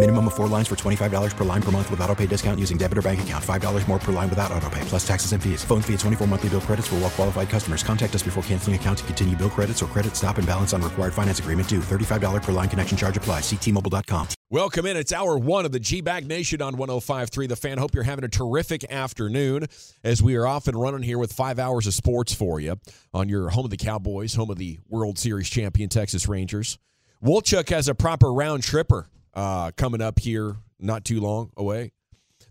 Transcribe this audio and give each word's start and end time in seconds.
Minimum 0.00 0.28
of 0.28 0.34
four 0.34 0.48
lines 0.48 0.66
for 0.66 0.76
$25 0.76 1.36
per 1.36 1.44
line 1.44 1.60
per 1.60 1.70
month 1.70 1.90
with 1.90 2.00
auto 2.00 2.14
pay 2.14 2.26
discount 2.26 2.58
using 2.58 2.78
debit 2.78 2.96
or 2.96 3.02
bank 3.02 3.22
account. 3.22 3.44
$5 3.44 3.86
more 3.86 3.98
per 3.98 4.12
line 4.12 4.30
without 4.30 4.50
auto 4.50 4.70
pay, 4.70 4.80
plus 4.86 5.06
taxes 5.06 5.32
and 5.32 5.42
fees. 5.42 5.62
Phone 5.62 5.82
fee 5.82 5.92
at 5.92 6.00
24 6.00 6.26
monthly 6.26 6.48
bill 6.48 6.62
credits 6.62 6.88
for 6.88 6.94
all 6.94 7.02
well 7.02 7.10
qualified 7.10 7.50
customers. 7.50 7.82
Contact 7.82 8.14
us 8.14 8.22
before 8.22 8.42
canceling 8.44 8.76
account 8.76 8.96
to 8.98 9.04
continue 9.04 9.36
bill 9.36 9.50
credits 9.50 9.82
or 9.82 9.86
credit 9.86 10.16
stop 10.16 10.38
and 10.38 10.46
balance 10.46 10.72
on 10.72 10.80
required 10.80 11.12
finance 11.12 11.38
agreement 11.38 11.68
due. 11.68 11.80
$35 11.80 12.42
per 12.42 12.52
line 12.52 12.70
connection 12.70 12.96
charge 12.96 13.18
applies. 13.18 13.42
Ctmobile.com. 13.42 14.28
Welcome 14.48 14.86
in. 14.86 14.96
It's 14.96 15.12
hour 15.12 15.38
one 15.38 15.66
of 15.66 15.72
the 15.72 15.80
G 15.80 16.00
Bag 16.00 16.26
Nation 16.26 16.62
on 16.62 16.76
105.3 16.76 17.48
The 17.50 17.56
Fan. 17.56 17.76
Hope 17.76 17.92
you're 17.94 18.04
having 18.04 18.24
a 18.24 18.28
terrific 18.28 18.90
afternoon 18.90 19.66
as 20.02 20.22
we 20.22 20.34
are 20.36 20.46
off 20.46 20.66
and 20.66 20.80
running 20.80 21.02
here 21.02 21.18
with 21.18 21.34
five 21.34 21.58
hours 21.58 21.86
of 21.86 21.92
sports 21.92 22.32
for 22.32 22.58
you 22.58 22.80
on 23.12 23.28
your 23.28 23.50
home 23.50 23.66
of 23.66 23.70
the 23.70 23.76
Cowboys, 23.76 24.34
home 24.34 24.48
of 24.48 24.56
the 24.56 24.78
World 24.88 25.18
Series 25.18 25.50
champion 25.50 25.90
Texas 25.90 26.26
Rangers. 26.26 26.78
Wolchuk 27.22 27.68
has 27.68 27.86
a 27.86 27.94
proper 27.94 28.32
round 28.32 28.62
tripper 28.62 29.10
uh, 29.34 29.70
coming 29.76 30.00
up 30.02 30.18
here 30.18 30.56
not 30.78 31.04
too 31.04 31.20
long 31.20 31.50
away. 31.56 31.92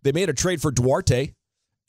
They 0.03 0.11
made 0.11 0.29
a 0.29 0.33
trade 0.33 0.61
for 0.61 0.71
Duarte, 0.71 1.33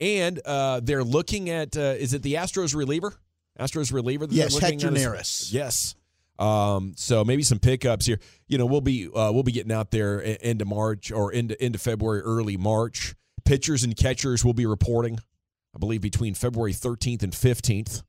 and 0.01 0.41
uh, 0.45 0.81
they're 0.83 1.05
looking 1.05 1.51
at 1.51 1.77
uh, 1.77 1.95
is 1.98 2.14
it 2.14 2.23
the 2.23 2.34
Astros 2.34 2.75
reliever? 2.75 3.14
Astros 3.59 3.92
reliever. 3.92 4.27
that 4.27 4.34
Yes, 4.34 4.59
Hector 4.59 4.89
at 4.89 4.95
Neris. 4.95 5.53
Yes. 5.53 5.95
Um, 6.39 6.95
so 6.97 7.23
maybe 7.25 7.42
some 7.42 7.59
pickups 7.59 8.06
here. 8.06 8.19
You 8.48 8.56
know, 8.59 8.64
we'll 8.67 8.81
be 8.81 9.06
uh, 9.09 9.31
we'll 9.33 9.42
be 9.42 9.53
getting 9.53 9.73
out 9.73 9.91
there 9.91 10.20
i- 10.23 10.39
into 10.41 10.64
March 10.64 11.12
or 11.12 11.33
into 11.33 11.62
into 11.62 11.79
February, 11.79 12.20
early 12.23 12.57
March. 12.57 13.14
Pitchers 13.45 13.84
and 13.84 13.97
catchers 13.97 14.45
will 14.45 14.55
be 14.55 14.64
reporting, 14.67 15.19
I 15.75 15.79
believe, 15.79 16.01
between 16.01 16.34
February 16.34 16.73
13th 16.73 17.23
and 17.23 17.33
15th. 17.33 18.03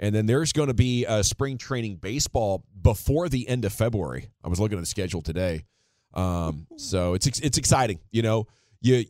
And 0.00 0.14
then 0.14 0.26
there's 0.26 0.52
going 0.52 0.68
to 0.68 0.74
be 0.74 1.04
a 1.04 1.22
spring 1.22 1.58
training 1.58 1.96
baseball 1.96 2.64
before 2.80 3.28
the 3.28 3.46
end 3.48 3.64
of 3.64 3.72
February. 3.72 4.30
I 4.42 4.48
was 4.48 4.58
looking 4.58 4.78
at 4.78 4.80
the 4.80 4.86
schedule 4.86 5.20
today. 5.22 5.64
Um, 6.14 6.66
so 6.76 7.14
it's 7.14 7.26
it's 7.26 7.58
exciting. 7.58 7.98
You 8.10 8.22
know, 8.22 8.46
you 8.80 9.04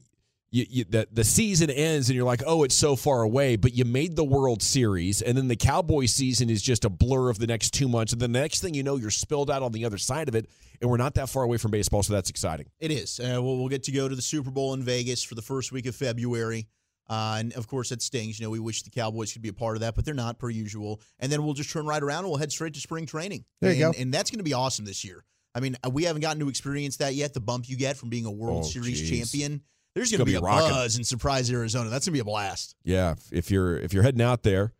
you, 0.52 0.66
you 0.68 0.84
the, 0.84 1.08
the 1.10 1.24
season 1.24 1.70
ends 1.70 2.08
and 2.08 2.16
you're 2.16 2.26
like, 2.26 2.42
oh, 2.46 2.62
it's 2.62 2.74
so 2.74 2.94
far 2.94 3.22
away, 3.22 3.56
but 3.56 3.74
you 3.74 3.84
made 3.84 4.16
the 4.16 4.24
World 4.24 4.62
Series, 4.62 5.22
and 5.22 5.36
then 5.36 5.48
the 5.48 5.56
Cowboy 5.56 6.06
season 6.06 6.50
is 6.50 6.62
just 6.62 6.84
a 6.84 6.90
blur 6.90 7.30
of 7.30 7.38
the 7.38 7.46
next 7.46 7.70
two 7.70 7.88
months, 7.88 8.12
and 8.12 8.20
then 8.20 8.32
the 8.32 8.40
next 8.40 8.60
thing 8.60 8.74
you 8.74 8.82
know, 8.82 8.96
you're 8.96 9.10
spilled 9.10 9.50
out 9.50 9.62
on 9.62 9.72
the 9.72 9.84
other 9.84 9.98
side 9.98 10.28
of 10.28 10.34
it, 10.34 10.48
and 10.80 10.90
we're 10.90 10.98
not 10.98 11.14
that 11.14 11.28
far 11.28 11.42
away 11.42 11.56
from 11.56 11.70
baseball, 11.70 12.02
so 12.02 12.12
that's 12.12 12.30
exciting. 12.30 12.66
It 12.78 12.90
is. 12.90 13.18
Uh, 13.18 13.40
we'll, 13.42 13.58
we'll 13.58 13.68
get 13.68 13.82
to 13.84 13.92
go 13.92 14.08
to 14.08 14.14
the 14.14 14.22
Super 14.22 14.50
Bowl 14.50 14.74
in 14.74 14.82
Vegas 14.82 15.22
for 15.22 15.34
the 15.34 15.42
first 15.42 15.72
week 15.72 15.86
of 15.86 15.96
February. 15.96 16.68
Uh, 17.08 17.36
and 17.38 17.52
of 17.54 17.66
course, 17.66 17.88
that 17.88 18.00
stings. 18.00 18.38
You 18.38 18.46
know, 18.46 18.50
we 18.50 18.60
wish 18.60 18.82
the 18.82 18.90
Cowboys 18.90 19.32
could 19.32 19.42
be 19.42 19.48
a 19.48 19.52
part 19.52 19.76
of 19.76 19.80
that, 19.80 19.94
but 19.94 20.04
they're 20.04 20.14
not 20.14 20.38
per 20.38 20.48
usual. 20.48 21.00
And 21.18 21.32
then 21.32 21.44
we'll 21.44 21.52
just 21.52 21.70
turn 21.70 21.84
right 21.84 22.02
around 22.02 22.20
and 22.20 22.28
we'll 22.28 22.38
head 22.38 22.52
straight 22.52 22.74
to 22.74 22.80
spring 22.80 23.06
training. 23.06 23.44
There 23.60 23.72
you 23.72 23.86
and, 23.86 23.94
go. 23.94 24.00
And 24.00 24.14
that's 24.14 24.30
going 24.30 24.38
to 24.38 24.44
be 24.44 24.54
awesome 24.54 24.84
this 24.84 25.04
year. 25.04 25.24
I 25.54 25.60
mean, 25.60 25.76
uh, 25.84 25.90
we 25.90 26.04
haven't 26.04 26.22
gotten 26.22 26.40
to 26.40 26.48
experience 26.48 26.96
that 26.98 27.14
yet. 27.14 27.34
The 27.34 27.40
bump 27.40 27.68
you 27.68 27.76
get 27.76 27.96
from 27.96 28.08
being 28.08 28.26
a 28.26 28.30
World 28.30 28.64
Oh, 28.64 28.68
Series 28.68 29.00
geez. 29.00 29.30
champion. 29.30 29.60
There's 29.94 30.10
going 30.10 30.20
to 30.20 30.24
be, 30.24 30.32
be 30.32 30.36
a 30.36 30.40
rocking. 30.40 30.70
buzz 30.70 30.96
in 30.96 31.04
Surprise, 31.04 31.50
Arizona. 31.50 31.90
That's 31.90 32.06
going 32.06 32.12
to 32.12 32.16
be 32.16 32.20
a 32.20 32.24
blast. 32.24 32.74
Yeah, 32.84 33.12
if- 33.12 33.32
if 33.32 33.50
you're 33.50 33.76
if 33.76 33.92
you're 33.92 34.02
heading 34.02 34.22
out 34.22 34.42
there, 34.42 34.72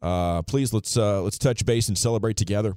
uh, 0.00 0.42
please 0.42 0.72
let's 0.72 0.96
uh, 0.96 1.22
let's 1.22 1.38
touch 1.38 1.64
base 1.66 1.88
and 1.88 1.98
celebrate 1.98 2.36
together. 2.36 2.76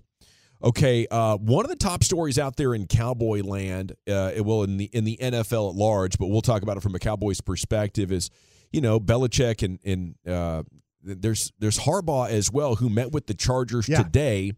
Okay, 0.63 1.05
uh, 1.11 1.37
one 1.37 1.63
of 1.65 1.69
the 1.69 1.75
top 1.75 2.03
stories 2.03 2.39
out 2.39 2.55
there 2.55 2.73
in 2.73 2.87
Cowboy 2.87 3.41
land, 3.43 3.91
uh, 4.09 4.31
it 4.33 4.41
will 4.41 4.63
in 4.63 4.77
the 4.77 4.85
in 4.85 5.03
the 5.03 5.17
NFL 5.21 5.69
at 5.69 5.75
large, 5.75 6.17
but 6.17 6.27
we'll 6.27 6.41
talk 6.41 6.63
about 6.63 6.77
it 6.77 6.81
from 6.81 6.95
a 6.95 6.99
Cowboys 6.99 7.41
perspective. 7.41 8.11
Is 8.11 8.31
you 8.71 8.81
know 8.81 8.99
Belichick 8.99 9.61
and 9.63 9.77
and 9.83 10.15
uh, 10.27 10.63
there's 11.03 11.51
there's 11.59 11.77
Harbaugh 11.79 12.29
as 12.29 12.51
well 12.51 12.75
who 12.75 12.89
met 12.89 13.11
with 13.11 13.27
the 13.27 13.35
Chargers 13.35 13.87
Yeah. 13.87 14.01
today. 14.01 14.53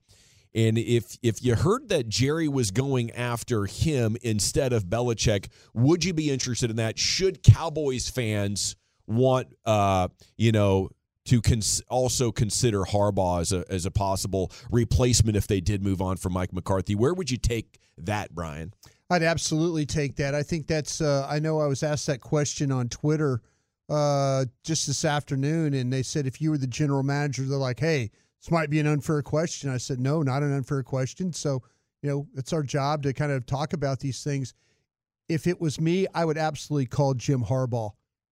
And 0.56 0.78
if 0.78 1.18
if 1.22 1.44
you 1.44 1.56
heard 1.56 1.90
that 1.90 2.10
Jerry 2.10 2.48
was 2.48 2.72
going 2.72 3.12
after 3.12 3.66
him 3.66 4.18
instead 4.22 4.74
of 4.74 4.86
Belichick, 4.86 5.50
would 5.74 6.04
you 6.04 6.14
be 6.14 6.32
interested 6.32 6.70
in 6.70 6.78
that? 6.78 6.98
Should 6.98 7.44
Cowboys 7.44 8.10
fans 8.10 8.76
want 9.06 9.48
uh, 9.66 10.08
you 10.38 10.52
know 10.52 10.90
to 11.26 11.42
cons- 11.42 11.82
also 11.90 12.32
consider 12.32 12.84
Harbaugh 12.84 13.42
as 13.42 13.52
a 13.52 13.66
as 13.70 13.86
a 13.86 13.92
possible 13.92 14.52
replacement 14.72 15.38
if 15.38 15.48
they 15.48 15.62
did 15.62 15.84
move 15.84 16.02
on 16.02 16.18
from 16.18 16.34
Mike 16.34 16.54
McCarthy? 16.54 16.96
Where 16.96 17.14
would 17.14 17.30
you 17.30 17.38
take 17.38 17.80
that, 17.98 18.34
Brian? 18.34 18.74
I'd 19.10 19.24
absolutely 19.24 19.86
take 19.86 20.16
that. 20.18 20.36
I 20.36 20.44
think 20.44 20.68
that's. 20.68 21.02
Uh, 21.02 21.26
I 21.30 21.40
know 21.40 21.60
I 21.60 21.68
was 21.68 21.84
asked 21.84 22.08
that 22.08 22.22
question 22.22 22.72
on 22.72 22.90
Twitter 22.90 23.42
uh, 23.90 24.46
just 24.64 24.88
this 24.88 25.06
afternoon, 25.06 25.74
and 25.74 25.92
they 25.92 26.04
said 26.04 26.28
if 26.28 26.42
you 26.42 26.52
were 26.52 26.58
the 26.58 26.68
general 26.68 27.04
manager, 27.04 27.44
they're 27.44 27.58
like, 27.58 27.80
"Hey, 27.80 28.12
this 28.42 28.52
might 28.52 28.70
be 28.70 28.80
an 28.80 28.88
unfair 28.88 29.22
question." 29.22 29.70
I 29.70 29.78
said, 29.78 30.00
"No, 30.00 30.22
not 30.22 30.44
an 30.44 30.54
unfair 30.54 30.84
question." 30.84 31.34
So, 31.34 31.62
you 32.02 32.10
know, 32.10 32.28
it's 32.36 32.54
our 32.54 32.64
job 32.64 33.04
to 33.04 33.14
kind 33.14 33.32
of 33.32 33.46
talk 33.46 33.74
about 33.74 34.00
these 34.00 34.24
things. 34.24 34.54
If 35.30 35.48
it 35.48 35.60
was 35.60 35.80
me, 35.80 36.08
I 36.14 36.26
would 36.26 36.38
absolutely 36.38 36.86
call 36.86 37.14
Jim 37.14 37.44
Harbaugh, 37.44 37.92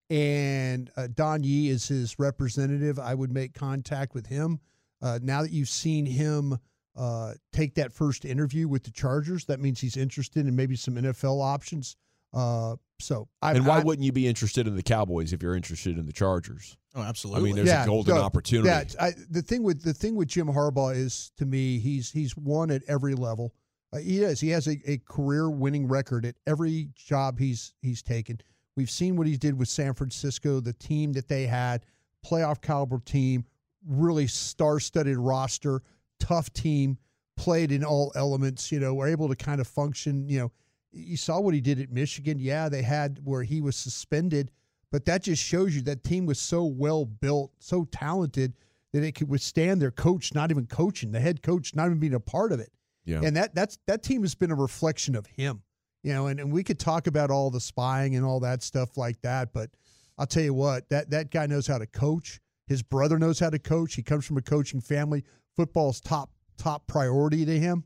and 0.10 0.90
uh, 0.96 1.08
Don 1.14 1.44
Yee 1.44 1.70
is 1.70 1.88
his 1.88 2.18
representative. 2.20 3.00
I 3.00 3.14
would 3.14 3.32
make 3.32 3.54
contact 3.54 4.14
with 4.14 4.28
him. 4.28 4.60
Uh, 5.02 5.20
now 5.22 5.42
that 5.42 5.52
you've 5.52 5.70
seen 5.70 6.06
him 6.06 6.58
uh, 6.96 7.34
take 7.52 7.76
that 7.76 7.92
first 7.92 8.26
interview 8.26 8.68
with 8.68 8.84
the 8.84 8.92
Chargers, 8.92 9.46
that 9.46 9.60
means 9.60 9.82
he's 9.82 9.98
interested 9.98 10.48
in 10.48 10.56
maybe 10.56 10.76
some 10.76 10.96
NFL 10.96 11.44
options. 11.44 11.98
Uh, 12.36 12.76
so, 13.00 13.28
I, 13.42 13.54
and 13.54 13.66
why 13.66 13.78
I, 13.78 13.84
wouldn't 13.84 14.06
you 14.06 14.12
be 14.12 14.28
interested 14.28 14.68
in 14.68 14.76
the 14.76 14.84
Cowboys 14.84 15.34
if 15.34 15.42
you're 15.42 15.56
interested 15.56 15.98
in 15.98 16.06
the 16.06 16.14
Chargers? 16.14 16.78
Oh, 16.94 17.02
absolutely. 17.02 17.52
I 17.52 17.54
mean, 17.54 17.66
there's 17.66 17.84
a 17.84 17.86
golden 17.86 18.16
no, 18.16 18.22
opportunity. 18.22 18.70
Yeah, 18.70 18.84
I, 19.00 19.12
the 19.30 19.42
thing 19.42 19.64
with 19.64 19.82
the 19.82 19.94
thing 19.94 20.16
with 20.16 20.28
Jim 20.28 20.48
Harbaugh 20.48 20.96
is 20.96 21.32
to 21.38 21.46
me 21.46 21.80
he's 21.80 22.12
he's 22.12 22.38
won 22.38 22.72
at 22.72 22.84
every 22.88 23.16
level. 23.16 23.54
Uh, 23.92 23.98
he 23.98 24.22
is. 24.22 24.40
He 24.40 24.50
has 24.50 24.68
a, 24.68 24.78
a 24.86 24.98
career 25.00 25.50
winning 25.50 25.88
record 25.88 26.26
at 26.26 26.36
every 26.48 26.90
job 26.96 27.40
he's 27.40 27.74
he's 27.82 28.02
taken. 28.02 28.40
We've 28.78 28.90
seen 28.90 29.16
what 29.16 29.28
he 29.28 29.38
did 29.38 29.58
with 29.58 29.70
San 29.70 29.94
Francisco, 29.94 30.60
the 30.60 30.74
team 30.74 31.14
that 31.14 31.28
they 31.28 31.46
had, 31.48 31.86
playoff 32.26 32.62
caliber 32.62 33.00
team, 33.00 33.46
really 33.88 34.28
star 34.28 34.80
studded 34.80 35.18
roster, 35.18 35.82
tough 36.20 36.52
team, 36.54 36.98
played 37.38 37.72
in 37.72 37.84
all 37.84 38.12
elements. 38.16 38.72
You 38.72 38.80
know, 38.80 38.94
were 38.94 39.08
able 39.08 39.28
to 39.28 39.36
kind 39.36 39.60
of 39.60 39.68
function. 39.68 40.30
You 40.30 40.40
know, 40.40 40.52
you 40.96 41.18
saw 41.18 41.40
what 41.40 41.54
he 41.54 41.62
did 41.62 41.80
at 41.80 41.92
Michigan. 41.92 42.40
Yeah, 42.40 42.70
they 42.70 42.82
had 42.82 43.20
where 43.24 43.44
he 43.44 43.62
was 43.62 43.76
suspended, 43.76 44.52
but 44.92 45.06
that 45.06 45.24
just 45.24 45.44
shows 45.44 45.76
you 45.76 45.82
that 45.84 46.04
team 46.04 46.26
was 46.26 46.40
so 46.40 46.64
well 46.64 47.06
built, 47.06 47.52
so 47.60 47.86
talented 47.92 48.54
that 48.94 49.04
it 49.04 49.14
could 49.14 49.30
withstand 49.30 49.82
their 49.82 49.92
coach 49.92 50.34
not 50.34 50.52
even 50.52 50.66
coaching, 50.66 51.12
the 51.12 51.20
head 51.20 51.44
coach 51.44 51.76
not 51.76 51.88
even 51.88 52.00
being 52.00 52.14
a 52.14 52.20
part 52.20 52.52
of 52.52 52.60
it. 52.60 52.72
Yeah. 53.04 53.22
And 53.24 53.36
that 53.36 53.54
that's 53.54 53.78
that 53.88 54.04
team 54.04 54.22
has 54.22 54.36
been 54.36 54.52
a 54.52 54.56
reflection 54.56 55.16
of 55.16 55.26
him. 55.28 55.62
You 56.02 56.14
know, 56.14 56.28
and, 56.28 56.40
and 56.40 56.52
we 56.52 56.64
could 56.64 56.80
talk 56.80 57.08
about 57.08 57.32
all 57.32 57.50
the 57.50 57.60
spying 57.60 58.16
and 58.16 58.24
all 58.24 58.40
that 58.42 58.62
stuff 58.62 58.96
like 58.96 59.20
that, 59.22 59.54
but 59.54 59.72
I'll 60.18 60.28
tell 60.28 60.44
you 60.44 60.54
what, 60.54 60.88
that 60.90 61.10
that 61.10 61.32
guy 61.32 61.46
knows 61.46 61.68
how 61.68 61.78
to 61.78 61.88
coach. 61.88 62.40
His 62.68 62.82
brother 62.82 63.20
knows 63.20 63.40
how 63.40 63.50
to 63.50 63.60
coach. 63.60 63.96
He 63.96 64.04
comes 64.04 64.26
from 64.26 64.38
a 64.38 64.42
coaching 64.42 64.82
family. 64.82 65.24
Football's 65.56 66.00
top 66.00 66.32
top 66.58 66.88
priority 66.88 67.46
to 67.46 67.60
him. 67.60 67.84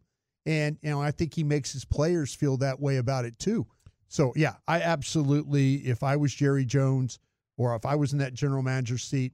And 0.49 0.79
you 0.81 0.89
know, 0.89 0.99
I 0.99 1.11
think 1.11 1.35
he 1.35 1.43
makes 1.43 1.71
his 1.71 1.85
players 1.85 2.33
feel 2.33 2.57
that 2.57 2.79
way 2.79 2.97
about 2.97 3.23
it 3.23 3.37
too. 3.37 3.67
So 4.07 4.33
yeah, 4.35 4.55
I 4.67 4.81
absolutely 4.81 5.75
if 5.75 6.01
I 6.01 6.15
was 6.15 6.33
Jerry 6.33 6.65
Jones 6.65 7.19
or 7.55 7.75
if 7.75 7.85
I 7.85 7.93
was 7.93 8.13
in 8.13 8.19
that 8.19 8.33
general 8.33 8.63
manager 8.63 8.97
seat, 8.97 9.33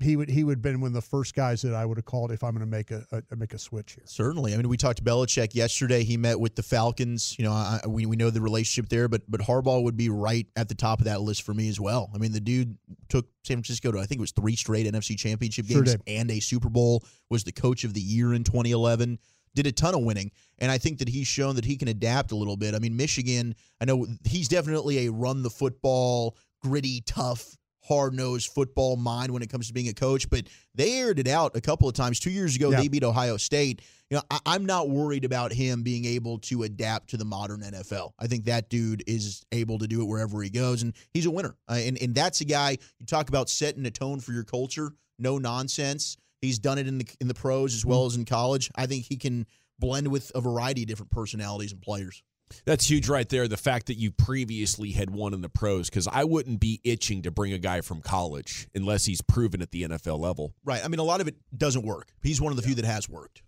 he 0.00 0.16
would 0.16 0.28
he 0.28 0.42
would 0.42 0.56
have 0.56 0.62
been 0.62 0.80
one 0.80 0.88
of 0.88 0.94
the 0.94 1.02
first 1.02 1.36
guys 1.36 1.62
that 1.62 1.72
I 1.72 1.86
would 1.86 1.98
have 1.98 2.04
called 2.04 2.32
if 2.32 2.42
I'm 2.42 2.50
going 2.50 2.64
to 2.64 2.66
make 2.66 2.90
a, 2.90 3.04
a 3.30 3.36
make 3.36 3.54
a 3.54 3.58
switch 3.58 3.92
here. 3.92 4.02
Certainly. 4.06 4.52
I 4.52 4.56
mean, 4.56 4.68
we 4.68 4.76
talked 4.76 4.98
to 4.98 5.04
Belichick 5.04 5.54
yesterday. 5.54 6.02
He 6.02 6.16
met 6.16 6.40
with 6.40 6.56
the 6.56 6.64
Falcons. 6.64 7.36
You 7.38 7.44
know, 7.44 7.52
I, 7.52 7.80
we, 7.86 8.04
we 8.06 8.16
know 8.16 8.30
the 8.30 8.40
relationship 8.40 8.88
there, 8.88 9.06
but 9.06 9.22
but 9.28 9.42
Harbaugh 9.42 9.84
would 9.84 9.96
be 9.96 10.08
right 10.08 10.48
at 10.56 10.68
the 10.68 10.74
top 10.74 10.98
of 10.98 11.04
that 11.04 11.20
list 11.20 11.42
for 11.42 11.54
me 11.54 11.68
as 11.68 11.78
well. 11.78 12.10
I 12.12 12.18
mean, 12.18 12.32
the 12.32 12.40
dude 12.40 12.76
took 13.08 13.28
San 13.44 13.58
Francisco 13.58 13.92
to 13.92 13.98
I 13.98 14.06
think 14.06 14.18
it 14.18 14.22
was 14.22 14.32
three 14.32 14.56
straight 14.56 14.92
NFC 14.92 15.16
Championship 15.16 15.66
games 15.66 15.92
did. 15.92 16.02
and 16.08 16.28
a 16.32 16.40
Super 16.40 16.70
Bowl. 16.70 17.04
Was 17.28 17.44
the 17.44 17.52
coach 17.52 17.84
of 17.84 17.94
the 17.94 18.00
year 18.00 18.34
in 18.34 18.42
2011. 18.42 19.20
Did 19.54 19.66
a 19.66 19.72
ton 19.72 19.94
of 19.94 20.02
winning, 20.02 20.30
and 20.58 20.70
I 20.70 20.78
think 20.78 20.98
that 20.98 21.08
he's 21.08 21.26
shown 21.26 21.56
that 21.56 21.64
he 21.64 21.76
can 21.76 21.88
adapt 21.88 22.30
a 22.30 22.36
little 22.36 22.56
bit. 22.56 22.74
I 22.74 22.78
mean, 22.78 22.96
Michigan. 22.96 23.54
I 23.80 23.84
know 23.84 24.06
he's 24.24 24.46
definitely 24.48 25.06
a 25.06 25.12
run 25.12 25.42
the 25.42 25.50
football, 25.50 26.36
gritty, 26.62 27.02
tough 27.06 27.56
hard 27.82 28.14
nosed 28.14 28.52
football 28.52 28.94
mind 28.94 29.32
when 29.32 29.42
it 29.42 29.50
comes 29.50 29.66
to 29.66 29.72
being 29.72 29.88
a 29.88 29.92
coach, 29.94 30.30
but 30.30 30.44
they 30.74 31.00
aired 31.00 31.18
it 31.18 31.26
out 31.26 31.56
a 31.56 31.60
couple 31.60 31.88
of 31.88 31.94
times. 31.94 32.20
Two 32.20 32.30
years 32.30 32.54
ago, 32.54 32.70
Yeah. 32.70 32.80
they 32.80 32.88
beat 32.88 33.02
Ohio 33.02 33.36
State. 33.36 33.82
You 34.10 34.18
know, 34.18 34.22
I, 34.30 34.38
I'm 34.46 34.66
not 34.66 34.88
worried 34.90 35.24
about 35.24 35.52
him 35.52 35.82
being 35.82 36.04
able 36.04 36.38
to 36.40 36.62
adapt 36.62 37.10
to 37.10 37.16
the 37.16 37.24
modern 37.24 37.62
NFL. 37.62 38.12
I 38.18 38.26
think 38.28 38.44
that 38.44 38.68
dude 38.68 39.02
is 39.08 39.44
able 39.50 39.78
to 39.78 39.88
do 39.88 40.02
it 40.02 40.04
wherever 40.04 40.40
he 40.42 40.50
goes, 40.50 40.82
and 40.82 40.94
he's 41.12 41.26
a 41.26 41.30
winner. 41.30 41.56
Uh, 41.68 41.80
and 41.82 42.00
and 42.00 42.14
that's 42.14 42.40
a 42.40 42.44
guy 42.44 42.78
you 43.00 43.06
talk 43.06 43.28
about 43.28 43.50
setting 43.50 43.84
a 43.86 43.90
tone 43.90 44.20
for 44.20 44.32
your 44.32 44.44
culture. 44.44 44.92
No 45.18 45.38
nonsense. 45.38 46.16
He's 46.40 46.58
done 46.58 46.78
it 46.78 46.86
in 46.86 46.98
the 46.98 47.06
in 47.20 47.28
the 47.28 47.34
pros 47.34 47.74
as 47.74 47.84
well 47.84 48.06
as 48.06 48.16
in 48.16 48.24
college. 48.24 48.70
I 48.74 48.86
think 48.86 49.04
he 49.06 49.16
can 49.16 49.46
blend 49.78 50.08
with 50.08 50.30
a 50.34 50.40
variety 50.40 50.82
of 50.82 50.88
different 50.88 51.10
personalities 51.10 51.72
and 51.72 51.80
players. 51.80 52.22
That's 52.64 52.90
huge 52.90 53.08
right 53.08 53.28
there. 53.28 53.46
The 53.46 53.56
fact 53.56 53.86
that 53.86 53.94
you 53.96 54.10
previously 54.10 54.90
had 54.90 55.10
won 55.10 55.34
in 55.34 55.40
the 55.40 55.48
pros, 55.48 55.88
because 55.88 56.08
I 56.10 56.24
wouldn't 56.24 56.58
be 56.58 56.80
itching 56.82 57.22
to 57.22 57.30
bring 57.30 57.52
a 57.52 57.58
guy 57.58 57.80
from 57.80 58.00
college 58.00 58.66
unless 58.74 59.04
he's 59.04 59.22
proven 59.22 59.62
at 59.62 59.70
the 59.70 59.84
NFL 59.84 60.18
level. 60.18 60.52
Right. 60.64 60.84
I 60.84 60.88
mean, 60.88 60.98
a 60.98 61.04
lot 61.04 61.20
of 61.20 61.28
it 61.28 61.36
doesn't 61.56 61.84
work. 61.86 62.08
He's 62.22 62.40
one 62.40 62.50
of 62.52 62.56
the 62.56 62.62
few 62.62 62.74
that 62.74 62.84
has 62.84 63.08
worked. 63.08 63.42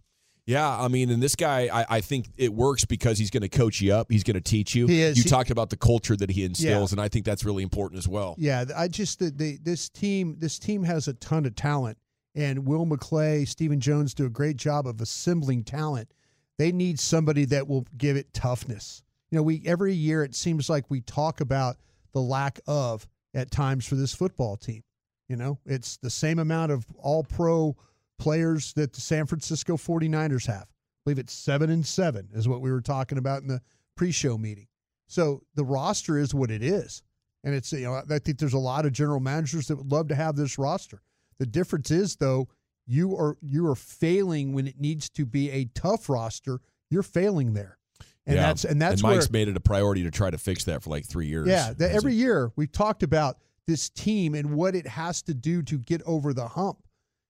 Yeah, 0.46 0.68
I 0.68 0.88
mean, 0.88 1.10
and 1.10 1.22
this 1.22 1.36
guy, 1.36 1.68
I, 1.72 1.96
I 1.96 2.00
think 2.00 2.28
it 2.36 2.52
works 2.52 2.84
because 2.84 3.16
he's 3.18 3.30
going 3.30 3.42
to 3.42 3.48
coach 3.48 3.80
you 3.80 3.92
up. 3.94 4.10
He's 4.10 4.24
going 4.24 4.34
to 4.34 4.40
teach 4.40 4.74
you. 4.74 4.86
He 4.88 5.00
is. 5.02 5.16
You 5.16 5.22
He- 5.24 5.28
talked 5.30 5.50
about 5.50 5.70
the 5.70 5.76
culture 5.76 6.16
that 6.16 6.30
he 6.30 6.44
instills, 6.44 6.90
Yeah. 6.90 6.94
and 6.94 7.00
I 7.00 7.08
think 7.08 7.24
that's 7.24 7.44
really 7.44 7.62
important 7.62 7.98
as 7.98 8.08
well. 8.08 8.34
Yeah, 8.38 8.64
I 8.76 8.88
just 8.88 9.20
the, 9.20 9.30
the 9.30 9.58
this 9.62 9.88
team 9.88 10.36
this 10.40 10.58
team 10.58 10.82
has 10.82 11.06
a 11.06 11.14
ton 11.14 11.46
of 11.46 11.54
talent, 11.54 11.96
and 12.34 12.66
Will 12.66 12.86
McClay, 12.86 13.46
Stephen 13.46 13.80
Jones 13.80 14.14
do 14.14 14.26
a 14.26 14.30
great 14.30 14.56
job 14.56 14.86
of 14.86 15.00
assembling 15.00 15.64
talent. 15.64 16.12
They 16.58 16.72
need 16.72 16.98
somebody 16.98 17.44
that 17.46 17.68
will 17.68 17.86
give 17.96 18.16
it 18.16 18.32
toughness. 18.32 19.02
You 19.30 19.36
know, 19.36 19.42
we 19.42 19.62
every 19.64 19.94
year 19.94 20.22
it 20.22 20.34
seems 20.34 20.68
like 20.68 20.90
we 20.90 21.00
talk 21.00 21.40
about 21.40 21.76
the 22.12 22.20
lack 22.20 22.60
of 22.66 23.06
at 23.34 23.50
times 23.50 23.86
for 23.86 23.94
this 23.94 24.14
football 24.14 24.56
team. 24.56 24.82
You 25.28 25.36
know, 25.36 25.58
it's 25.64 25.96
the 25.96 26.10
same 26.10 26.38
amount 26.38 26.72
of 26.72 26.84
all 26.98 27.24
pro 27.24 27.76
players 28.18 28.72
that 28.74 28.92
the 28.92 29.00
San 29.00 29.26
Francisco 29.26 29.76
49ers 29.76 30.46
have. 30.46 30.64
I 30.64 31.00
believe 31.04 31.18
it's 31.18 31.32
seven 31.32 31.70
and 31.70 31.84
seven 31.84 32.28
is 32.32 32.46
what 32.46 32.60
we 32.60 32.70
were 32.70 32.82
talking 32.82 33.18
about 33.18 33.42
in 33.42 33.48
the 33.48 33.60
pre-show 33.96 34.38
meeting. 34.38 34.68
So 35.06 35.42
the 35.54 35.64
roster 35.64 36.18
is 36.18 36.34
what 36.34 36.50
it 36.50 36.62
is. 36.62 37.02
And 37.44 37.54
it's, 37.54 37.72
you 37.72 37.80
know, 37.80 37.94
I 37.94 38.18
think 38.18 38.38
there's 38.38 38.52
a 38.52 38.58
lot 38.58 38.86
of 38.86 38.92
general 38.92 39.20
managers 39.20 39.66
that 39.66 39.76
would 39.76 39.90
love 39.90 40.08
to 40.08 40.14
have 40.14 40.36
this 40.36 40.58
roster. 40.58 41.02
The 41.42 41.46
difference 41.46 41.90
is 41.90 42.14
though, 42.16 42.48
you 42.86 43.16
are 43.16 43.36
you 43.42 43.66
are 43.66 43.74
failing 43.74 44.52
when 44.52 44.68
it 44.68 44.78
needs 44.78 45.10
to 45.10 45.26
be 45.26 45.50
a 45.50 45.64
tough 45.74 46.08
roster. 46.08 46.60
You're 46.88 47.02
failing 47.02 47.54
there. 47.54 47.78
And 48.26 48.36
Yeah. 48.36 48.42
that's 48.46 48.64
and 48.64 48.80
that's 48.80 49.02
Mike's 49.02 49.28
where 49.28 49.32
made 49.40 49.48
it 49.48 49.56
a 49.56 49.60
priority 49.60 50.04
to 50.04 50.10
try 50.12 50.30
to 50.30 50.38
fix 50.38 50.62
that 50.64 50.84
for 50.84 50.90
like 50.90 51.04
three 51.04 51.26
years. 51.26 51.48
yeah, 51.48 51.66
Has 51.68 51.80
every 51.80 52.12
he? 52.12 52.18
year 52.20 52.52
we've 52.54 52.70
talked 52.70 53.02
about 53.02 53.38
this 53.66 53.90
team 53.90 54.34
and 54.36 54.54
what 54.54 54.76
it 54.76 54.86
has 54.86 55.22
to 55.22 55.34
do 55.34 55.62
to 55.62 55.78
get 55.78 56.00
over 56.02 56.32
the 56.32 56.46
hump. 56.46 56.78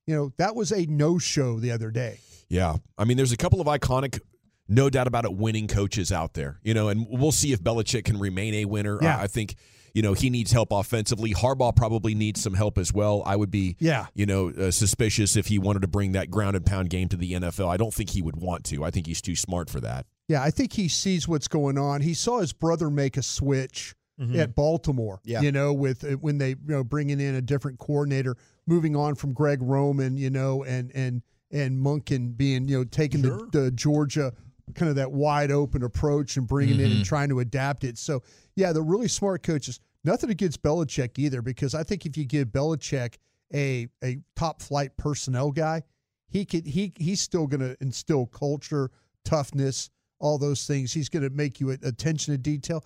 You 0.07 0.15
know, 0.15 0.33
that 0.37 0.55
was 0.55 0.73
a 0.73 0.85
no 0.87 1.17
show 1.19 1.59
the 1.59 1.71
other 1.73 1.91
day. 1.91 2.19
Yeah. 2.51 2.77
I 2.99 3.05
mean, 3.05 3.17
there's 3.17 3.33
a 3.33 3.37
couple 3.39 3.61
of 3.63 3.67
iconic, 3.67 4.21
no 4.69 4.91
doubt 4.91 5.07
about 5.07 5.25
it, 5.25 5.33
winning 5.33 5.69
coaches 5.69 6.13
out 6.13 6.35
there, 6.35 6.59
you 6.63 6.75
know, 6.75 6.89
and 6.89 7.07
we'll 7.09 7.33
see 7.33 7.53
if 7.53 7.63
Belichick 7.63 8.05
can 8.05 8.19
remain 8.19 8.53
a 8.55 8.65
winner. 8.67 8.99
Yeah. 9.01 9.17
I, 9.17 9.23
I 9.23 9.27
think, 9.27 9.55
you 9.95 10.03
know, 10.03 10.13
he 10.15 10.31
needs 10.31 10.53
help 10.53 10.73
offensively. 10.73 11.33
Harbaugh 11.35 11.75
probably 11.77 12.15
needs 12.15 12.41
some 12.43 12.55
help 12.55 12.79
as 12.79 12.93
well. 12.93 13.23
I 13.27 13.37
would 13.37 13.51
be, 13.51 13.77
Yeah. 13.79 14.07
you 14.15 14.27
know, 14.27 14.49
uh, 14.51 14.71
suspicious 14.71 15.37
if 15.37 15.47
he 15.49 15.59
wanted 15.59 15.83
to 15.83 15.89
bring 15.89 16.13
that 16.13 16.31
ground 16.31 16.57
and 16.57 16.65
pound 16.65 16.91
game 16.91 17.09
to 17.11 17.17
the 17.17 17.33
NFL. 17.33 17.69
I 17.69 17.77
don't 17.77 17.93
think 17.93 18.11
he 18.11 18.23
would 18.23 18.37
want 18.37 18.65
to. 18.65 18.85
I 18.85 18.91
think 18.91 19.07
he's 19.07 19.21
too 19.23 19.37
smart 19.37 19.69
for 19.71 19.81
that. 19.81 20.07
Yeah, 20.29 20.43
I 20.43 20.51
think 20.51 20.73
he 20.73 20.89
sees 20.89 21.29
what's 21.29 21.49
going 21.49 21.77
on. 21.79 22.01
He 22.01 22.15
saw 22.15 22.41
his 22.41 22.53
brother 22.53 22.89
make 22.91 23.17
a 23.17 23.23
switch 23.23 23.95
at 24.37 24.55
Baltimore. 24.55 25.21
Yeah. 25.25 25.41
you 25.41 25.51
know, 25.51 25.73
with 25.73 26.05
uh, 26.05 26.11
when 26.19 26.39
they 26.39 26.51
you 26.51 26.57
know 26.69 26.85
bringing 26.85 27.19
in 27.21 27.35
a 27.35 27.43
different 27.43 27.81
coordinator, 27.81 28.37
moving 28.69 28.95
on 28.95 29.17
from 29.17 29.33
Greg 29.33 29.59
Roman, 29.61 30.17
you 30.17 30.31
know, 30.31 30.63
and 30.63 30.93
and 30.95 31.23
and 31.51 31.85
Monken 31.85 32.37
being 32.37 32.69
you 32.69 32.79
know 32.79 32.85
taking 32.85 33.23
Sure. 33.25 33.49
the, 33.51 33.61
the 33.63 33.71
Georgia 33.73 34.33
kind 34.75 34.89
of 34.89 34.97
that 34.97 35.13
wide 35.13 35.51
open 35.51 35.83
approach 35.83 36.37
and 36.37 36.47
bringing 36.47 36.81
it 36.81 36.85
and 36.85 36.93
mm-hmm. 36.93 37.03
trying 37.03 37.29
to 37.29 37.41
adapt 37.41 37.85
it. 37.85 37.99
So 37.99 38.23
yeah, 38.57 38.73
the 38.73 38.83
really 38.83 39.09
smart 39.09 39.43
coaches. 39.43 39.81
Nothing 40.05 40.31
against 40.31 40.63
Belichick 40.63 41.19
either, 41.19 41.43
because 41.43 41.77
I 41.77 41.85
think 41.85 42.07
if 42.07 42.17
you 42.17 42.25
give 42.25 42.49
Belichick 42.49 43.15
a 43.55 43.89
a 44.03 44.19
top 44.35 44.61
flight 44.61 44.97
personnel 44.97 45.53
guy, 45.53 45.83
he 46.29 46.45
could 46.45 46.67
he 46.67 46.93
he's 46.99 47.21
still 47.21 47.47
going 47.47 47.61
to 47.61 47.77
instill 47.81 48.27
culture, 48.27 48.91
toughness, 49.25 49.91
all 50.19 50.39
those 50.39 50.67
things. 50.67 50.93
He's 50.93 51.09
going 51.09 51.23
to 51.23 51.31
make 51.31 51.61
you 51.61 51.71
attention 51.71 52.35
to 52.35 52.39
detail. 52.39 52.85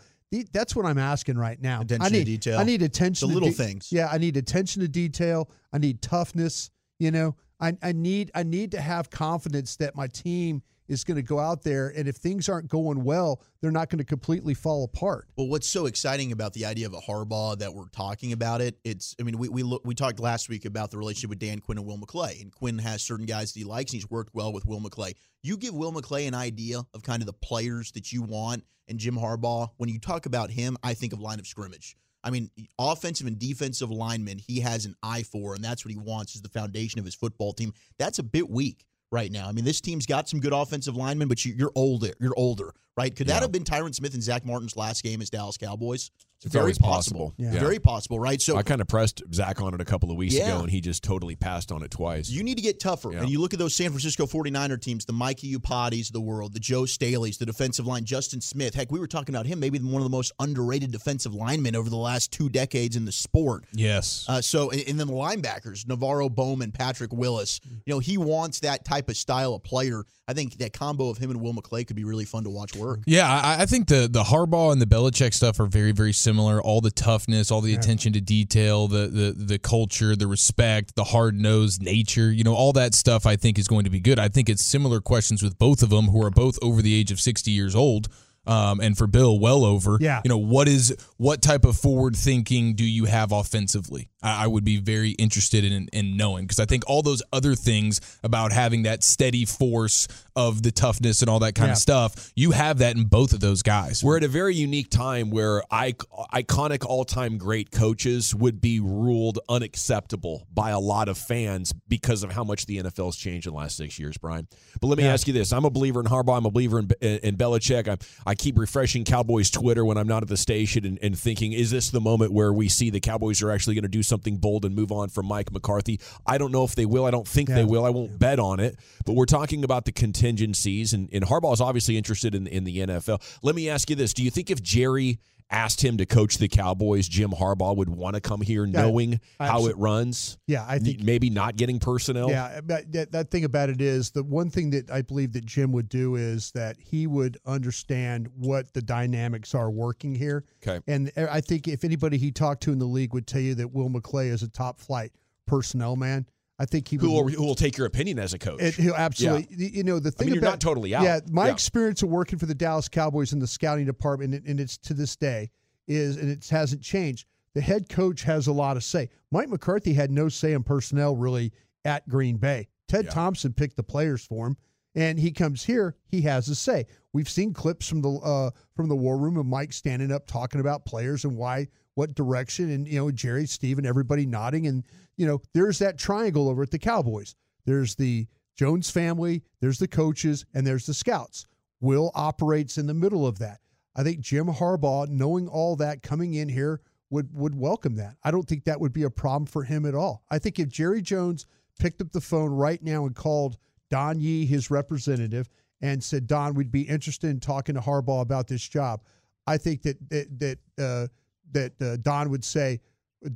That's 0.53 0.77
what 0.77 0.85
I'm 0.85 0.99
asking 0.99 1.39
right 1.39 1.59
now. 1.63 1.81
Attention 1.81 2.03
I 2.03 2.09
to 2.09 2.15
need, 2.15 2.25
detail. 2.25 2.59
I 2.59 2.65
need 2.65 2.83
attention 2.83 3.29
The 3.29 3.33
to 3.33 3.41
little 3.41 3.57
de- 3.57 3.65
things. 3.65 3.91
Yeah, 3.91 4.09
I 4.13 4.19
need 4.19 4.37
attention 4.37 4.83
to 4.83 4.89
detail. 4.89 5.51
I 5.73 5.79
need 5.79 6.03
toughness. 6.03 6.71
You 6.99 7.13
know, 7.13 7.37
I, 7.61 7.79
I 7.83 7.93
need 7.93 8.31
I 8.35 8.43
need 8.43 8.73
to 8.73 8.81
have 8.81 9.09
confidence 9.09 9.77
that 9.77 9.95
my 9.95 10.09
team 10.09 10.63
is 10.89 11.05
going 11.05 11.17
to 11.17 11.23
go 11.23 11.39
out 11.39 11.63
there, 11.63 11.93
and 11.97 12.09
if 12.09 12.17
things 12.17 12.49
aren't 12.49 12.69
going 12.69 13.05
well, 13.05 13.43
they're 13.61 13.71
not 13.71 13.91
going 13.91 13.99
to 13.99 14.05
completely 14.05 14.55
fall 14.55 14.85
apart. 14.85 15.29
Well, 15.37 15.49
what's 15.49 15.69
so 15.69 15.87
exciting 15.87 16.33
about 16.33 16.53
the 16.53 16.65
idea 16.67 16.87
of 16.87 16.95
a 16.95 17.01
Harbaugh 17.01 17.59
that 17.59 17.75
we're 17.75 17.89
talking 17.89 18.33
about 18.33 18.61
it? 18.61 18.79
It's, 18.85 19.15
I 19.21 19.23
mean, 19.23 19.39
we 19.39 19.49
we 19.49 19.63
look, 19.63 19.83
we 19.85 19.95
talked 19.95 20.21
last 20.21 20.49
week 20.49 20.65
about 20.65 20.91
the 20.91 20.99
relationship 20.99 21.31
with 21.31 21.39
Dan 21.39 21.61
Quinn 21.61 21.79
and 21.79 21.87
Will 21.87 21.99
McClay, 21.99 22.41
and 22.41 22.53
Quinn 22.53 22.79
has 22.79 23.03
certain 23.03 23.27
guys 23.27 23.53
that 23.53 23.59
he 23.59 23.65
likes, 23.65 23.93
and 23.93 24.01
he's 24.01 24.11
worked 24.11 24.35
well 24.35 24.53
with 24.53 24.67
Will 24.67 24.81
McClay. 24.81 25.15
You 25.43 25.57
give 25.57 25.75
Will 25.75 25.93
McClay 25.93 26.27
an 26.29 26.35
idea 26.35 26.83
of 26.95 27.03
kind 27.03 27.23
of 27.23 27.27
the 27.27 27.33
players 27.33 27.93
that 27.93 28.13
you 28.13 28.23
want, 28.23 28.65
and 28.89 28.99
Jim 28.99 29.17
Harbaugh. 29.17 29.71
When 29.77 29.89
you 29.89 29.99
talk 29.99 30.27
about 30.27 30.51
him, 30.51 30.77
I 30.83 30.95
think 30.95 31.13
of 31.13 31.21
line 31.21 31.39
of 31.39 31.47
scrimmage. 31.47 31.97
I 32.27 32.31
mean, 32.31 32.51
offensive 32.77 33.29
and 33.29 33.39
defensive 33.39 33.89
linemen, 33.89 34.39
he 34.39 34.59
has 34.61 34.85
an 34.85 34.97
eye 35.01 35.23
for, 35.23 35.55
and 35.55 35.63
that's 35.63 35.85
what 35.85 35.93
he 35.93 35.97
wants 35.97 36.35
is 36.35 36.43
the 36.43 36.49
foundation 36.49 36.99
of 36.99 37.05
his 37.05 37.15
football 37.15 37.53
team. 37.53 37.73
That's 37.99 38.19
a 38.19 38.25
bit 38.25 38.51
weak 38.51 38.85
right 39.11 39.31
now. 39.31 39.49
I 39.49 39.53
mean, 39.53 39.65
this 39.65 39.81
team's 39.81 40.07
got 40.07 40.29
some 40.29 40.41
good 40.41 40.53
offensive 40.53 40.97
linemen, 40.97 41.29
but 41.29 41.45
you, 41.45 41.55
you're 41.57 41.73
older. 41.75 42.13
You're 42.21 42.35
older, 42.37 42.73
right? 42.97 43.15
Could 43.15 43.29
that 43.29 43.43
have 43.43 43.53
been 43.53 43.65
Tyron 43.65 43.95
Smith 43.95 44.15
and 44.15 44.23
Zach 44.23 44.45
Martin's 44.45 44.77
last 44.77 45.03
game 45.03 45.21
as 45.23 45.31
Dallas 45.31 45.57
Cowboys? 45.57 46.11
It's 46.43 46.53
very 46.53 46.65
always 46.65 46.79
possible. 46.79 47.31
possible. 47.31 47.35
Yeah. 47.55 47.59
Very 47.59 47.79
possible, 47.79 48.21
right? 48.21 48.41
So 48.43 48.59
I 48.59 48.63
kind 48.63 48.83
of 48.83 48.89
pressed 48.89 49.23
Zach 49.33 49.63
on 49.63 49.73
it 49.73 49.81
a 49.81 49.87
couple 49.87 50.11
of 50.11 50.19
weeks 50.19 50.35
Yeah. 50.35 50.49
ago, 50.49 50.61
and 50.61 50.71
he 50.71 50.83
just 50.83 51.03
totally 51.03 51.35
passed 51.35 51.73
on 51.73 51.83
it 51.83 51.91
twice. 51.91 52.29
you 52.29 52.43
need 52.45 52.57
to 52.57 52.63
get 52.63 52.79
tougher. 52.79 53.11
Yeah. 53.11 53.21
And 53.23 53.31
you 53.31 53.41
look 53.41 53.55
at 53.55 53.59
those 53.59 53.75
San 53.75 53.89
Francisco 53.89 54.27
49er 54.27 54.79
teams, 54.81 55.07
the 55.07 55.15
Mike 55.15 55.39
Iupatis 55.39 56.09
of 56.09 56.13
the 56.13 56.21
world, 56.21 56.53
the 56.53 56.61
Joe 56.61 56.85
Staley's, 56.85 57.39
the 57.39 57.47
defensive 57.47 57.87
line, 57.87 58.05
Justin 58.05 58.43
Smith. 58.43 58.75
Heck, 58.75 58.93
we 58.93 59.01
were 59.01 59.07
talking 59.07 59.35
about 59.35 59.47
him, 59.47 59.59
maybe 59.61 59.79
one 59.79 59.97
of 59.97 60.03
the 60.05 60.11
most 60.11 60.31
underrated 60.39 60.93
defensive 60.93 61.35
linemen 61.35 61.75
over 61.75 61.89
the 61.89 61.97
last 61.97 62.33
two 62.33 62.51
decades 62.51 62.97
in 62.97 63.07
the 63.07 63.13
sport. 63.13 63.65
Yes. 63.73 64.27
Uh, 64.29 64.43
so, 64.43 64.71
and 64.71 64.83
and 64.87 65.01
then 65.01 65.07
the 65.09 65.15
linebackers, 65.15 65.85
NaVorro 65.87 66.31
Bowman, 66.35 66.71
Patrick 66.71 67.13
Willis. 67.13 67.61
You 67.87 67.95
know, 67.95 67.99
he 67.99 68.17
wants 68.19 68.61
that 68.61 68.85
type 68.85 69.09
of 69.09 69.17
style 69.17 69.55
of 69.55 69.63
player. 69.63 70.05
I 70.29 70.33
think 70.35 70.59
that 70.59 70.73
combo 70.75 71.09
of 71.09 71.19
him 71.19 71.31
and 71.31 71.41
Will 71.41 71.55
McClay 71.55 71.87
could 71.87 71.97
be 71.97 72.05
really 72.05 72.25
fun 72.25 72.45
to 72.45 72.51
watch 72.51 72.75
work. 72.77 72.86
Yeah, 73.07 73.29
I, 73.29 73.63
I 73.63 73.67
think 73.67 73.89
the 73.89 74.09
the 74.11 74.23
Harbaugh 74.23 74.73
and 74.73 74.81
the 74.81 74.87
Belichick 74.87 75.35
stuff 75.35 75.59
are 75.61 75.67
very 75.67 75.93
very 75.93 76.13
similar. 76.13 76.61
All 76.63 76.81
the 76.81 76.91
toughness, 76.91 77.51
all 77.51 77.61
the 77.61 77.75
attention 77.75 78.13
to 78.13 78.21
detail, 78.21 78.89
the 78.89 79.09
the 79.09 79.35
the 79.37 79.59
culture, 79.59 80.15
the 80.15 80.27
respect, 80.27 80.95
the 80.95 81.05
hard 81.05 81.39
nosed 81.39 81.83
nature. 81.83 82.33
You 82.33 82.45
know, 82.45 82.55
all 82.55 82.73
that 82.75 82.95
stuff. 82.95 83.27
I 83.27 83.37
think 83.37 83.59
is 83.59 83.69
going 83.69 83.85
to 83.85 83.91
be 83.91 84.01
good. 84.01 84.19
I 84.19 84.29
think 84.29 84.49
it's 84.49 84.65
similar 84.65 85.01
questions 85.01 85.43
with 85.43 85.59
both 85.59 85.83
of 85.83 85.91
them, 85.91 86.07
who 86.07 86.23
are 86.25 86.31
both 86.31 86.59
over 86.63 86.83
the 86.83 86.95
age 86.95 87.11
of 87.11 87.21
sixty 87.21 87.51
years 87.51 87.75
old. 87.75 88.09
Um, 88.47 88.79
and 88.81 88.97
for 88.97 89.09
Bill, 89.09 89.39
well 89.41 89.65
over. 89.65 89.99
Yeah. 90.01 90.21
You 90.25 90.29
know, 90.29 90.39
what 90.39 90.69
is 90.69 90.97
what 91.17 91.43
type 91.43 91.65
of 91.65 91.77
forward 91.77 92.15
thinking 92.15 92.75
do 92.75 92.85
you 92.85 93.07
have 93.07 93.33
offensively? 93.33 94.09
I, 94.27 94.45
I 94.45 94.47
would 94.47 94.65
be 94.65 94.79
very 94.79 95.11
interested 95.11 95.65
in 95.65 95.89
in 95.93 96.17
knowing 96.17 96.45
because 96.45 96.61
I 96.61 96.67
think 96.67 96.85
all 96.87 97.03
those 97.03 97.23
other 97.33 97.55
things 97.55 98.01
about 98.23 98.53
having 98.53 98.83
that 98.83 99.03
steady 99.05 99.45
force 99.45 100.09
of 100.35 100.63
the 100.63 100.71
toughness 100.71 101.23
and 101.23 101.31
all 101.31 101.39
that 101.41 101.55
kind 101.55 101.69
Yeah. 101.69 101.73
of 101.73 101.79
stuff, 101.79 102.33
you 102.35 102.51
have 102.51 102.79
that 102.79 102.97
in 102.97 103.05
both 103.05 103.33
of 103.33 103.41
those 103.41 103.63
guys. 103.63 104.05
We're 104.05 104.19
at 104.19 104.25
a 104.25 104.29
very 104.29 104.55
unique 104.55 104.91
time 104.91 105.31
where 105.31 105.63
ic- 105.73 106.03
iconic 106.35 106.85
all-time 106.85 107.39
great 107.39 107.71
coaches 107.71 108.35
would 108.35 108.61
be 108.61 108.81
ruled 108.81 109.39
unacceptable 109.49 110.47
by 110.53 110.71
a 110.71 110.79
lot 110.79 111.09
of 111.09 111.19
fans 111.19 111.73
because 111.89 112.23
of 112.23 112.33
how 112.33 112.45
much 112.45 112.67
the 112.67 112.79
NFL's 112.83 113.17
changed 113.17 113.47
in 113.47 113.53
the 113.53 113.59
last 113.59 113.77
six 113.77 113.99
years, 113.99 114.17
Brian. 114.19 114.47
But 114.81 114.89
let 114.89 114.99
me 114.99 115.05
ask 115.05 115.27
you 115.27 115.33
this: 115.33 115.53
I'm 115.53 115.65
a 115.65 115.71
believer 115.71 116.01
in 116.01 116.07
Harbaugh. 116.07 116.37
I'm 116.37 116.47
a 116.47 116.51
believer 116.51 116.79
in, 116.79 116.91
in, 117.01 117.19
in 117.19 117.37
Belichick. 117.37 117.89
I, 117.89 117.97
I 118.31 118.35
keep 118.35 118.59
refreshing 118.59 119.05
Cowboys 119.05 119.51
Twitter 119.51 119.85
when 119.85 119.97
I'm 119.97 120.09
not 120.09 120.23
at 120.23 120.29
the 120.29 120.37
station 120.37 120.85
and, 120.85 120.99
and 121.03 121.19
thinking, 121.19 121.53
is 121.53 121.71
this 121.71 121.91
the 121.91 122.01
moment 122.01 122.33
where 122.33 122.53
we 122.53 122.69
see 122.69 122.91
the 122.91 123.01
Cowboys 123.01 123.43
are 123.43 123.51
actually 123.51 123.75
going 123.75 123.83
to 123.83 123.89
do 123.89 124.03
something 124.03 124.16
bold 124.37 124.65
and 124.65 124.75
move 124.75 124.93
on 124.93 125.09
from 125.09 125.27
Mike 125.27 125.53
McCarthy? 125.53 126.01
I 126.27 126.39
don't 126.39 126.53
know 126.53 126.65
if 126.65 126.75
they 126.75 126.87
will. 126.87 127.05
I 127.05 127.11
don't 127.11 127.27
think 127.27 127.49
they 127.49 127.65
will. 127.65 127.85
I 127.85 127.91
won't 127.91 128.19
bet 128.19 128.39
on 128.39 128.61
it. 128.61 128.77
But 129.05 129.15
we're 129.15 129.27
talking 129.27 129.65
about 129.65 129.85
the 129.85 129.93
contingencies, 129.93 130.93
and, 130.93 131.09
and 131.13 131.25
Harbaugh 131.25 131.53
is 131.53 131.61
obviously 131.61 131.97
interested 131.97 132.35
in 132.35 132.47
in 132.47 132.65
the 132.65 132.79
NFL. 132.79 133.23
Let 133.43 133.55
me 133.55 133.69
ask 133.69 133.91
you 133.91 133.97
this: 133.97 134.13
Do 134.13 134.23
you 134.23 134.31
think 134.31 134.51
if 134.51 134.63
Jerry 134.63 135.19
asked 135.51 135.85
him 135.85 135.97
to 135.99 136.07
coach 136.07 136.39
the 136.39 136.49
Cowboys, 136.49 137.09
Jim 137.09 137.31
Harbaugh 137.31 137.77
would 137.77 137.89
want 137.89 138.15
to 138.15 138.21
come 138.21 138.41
here 138.41 138.65
Yeah, 138.65 138.83
knowing 138.83 139.21
how 139.39 139.67
it 139.67 139.77
runs. 139.77 140.39
Yeah, 140.47 140.65
I 140.67 140.79
think 140.79 141.03
maybe 141.03 141.31
not 141.31 141.57
getting 141.57 141.79
personnel. 141.79 142.31
Yeah, 142.31 142.61
but 142.63 142.91
that, 142.93 143.13
that 143.13 143.31
thing 143.31 143.45
about 143.45 143.69
it 143.69 143.81
is 143.81 144.11
the 144.11 144.23
one 144.23 144.51
thing 144.51 144.71
that 144.71 144.91
I 144.91 145.03
believe 145.03 145.33
that 145.35 145.45
Jim 145.45 145.73
would 145.73 145.89
do 145.89 146.17
is 146.17 146.51
that 146.53 146.77
he 146.79 147.07
would 147.07 147.39
understand 147.47 148.29
what 148.37 148.73
the 148.73 148.83
dynamics 148.83 149.55
are 149.55 149.71
working 149.71 150.15
here. 150.15 150.45
Okay. 150.67 150.83
And 150.87 151.13
I 151.17 151.41
think 151.41 151.69
if 151.69 151.85
anybody 151.85 152.19
he 152.19 152.31
talked 152.31 152.63
to 152.65 152.73
in 152.73 152.79
the 152.79 152.87
league 152.87 153.15
would 153.15 153.27
tell 153.27 153.41
you 153.41 153.55
that 153.57 153.73
Will 153.73 153.89
McClay 153.89 154.31
is 154.31 154.43
a 154.43 154.49
top 154.49 154.81
flight 154.81 155.13
personnel 155.47 155.97
man, 155.97 156.27
I 156.59 156.65
think 156.65 156.89
he 156.89 156.97
Who 156.97 157.11
will, 157.11 157.29
who 157.29 157.45
will 157.45 157.55
take 157.55 157.77
your 157.77 157.87
opinion 157.87 158.19
as 158.19 158.33
a 158.33 158.39
coach? 158.39 158.63
It, 158.63 158.75
he'll 158.75 158.95
absolutely. 158.95 159.47
You 159.57 159.85
know 159.85 159.99
the 159.99 160.11
thing 160.11 160.27
mean, 160.29 160.35
you're 160.37 160.43
about 160.43 160.53
not 160.53 160.61
totally 160.61 160.95
out. 160.95 161.03
Yeah, 161.03 161.21
my 161.31 161.47
Yeah. 161.47 161.53
experience 161.53 162.03
of 162.03 162.09
working 162.09 162.39
for 162.39 162.47
the 162.47 162.55
Dallas 162.55 162.89
Cowboys 162.89 163.33
in 163.35 163.39
the 163.41 163.47
scouting 163.47 163.85
department, 163.85 164.35
and, 164.35 164.47
and 164.47 164.61
it's 164.61 164.79
to 164.79 164.95
this 164.95 165.17
day, 165.17 165.51
is 165.87 166.17
and 166.17 166.31
it 166.31 166.49
hasn't 166.49 166.81
changed. 166.83 167.27
The 167.55 167.61
head 167.61 167.89
coach 167.89 168.23
has 168.23 168.47
a 168.47 168.53
lot 168.53 168.77
of 168.77 168.85
say. 168.85 169.09
Mike 169.31 169.49
McCarthy 169.49 169.93
had 169.95 170.11
no 170.11 170.29
say 170.29 170.53
in 170.53 170.63
personnel 170.63 171.15
really 171.15 171.53
at 171.85 172.09
Green 172.09 172.37
Bay. 172.39 172.69
Ted 172.89 173.07
Yeah. 173.07 173.11
Thompson 173.11 173.53
picked 173.53 173.77
the 173.77 173.83
players 173.83 174.25
for 174.25 174.47
him, 174.47 174.57
and 174.95 175.19
he 175.19 175.33
comes 175.33 175.65
here, 175.65 175.95
he 176.07 176.23
has 176.23 176.49
a 176.49 176.55
say. 176.55 176.87
We've 177.13 177.29
seen 177.29 177.53
clips 177.53 177.87
from 177.89 178.01
the 178.01 178.11
uh, 178.13 178.51
from 178.75 178.89
the 178.89 178.97
war 178.97 179.19
room 179.19 179.37
of 179.37 179.45
Mike 179.45 179.75
standing 179.75 180.11
up 180.11 180.27
talking 180.27 180.61
about 180.61 180.87
players 180.87 181.25
and 181.25 181.37
why, 181.37 181.69
what 181.95 182.15
direction, 182.15 182.71
and 182.71 182.89
you 182.89 182.99
know 182.99 183.11
Jerry, 183.11 183.45
Steve, 183.47 183.77
and 183.77 183.87
everybody 183.87 184.25
nodding, 184.25 184.67
and 184.67 184.85
you 185.17 185.27
know 185.27 185.41
there's 185.55 185.79
that 185.79 185.99
triangle 185.99 186.49
over 186.49 186.63
at 186.63 186.71
the 186.71 186.79
Cowboys. 186.79 187.35
There's 187.65 187.95
the 187.95 188.27
Jones 188.55 188.91
family, 188.91 189.43
there's 189.61 189.79
the 189.79 189.89
coaches, 189.89 190.47
and 190.55 190.67
there's 190.67 190.87
the 190.87 190.95
scouts. 190.95 191.47
Will 191.81 192.11
operates 192.15 192.79
in 192.79 192.87
the 192.87 192.95
middle 192.95 193.27
of 193.27 193.39
that. 193.39 193.61
I 193.95 194.03
think 194.03 194.21
Jim 194.21 194.47
Harbaugh, 194.47 195.09
knowing 195.09 195.49
all 195.49 195.77
that 195.77 196.03
coming 196.03 196.35
in 196.35 196.49
here, 196.49 196.81
would 197.11 197.33
would 197.35 197.55
welcome 197.55 197.97
that. 197.97 198.17
I 198.25 198.31
don't 198.31 198.47
think 198.47 198.65
that 198.65 198.81
would 198.81 198.93
be 198.93 199.05
a 199.05 199.11
problem 199.11 199.47
for 199.47 199.63
him 199.65 199.87
at 199.87 199.95
all. 199.95 200.25
I 200.31 200.39
think 200.39 200.59
if 200.59 200.69
Jerry 200.69 201.03
Jones 201.03 201.47
picked 201.79 202.01
up 202.01 202.13
the 202.13 202.21
phone 202.21 202.51
right 202.51 202.83
now 202.83 203.07
and 203.07 203.15
called 203.15 203.59
Don 203.91 204.21
Yee, 204.21 204.47
his 204.47 204.71
representative, 204.71 205.49
and 205.81 206.03
said, 206.03 206.27
"Don, 206.27 206.55
we'd 206.55 206.73
be 206.73 206.83
interested 206.83 207.31
in 207.31 207.41
talking 207.41 207.75
to 207.75 207.81
Harbaugh 207.81 208.23
about 208.23 208.49
this 208.49 208.67
job," 208.67 209.03
I 209.47 209.59
think 209.59 209.83
that 209.83 209.97
that 210.11 210.39
that 210.41 210.59
uh, 210.83 211.07
that 211.53 211.83
uh, 211.83 211.97
Don 211.97 212.31
would 212.31 212.45
say, 212.45 212.81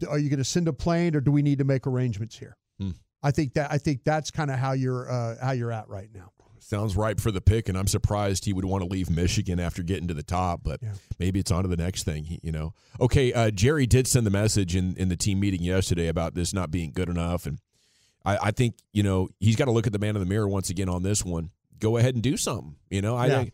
"Are 0.09 0.19
you 0.19 0.29
going 0.29 0.39
to 0.39 0.45
send 0.45 0.69
a 0.69 0.73
plane, 0.73 1.15
or 1.17 1.21
do 1.21 1.31
we 1.31 1.43
need 1.43 1.59
to 1.59 1.65
make 1.65 1.87
arrangements 1.87 2.39
here?" 2.39 2.57
Hmm. 2.79 2.91
I 3.23 3.31
think 3.31 3.55
that 3.55 3.71
I 3.73 3.79
think 3.79 4.05
that's 4.05 4.31
kind 4.31 4.51
of 4.51 4.59
how 4.59 4.73
you're 4.73 5.11
uh, 5.11 5.37
how 5.43 5.53
you're 5.53 5.73
at 5.73 5.89
right 5.89 6.09
now. 6.15 6.33
Sounds 6.63 6.95
ripe 6.95 7.21
for 7.21 7.33
the 7.33 7.41
pick, 7.41 7.69
and 7.69 7.77
I'm 7.77 7.87
surprised 7.87 8.45
he 8.45 8.53
would 8.53 8.65
want 8.67 8.83
to 8.85 8.89
leave 8.89 9.11
Michigan 9.11 9.59
after 9.59 9.83
getting 9.83 10.07
to 10.09 10.15
the 10.15 10.23
top. 10.23 10.61
But 10.63 10.81
Yeah. 10.83 10.93
maybe 11.19 11.41
it's 11.41 11.51
on 11.51 11.63
to 11.63 11.69
the 11.69 11.77
next 11.77 12.05
thing. 12.05 12.39
You 12.43 12.53
know. 12.53 12.75
Okay, 13.01 13.33
uh, 13.33 13.51
Jerry 13.51 13.87
did 13.87 14.07
send 14.07 14.27
the 14.27 14.31
message 14.31 14.77
in 14.77 14.95
in 14.97 15.09
the 15.09 15.17
team 15.17 15.41
meeting 15.41 15.63
yesterday 15.63 16.09
about 16.09 16.35
this 16.35 16.53
not 16.53 16.71
being 16.71 16.93
good 16.93 17.09
enough, 17.09 17.47
and 17.47 17.59
I, 18.25 18.37
I 18.43 18.51
think 18.53 18.77
you 18.93 19.03
know 19.03 19.29
he's 19.41 19.57
got 19.57 19.65
to 19.65 19.71
look 19.73 19.87
at 19.87 19.93
the 19.93 19.99
man 19.99 20.15
in 20.17 20.21
the 20.21 20.27
mirror 20.29 20.49
once 20.49 20.71
again 20.71 20.89
on 20.89 21.03
this 21.03 21.25
one. 21.25 21.51
Go 21.79 21.97
ahead 21.97 22.15
and 22.15 22.23
do 22.23 22.37
something. 22.37 22.77
You 22.91 23.01
know, 23.01 23.17
I 23.17 23.27
Yeah. 23.27 23.39
think 23.39 23.53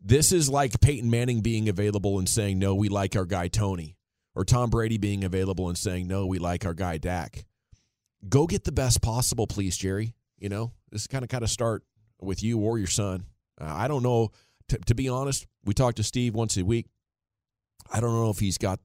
this 0.00 0.30
is 0.30 0.48
like 0.48 0.78
Peyton 0.80 1.10
Manning 1.10 1.40
being 1.40 1.68
available 1.70 2.18
and 2.18 2.28
saying 2.28 2.58
no, 2.58 2.74
we 2.74 2.88
like 2.90 3.16
our 3.16 3.24
guy 3.24 3.48
Tony, 3.48 3.95
or 4.36 4.44
Tom 4.44 4.70
Brady 4.70 4.98
being 4.98 5.24
available 5.24 5.68
and 5.68 5.76
saying 5.76 6.06
no, 6.06 6.26
we 6.26 6.38
like 6.38 6.64
our 6.64 6.74
guy 6.74 6.98
Dak. 6.98 7.44
Go 8.28 8.46
get 8.46 8.64
the 8.64 8.72
best 8.72 9.02
possible, 9.02 9.46
please, 9.46 9.76
Jerry. 9.76 10.14
You 10.38 10.48
know, 10.48 10.72
this 10.92 11.00
is 11.02 11.06
kind 11.06 11.24
of 11.24 11.28
kind 11.30 11.42
of 11.42 11.50
start 11.50 11.82
with 12.20 12.42
you 12.42 12.58
or 12.60 12.78
your 12.78 12.86
son. 12.86 13.24
Uh, 13.60 13.64
I 13.74 13.88
don't 13.88 14.02
know. 14.02 14.30
T- 14.68 14.76
to 14.86 14.94
be 14.94 15.08
honest, 15.08 15.46
we 15.64 15.74
talk 15.74 15.94
to 15.96 16.02
Steve 16.02 16.34
once 16.34 16.56
a 16.56 16.64
week. 16.64 16.86
I 17.90 18.00
don't 18.00 18.14
know 18.14 18.30
if 18.30 18.38
he's 18.38 18.58
got 18.58 18.80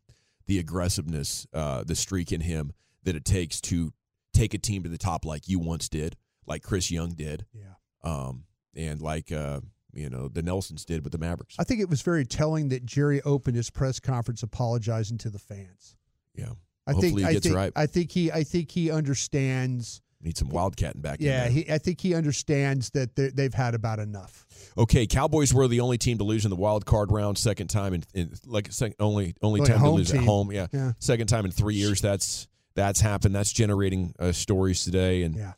the 0.48 0.60
aggressiveness, 0.60 1.48
uh, 1.54 1.84
the 1.84 1.96
streak 1.96 2.32
in 2.32 2.42
him 2.42 2.72
that 3.04 3.16
it 3.16 3.26
takes 3.26 3.60
to 3.62 3.92
take 4.34 4.54
a 4.54 4.58
team 4.58 4.84
to 4.84 4.90
the 4.90 4.98
top 4.98 5.26
like 5.26 5.48
you 5.50 5.60
once 5.60 5.90
did, 5.90 6.16
like 6.46 6.62
Chris 6.64 6.92
Young 6.92 7.10
did, 7.10 7.46
Yeah. 7.54 7.74
um, 8.04 8.44
and 8.76 9.02
like 9.02 9.32
uh, 9.32 9.62
you 9.94 10.10
know 10.10 10.28
the 10.28 10.42
Nelsons 10.42 10.86
did 10.86 11.04
with 11.04 11.12
the 11.12 11.18
Mavericks. 11.20 11.56
I 11.60 11.64
think 11.64 11.82
it 11.82 11.90
was 11.90 12.02
very 12.02 12.26
telling 12.26 12.70
that 12.70 12.86
Jerry 12.86 13.22
opened 13.24 13.56
his 13.56 13.70
press 13.70 14.00
conference 14.00 14.44
apologizing 14.44 15.18
to 15.20 15.30
the 15.30 15.40
fans. 15.40 15.96
Yeah, 16.36 16.52
I 16.88 16.92
hopefully 16.94 17.24
think 17.24 17.30
he 17.32 17.38
I 17.38 17.40
think, 17.40 17.56
right. 17.56 17.72
I 17.76 17.86
think 17.86 18.12
he 18.12 18.32
I 18.32 18.44
think 18.44 18.72
he 18.72 18.92
understands. 18.92 20.02
Need 20.24 20.38
some 20.38 20.50
wildcatting 20.50 21.02
back. 21.02 21.18
Yeah, 21.20 21.48
in 21.48 21.54
there. 21.56 21.64
he, 21.64 21.72
I 21.72 21.78
think 21.80 22.00
he 22.00 22.14
understands 22.14 22.92
that 22.92 23.16
they- 23.16 23.30
they've 23.30 23.54
had 23.54 23.74
about 23.74 23.98
enough. 23.98 24.46
Okay, 24.78 25.08
Cowboys 25.08 25.52
were 25.52 25.68
the 25.68 25.80
only 25.80 25.98
team 25.98 26.20
to 26.20 26.24
lose 26.24 26.46
in 26.46 26.52
the 26.52 26.56
wild 26.56 26.86
card 26.86 27.12
round, 27.12 27.40
second 27.40 27.70
time 27.70 27.96
in, 27.96 28.04
in 28.14 28.32
like 28.46 28.72
second, 28.72 28.98
only 29.00 29.34
only 29.42 29.62
Like 29.62 29.70
time 29.72 29.80
to 29.82 29.90
lose 29.90 30.14
at 30.14 30.24
home. 30.24 30.52
Yeah. 30.52 30.68
Yeah. 30.72 30.92
second 31.00 31.26
time 31.28 31.46
in 31.46 31.52
three 31.52 31.74
years. 31.76 32.02
That's 32.02 32.48
that's 32.76 33.02
happened. 33.02 33.34
That's 33.34 33.52
generating 33.52 34.14
uh, 34.20 34.32
stories 34.32 34.84
today. 34.86 35.24
And 35.24 35.36
Yeah. 35.36 35.54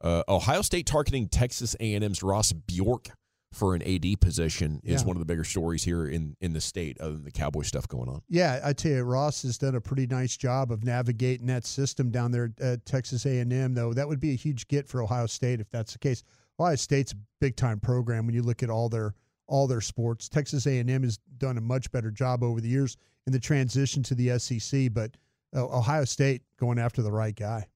uh, 0.00 0.22
Ohio 0.28 0.62
State 0.62 0.86
targeting 0.86 1.28
Texas 1.28 1.76
A 1.78 1.94
and 1.94 2.02
M's 2.02 2.22
Ross 2.22 2.52
Bjork 2.52 3.08
for 3.56 3.74
an 3.74 3.82
AD 3.82 4.20
position 4.20 4.80
is 4.84 5.00
Yeah. 5.00 5.06
one 5.06 5.16
of 5.16 5.20
the 5.20 5.24
bigger 5.24 5.44
stories 5.44 5.82
here 5.84 6.06
in 6.06 6.36
in 6.40 6.52
the 6.52 6.60
state, 6.60 7.00
other 7.00 7.14
than 7.14 7.24
the 7.24 7.30
Cowboy 7.30 7.62
stuff 7.62 7.88
going 7.88 8.08
on. 8.08 8.22
Yeah, 8.28 8.60
I 8.62 8.72
tell 8.72 8.92
you, 8.92 9.02
Ross 9.02 9.42
has 9.42 9.56
done 9.58 9.74
a 9.74 9.80
pretty 9.80 10.06
nice 10.06 10.36
job 10.36 10.70
of 10.70 10.84
navigating 10.84 11.46
that 11.46 11.64
system 11.64 12.10
down 12.10 12.30
there 12.32 12.52
at 12.60 12.84
Texas 12.84 13.24
A&M. 13.26 13.74
Though 13.74 13.92
that 13.94 14.06
would 14.06 14.20
be 14.20 14.32
a 14.32 14.36
huge 14.36 14.68
get 14.68 14.86
for 14.86 15.02
Ohio 15.02 15.26
State 15.26 15.60
if 15.60 15.70
that's 15.70 15.92
the 15.94 15.98
case. 15.98 16.22
Ohio 16.60 16.76
State's 16.76 17.12
a 17.12 17.16
big 17.40 17.56
time 17.56 17.80
program 17.80 18.26
when 18.26 18.34
you 18.34 18.42
look 18.42 18.62
at 18.62 18.70
all 18.70 18.88
their 18.88 19.14
all 19.48 19.66
their 19.66 19.80
sports. 19.80 20.28
Texas 20.28 20.66
A&M 20.66 21.02
has 21.02 21.18
done 21.38 21.56
a 21.56 21.60
much 21.60 21.90
better 21.92 22.10
job 22.10 22.42
over 22.42 22.60
the 22.60 22.68
years 22.68 22.96
in 23.26 23.32
the 23.32 23.38
transition 23.40 24.02
to 24.02 24.14
the 24.14 24.38
SEC, 24.38 24.92
but 24.92 25.16
uh, 25.54 25.64
Ohio 25.66 26.04
State 26.04 26.42
going 26.58 26.78
after 26.78 27.00
the 27.02 27.12
right 27.12 27.34
guy. 27.36 27.66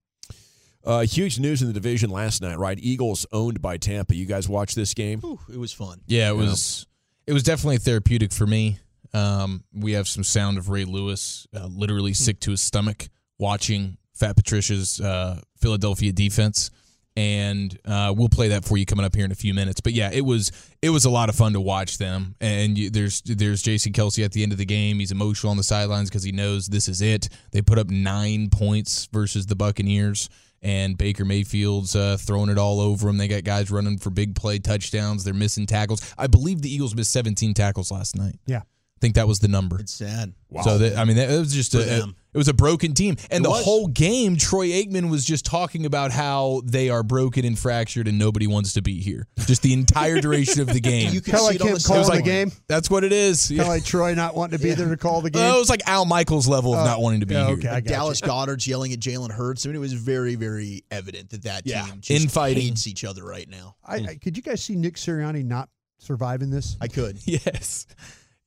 Uh, 0.83 1.01
huge 1.01 1.39
news 1.39 1.61
in 1.61 1.67
the 1.67 1.73
division 1.73 2.09
last 2.09 2.41
night, 2.41 2.57
right? 2.57 2.77
Eagles 2.79 3.25
owned 3.31 3.61
by 3.61 3.77
Tampa. 3.77 4.15
You 4.15 4.25
guys 4.25 4.49
watch 4.49 4.75
this 4.75 4.93
game? 4.93 5.19
Whew, 5.19 5.39
it 5.51 5.57
was 5.57 5.71
fun. 5.73 6.01
Yeah, 6.07 6.29
it 6.29 6.35
was 6.35 6.87
it 7.27 7.33
was 7.33 7.43
definitely 7.43 7.77
therapeutic 7.77 8.31
for 8.31 8.47
me. 8.47 8.79
Um, 9.13 9.63
we 9.73 9.93
have 9.93 10.07
some 10.07 10.23
sound 10.23 10.57
of 10.57 10.69
Ray 10.69 10.85
Lewis 10.85 11.47
uh, 11.55 11.67
literally 11.67 12.13
sick 12.13 12.39
to 12.41 12.51
his 12.51 12.61
stomach 12.61 13.09
watching 13.37 13.97
Fat 14.13 14.35
Patricia's 14.35 15.01
uh, 15.01 15.41
Philadelphia 15.57 16.13
defense, 16.13 16.71
and 17.17 17.77
uh, 17.85 18.13
we'll 18.15 18.29
play 18.29 18.49
that 18.49 18.63
for 18.63 18.77
you 18.77 18.85
coming 18.85 19.05
up 19.05 19.15
here 19.15 19.25
in 19.25 19.31
a 19.31 19.35
few 19.35 19.53
minutes. 19.53 19.81
But 19.81 19.93
yeah, 19.93 20.09
it 20.11 20.25
was 20.25 20.51
it 20.81 20.89
was 20.89 21.05
a 21.05 21.09
lot 21.09 21.29
of 21.29 21.35
fun 21.35 21.53
to 21.53 21.61
watch 21.61 21.97
them. 21.97 22.35
And 22.39 22.77
you, 22.77 22.89
there's 22.89 23.21
there's 23.21 23.61
Jason 23.61 23.93
Kelce 23.93 24.23
at 24.23 24.31
the 24.31 24.43
end 24.43 24.51
of 24.51 24.57
the 24.57 24.65
game. 24.65 24.99
He's 24.99 25.11
emotional 25.11 25.51
on 25.51 25.57
the 25.57 25.63
sidelines 25.63 26.09
because 26.09 26.23
he 26.23 26.31
knows 26.31 26.67
this 26.67 26.87
is 26.87 27.01
it. 27.01 27.29
They 27.51 27.61
put 27.61 27.77
up 27.77 27.89
nine 27.89 28.49
points 28.49 29.07
versus 29.11 29.45
the 29.45 29.55
Buccaneers 29.55 30.29
and 30.61 30.97
Baker 30.97 31.25
Mayfield's 31.25 31.95
uh, 31.95 32.17
throwing 32.19 32.49
it 32.49 32.57
all 32.57 32.79
over 32.79 33.07
them. 33.07 33.17
They 33.17 33.27
got 33.27 33.43
guys 33.43 33.71
running 33.71 33.97
for 33.97 34.09
big 34.09 34.35
play 34.35 34.59
touchdowns. 34.59 35.23
They're 35.23 35.33
missing 35.33 35.65
tackles. 35.65 36.13
I 36.17 36.27
believe 36.27 36.61
the 36.61 36.73
Eagles 36.73 36.95
missed 36.95 37.11
17 37.11 37.53
tackles 37.53 37.91
last 37.91 38.15
night. 38.15 38.39
Yeah. 38.45 38.59
I 38.59 38.99
think 39.01 39.15
that 39.15 39.27
was 39.27 39.39
the 39.39 39.47
number. 39.47 39.79
It's 39.79 39.93
sad. 39.93 40.33
Wow. 40.49 40.61
So 40.61 40.77
that, 40.77 40.97
I 40.97 41.05
mean, 41.05 41.17
that, 41.17 41.31
it 41.31 41.39
was 41.39 41.53
just 41.53 41.73
a, 41.73 41.79
For 41.79 41.83
them. 41.85 42.15
It 42.33 42.37
was 42.37 42.47
a 42.47 42.53
broken 42.53 42.93
team, 42.93 43.17
and 43.29 43.41
It 43.41 43.43
the 43.43 43.49
was. 43.49 43.65
whole 43.65 43.87
game, 43.87 44.37
Troy 44.37 44.67
Aikman 44.69 45.09
was 45.09 45.25
just 45.25 45.45
talking 45.45 45.85
about 45.85 46.11
how 46.11 46.61
they 46.63 46.89
are 46.89 47.03
broken 47.03 47.43
and 47.43 47.59
fractured, 47.59 48.07
and 48.07 48.17
nobody 48.17 48.47
wants 48.47 48.73
to 48.73 48.81
be 48.81 49.01
here. 49.01 49.27
Just 49.39 49.63
the 49.63 49.73
entire 49.73 50.21
duration 50.21 50.61
of 50.61 50.67
the 50.67 50.79
game. 50.79 51.13
You 51.13 51.19
can 51.19 51.33
Kinda 51.33 51.39
see 51.39 51.45
like 51.45 51.55
it 51.55 51.61
on 51.63 51.67
him 51.67 51.73
the 51.75 51.83
calling 51.85 52.01
the 52.03 52.05
sideline. 52.07 52.23
game. 52.23 52.51
That's 52.67 52.89
what 52.89 53.03
it 53.03 53.11
is. 53.11 53.49
Kind 53.49 53.59
of 53.61 53.67
like 53.67 53.83
Troy 53.83 54.13
not 54.13 54.33
wanting 54.35 54.57
to 54.57 54.63
be 54.63 54.71
there 54.73 54.87
to 54.87 54.95
call 54.95 55.19
the 55.21 55.27
uh, 55.27 55.31
game. 55.31 55.41
Well, 55.41 55.57
it 55.57 55.59
was 55.59 55.69
like 55.69 55.81
Al 55.87 56.05
Michaels 56.05 56.47
level 56.47 56.73
of 56.73 56.79
Oh, 56.79 56.85
not 56.85 57.01
wanting 57.01 57.19
to 57.19 57.25
be 57.25 57.33
yeah, 57.35 57.47
here. 57.47 57.57
okay, 57.57 57.67
I 57.67 57.73
Like 57.73 57.83
got 57.83 57.89
you. 57.89 57.95
Dallas 57.97 58.21
Goedert's 58.25 58.65
yelling 58.65 58.93
at 58.93 58.99
Jalen 58.99 59.31
Hurts. 59.31 59.65
I 59.65 59.69
mean, 59.69 59.75
it 59.75 59.79
was 59.79 59.91
very, 59.93 60.35
very 60.35 60.85
evident 60.89 61.31
that 61.31 61.43
that 61.43 61.67
Yeah. 61.67 61.83
team 61.85 61.99
just 61.99 62.21
Infighting. 62.23 62.63
hates 62.63 62.87
each 62.87 63.03
other 63.03 63.25
right 63.25 63.49
now. 63.49 63.75
I, 63.85 63.95
I, 63.95 64.15
could 64.15 64.37
you 64.37 64.43
guys 64.43 64.63
see 64.63 64.75
Nick 64.75 64.95
Sirianni 64.95 65.43
not 65.43 65.67
surviving 65.99 66.49
this? 66.49 66.77
I 66.79 66.87
could. 66.87 67.17
Yes, 67.25 67.87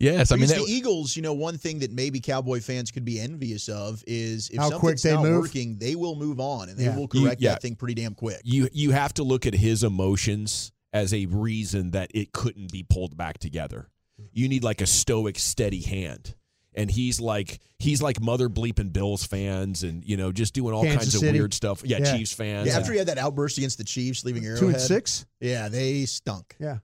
yes. 0.04 0.32
I 0.32 0.37
mean, 0.37 0.49
that, 0.49 0.58
the 0.58 0.64
Eagles, 0.68 1.16
you 1.16 1.23
know, 1.23 1.32
one 1.32 1.58
thing 1.58 1.80
that 1.80 1.90
maybe 1.92 2.20
Cowboy 2.20 2.61
fans 2.61 2.90
could 2.90 3.04
be 3.04 3.18
envious 3.20 3.68
of 3.68 4.02
is 4.06 4.50
if 4.50 4.56
How 4.58 4.70
something's 4.70 4.80
quick 4.80 4.99
they 5.00 5.12
not 5.14 5.23
move. 5.25 5.42
working, 5.42 5.76
they 5.78 5.94
will 5.96 6.14
move 6.16 6.38
on 6.40 6.68
and 6.68 6.78
they 6.78 6.84
Yeah. 6.84 6.96
will 6.96 7.08
You- 7.12 7.23
correct 7.25 7.40
yeah. 7.40 7.50
that 7.50 7.62
thing 7.62 7.75
pretty 7.75 7.94
damn 7.94 8.14
quick. 8.14 8.40
You 8.44 8.68
you 8.73 8.92
have 8.92 9.14
to 9.14 9.23
look 9.23 9.46
at 9.46 9.54
his 9.54 9.82
emotions 9.82 10.73
as 10.92 11.12
a 11.12 11.26
reason 11.26 11.90
that 11.92 12.11
it 12.14 12.32
couldn't 12.32 12.70
be 12.70 12.82
pulled 12.82 13.16
back 13.16 13.38
together. 13.38 13.88
You 14.32 14.49
need 14.49 14.62
like 14.62 14.80
a 14.80 14.87
stoic, 14.87 15.38
steady 15.38 15.82
hand. 15.82 16.34
And 16.76 16.90
he's 16.90 17.20
like 17.20 17.61
he's 17.78 18.02
like 18.02 18.20
mother 18.20 18.49
bleeping 18.49 18.92
Bills 18.92 19.25
fans 19.25 19.84
and 19.84 20.04
you 20.04 20.16
know 20.16 20.32
just 20.32 20.54
doing 20.54 20.75
all 20.75 20.82
Kansas 20.82 21.04
kinds 21.04 21.12
City. 21.20 21.28
of 21.28 21.34
weird 21.34 21.54
stuff. 21.54 21.82
Yeah, 21.84 21.99
Yeah. 21.99 22.16
Chiefs 22.16 22.32
fans. 22.32 22.66
Yeah, 22.66 22.78
after 22.78 22.90
he 22.92 22.99
had 22.99 23.06
that 23.06 23.18
outburst 23.18 23.58
against 23.58 23.78
the 23.78 23.84
Chiefs, 23.84 24.25
leaving 24.25 24.44
Arrowhead, 24.44 24.61
Two 24.61 24.68
and 24.70 24.80
six. 24.80 25.25
Yeah, 25.40 25.68
they 25.68 26.04
stunk. 26.06 26.56
Yeah. 26.58 26.78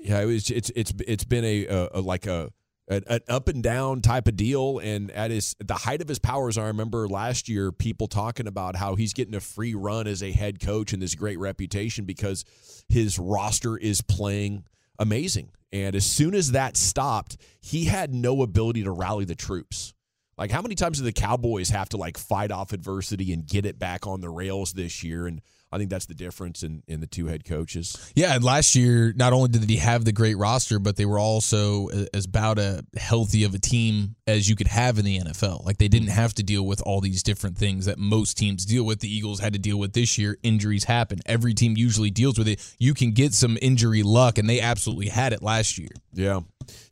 Yeah, 0.00 0.20
it 0.22 0.24
was. 0.26 0.50
It's 0.50 0.70
it's 0.74 0.92
it's 1.06 1.24
been 1.24 1.44
a, 1.44 1.66
a, 1.66 1.88
a 1.94 2.00
like 2.00 2.26
a 2.26 2.50
an, 2.88 3.20
up 3.28 3.48
and 3.48 3.62
down 3.62 4.00
type 4.00 4.28
of 4.28 4.36
deal. 4.36 4.78
And 4.78 5.10
at 5.10 5.30
his 5.30 5.56
at 5.60 5.68
the 5.68 5.74
height 5.74 6.02
of 6.02 6.08
his 6.08 6.18
powers, 6.18 6.58
I 6.58 6.66
remember 6.66 7.08
last 7.08 7.48
year 7.48 7.72
people 7.72 8.06
talking 8.06 8.46
about 8.46 8.76
how 8.76 8.94
he's 8.94 9.12
getting 9.12 9.34
a 9.34 9.40
free 9.40 9.74
run 9.74 10.06
as 10.06 10.22
a 10.22 10.32
head 10.32 10.60
coach 10.60 10.92
and 10.92 11.02
this 11.02 11.14
great 11.14 11.38
reputation 11.38 12.04
because 12.04 12.44
his 12.88 13.18
roster 13.18 13.76
is 13.76 14.00
playing 14.02 14.64
amazing. 14.98 15.50
And 15.72 15.96
as 15.96 16.06
soon 16.06 16.34
as 16.34 16.52
that 16.52 16.76
stopped, 16.76 17.36
he 17.60 17.86
had 17.86 18.14
no 18.14 18.42
ability 18.42 18.84
to 18.84 18.92
rally 18.92 19.24
the 19.24 19.34
troops. 19.34 19.92
Like 20.36 20.50
how 20.50 20.62
many 20.62 20.74
times 20.74 20.98
do 20.98 21.04
the 21.04 21.12
Cowboys 21.12 21.70
have 21.70 21.88
to 21.90 21.96
like 21.96 22.18
fight 22.18 22.50
off 22.50 22.72
adversity 22.72 23.32
and 23.32 23.46
get 23.46 23.66
it 23.66 23.78
back 23.78 24.06
on 24.06 24.20
the 24.20 24.30
rails 24.30 24.72
this 24.72 25.02
year? 25.02 25.26
And 25.26 25.40
I 25.74 25.78
think 25.78 25.90
that's 25.90 26.06
the 26.06 26.14
difference 26.14 26.62
in, 26.62 26.84
in 26.86 27.00
the 27.00 27.08
two 27.08 27.26
head 27.26 27.44
coaches. 27.44 28.12
Yeah, 28.14 28.36
and 28.36 28.44
last 28.44 28.76
year 28.76 29.12
not 29.16 29.32
only 29.32 29.48
did 29.48 29.68
he 29.68 29.78
have 29.78 30.04
the 30.04 30.12
great 30.12 30.36
roster, 30.36 30.78
but 30.78 30.94
they 30.94 31.04
were 31.04 31.18
also 31.18 31.88
as 32.14 32.26
about 32.26 32.60
a 32.60 32.84
healthy 32.96 33.42
of 33.42 33.54
a 33.54 33.58
team 33.58 34.14
as 34.28 34.48
you 34.48 34.54
could 34.54 34.68
have 34.68 35.00
in 35.00 35.04
the 35.04 35.18
NFL. 35.18 35.64
Like 35.64 35.78
they 35.78 35.88
didn't 35.88 36.10
have 36.10 36.32
to 36.34 36.44
deal 36.44 36.64
with 36.64 36.80
all 36.82 37.00
these 37.00 37.24
different 37.24 37.58
things 37.58 37.86
that 37.86 37.98
most 37.98 38.38
teams 38.38 38.64
deal 38.64 38.84
with. 38.84 39.00
The 39.00 39.12
Eagles 39.12 39.40
had 39.40 39.52
to 39.54 39.58
deal 39.58 39.76
with 39.76 39.94
this 39.94 40.16
year. 40.16 40.38
Injuries 40.44 40.84
happen. 40.84 41.18
Every 41.26 41.54
team 41.54 41.76
usually 41.76 42.12
deals 42.12 42.38
with 42.38 42.46
it. 42.46 42.74
You 42.78 42.94
can 42.94 43.10
get 43.10 43.34
some 43.34 43.58
injury 43.60 44.04
luck, 44.04 44.38
and 44.38 44.48
they 44.48 44.60
absolutely 44.60 45.08
had 45.08 45.32
it 45.32 45.42
last 45.42 45.76
year. 45.76 45.90
Yeah, 46.12 46.42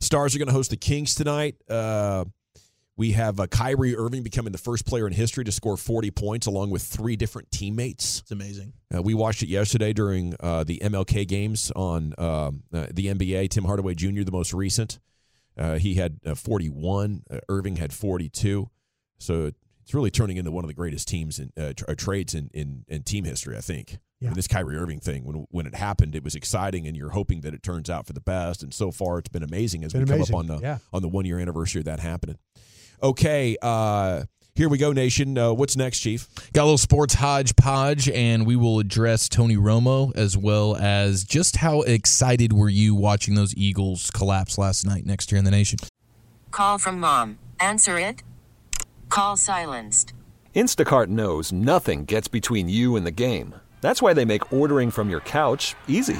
Stars 0.01 0.35
are 0.35 0.39
going 0.39 0.49
to 0.49 0.53
host 0.53 0.71
the 0.71 0.77
Kings 0.77 1.15
tonight. 1.15 1.55
Uh, 1.69 2.25
we 2.95 3.13
have 3.13 3.39
uh, 3.39 3.47
Kyrie 3.47 3.95
Irving 3.95 4.21
becoming 4.23 4.51
the 4.51 4.57
first 4.59 4.85
player 4.85 5.07
in 5.07 5.13
history 5.13 5.43
to 5.45 5.51
score 5.51 5.77
40 5.77 6.11
points 6.11 6.45
along 6.47 6.69
with 6.69 6.83
three 6.83 7.15
different 7.15 7.49
teammates. 7.51 8.19
It's 8.19 8.31
amazing. 8.31 8.73
Uh, 8.95 9.01
we 9.01 9.13
watched 9.13 9.41
it 9.41 9.49
yesterday 9.49 9.93
during 9.93 10.35
uh, 10.39 10.63
the 10.63 10.79
MLK 10.83 11.27
games 11.27 11.71
on 11.75 12.13
um, 12.17 12.63
uh, 12.71 12.87
the 12.93 13.07
NBA. 13.07 13.49
Tim 13.49 13.63
Hardaway 13.65 13.95
Jr., 13.95 14.23
the 14.23 14.31
most 14.31 14.53
recent, 14.53 14.99
uh, 15.57 15.77
he 15.77 15.95
had 15.95 16.19
uh, 16.25 16.35
41. 16.35 17.23
Irving 17.49 17.77
had 17.77 17.93
42. 17.93 18.69
So 19.17 19.51
it's 19.81 19.93
really 19.93 20.11
turning 20.11 20.37
into 20.37 20.51
one 20.51 20.63
of 20.63 20.67
the 20.67 20.73
greatest 20.75 21.07
teams 21.07 21.39
in 21.39 21.51
tra- 21.75 21.95
trades 21.95 22.35
in, 22.35 22.49
in, 22.53 22.85
in 22.87 23.03
team 23.03 23.25
history, 23.25 23.57
I 23.57 23.61
think. 23.61 23.97
Yeah. 24.19 24.29
Mean, 24.29 24.35
this 24.35 24.47
Kyrie 24.47 24.77
Irving 24.77 25.01
thing, 25.01 25.25
when 25.25 25.45
when 25.49 25.65
it 25.65 25.75
happened, 25.75 26.15
it 26.15 26.23
was 26.23 26.33
exciting, 26.33 26.87
and 26.87 26.95
you're 26.95 27.09
hoping 27.09 27.41
that 27.41 27.53
it 27.53 27.61
turns 27.61 27.89
out 27.89 28.07
for 28.07 28.13
the 28.13 28.21
best. 28.21 28.63
And 28.63 28.73
so 28.73 28.89
far, 28.89 29.19
it's 29.19 29.27
been 29.27 29.43
amazing 29.43 29.83
as 29.83 29.91
Been 29.91 30.03
we 30.05 30.07
come 30.11 30.21
up 30.21 30.33
on 30.33 30.47
the 30.47 30.59
Yeah. 30.59 30.77
on 30.93 31.01
the 31.01 31.09
one 31.09 31.25
year 31.25 31.39
anniversary 31.39 31.81
of 31.81 31.85
that 31.85 31.99
happening. 31.99 32.37
Okay, 33.03 33.57
uh, 33.61 34.23
here 34.55 34.69
we 34.69 34.77
go, 34.77 34.93
Nation. 34.93 35.37
Uh, 35.37 35.51
what's 35.51 35.75
next, 35.75 35.99
Chief? 35.99 36.25
Got 36.53 36.61
a 36.61 36.63
little 36.63 36.77
sports 36.77 37.15
hodgepodge, 37.15 38.07
and 38.07 38.45
we 38.45 38.55
will 38.55 38.79
address 38.79 39.27
Tony 39.27 39.57
Romo 39.57 40.15
as 40.15 40.37
well 40.37 40.77
as 40.77 41.25
just 41.25 41.57
how 41.57 41.81
excited 41.81 42.53
were 42.53 42.69
you 42.69 42.95
watching 42.95 43.35
those 43.35 43.53
Eagles 43.57 44.09
collapse 44.11 44.57
last 44.57 44.85
night 44.85 45.05
next 45.05 45.33
year 45.33 45.39
in 45.39 45.43
the 45.43 45.51
nation. 45.51 45.79
Call 46.51 46.77
from 46.77 46.97
mom. 47.01 47.39
Answer 47.59 47.99
it. 47.99 48.23
Call 49.09 49.35
silenced. 49.35 50.13
Instacart 50.55 51.07
knows 51.07 51.51
nothing 51.51 52.05
gets 52.05 52.29
between 52.29 52.69
you 52.69 52.95
and 52.95 53.05
the 53.05 53.11
game. 53.11 53.55
That's 53.81 54.01
why 54.01 54.13
they 54.13 54.23
make 54.23 54.53
ordering 54.53 54.91
from 54.91 55.09
your 55.09 55.19
couch 55.19 55.75
easy. 55.89 56.19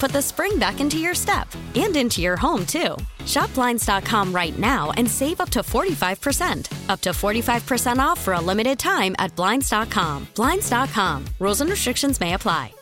put 0.01 0.11
the 0.11 0.21
spring 0.21 0.57
back 0.57 0.81
into 0.81 0.97
your 0.97 1.13
step 1.13 1.47
and 1.75 1.95
into 1.95 2.21
your 2.21 2.35
home, 2.35 2.65
too. 2.65 2.97
Shop 3.25 3.53
Blinds.com 3.53 4.33
right 4.33 4.57
now 4.57 4.91
and 4.97 5.07
save 5.09 5.39
up 5.39 5.49
to 5.51 5.59
45%. 5.59 6.89
Up 6.89 6.99
to 7.01 7.11
45% 7.11 7.99
off 7.99 8.19
for 8.19 8.33
a 8.33 8.41
limited 8.41 8.79
time 8.79 9.15
at 9.19 9.33
Blinds.com. 9.35 10.27
Blinds.com. 10.35 11.25
Rules 11.39 11.61
and 11.61 11.69
restrictions 11.69 12.19
may 12.19 12.33
apply. 12.33 12.73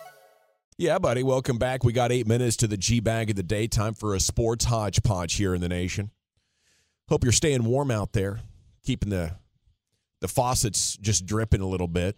Yeah, 0.77 0.97
buddy. 0.97 1.23
Welcome 1.23 1.57
back. 1.57 1.83
We 1.83 1.91
got 1.91 2.13
eight 2.13 2.25
minutes 2.25 2.55
to 2.57 2.67
the 2.67 2.77
G 2.77 3.01
Bag 3.01 3.29
of 3.29 3.35
the 3.35 3.43
Day. 3.43 3.67
Time 3.67 3.93
for 3.93 4.15
a 4.15 4.19
sports 4.21 4.63
hodgepodge 4.63 5.35
here 5.35 5.53
in 5.53 5.59
the 5.59 5.67
nation. 5.67 6.11
Hope 7.09 7.25
you're 7.25 7.33
staying 7.33 7.65
warm 7.65 7.91
out 7.91 8.13
there, 8.13 8.39
keeping 8.85 9.09
the 9.09 9.35
the 10.21 10.29
faucets 10.29 10.95
just 10.95 11.25
dripping 11.25 11.59
a 11.59 11.67
little 11.67 11.89
bit. 11.89 12.15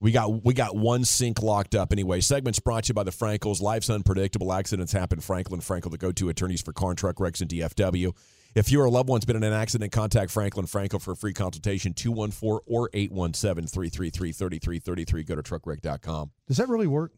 We 0.00 0.12
got 0.12 0.44
we 0.44 0.54
got 0.54 0.74
one 0.74 1.04
sink 1.04 1.42
locked 1.42 1.74
up 1.74 1.92
anyway. 1.92 2.20
Segments 2.20 2.58
brought 2.58 2.84
to 2.84 2.88
you 2.88 2.94
by 2.94 3.02
the 3.02 3.10
Frenkels. 3.10 3.60
Life's 3.60 3.90
unpredictable. 3.90 4.52
Accidents 4.52 4.92
happen. 4.92 5.20
Franklin 5.20 5.60
Frankel, 5.60 5.90
the 5.90 5.98
go-to 5.98 6.30
attorneys 6.30 6.62
for 6.62 6.72
car 6.72 6.90
and 6.90 6.98
truck 6.98 7.20
wrecks 7.20 7.40
and 7.40 7.50
DFW. 7.50 8.14
If 8.54 8.72
you 8.72 8.80
or 8.80 8.86
a 8.86 8.90
loved 8.90 9.08
one's 9.08 9.24
been 9.24 9.36
in 9.36 9.44
an 9.44 9.52
accident, 9.52 9.92
contact 9.92 10.30
Franklin 10.30 10.66
Frankel 10.66 11.00
for 11.00 11.12
a 11.12 11.16
free 11.16 11.34
consultation, 11.34 11.92
214 11.92 12.60
or 12.66 12.90
817 12.92 13.68
333 13.68 14.32
3333. 14.32 15.22
Go 15.22 15.36
to 15.36 15.42
truckwreck.com. 15.42 16.30
Does 16.48 16.56
that 16.56 16.68
really 16.68 16.86
work? 16.86 17.12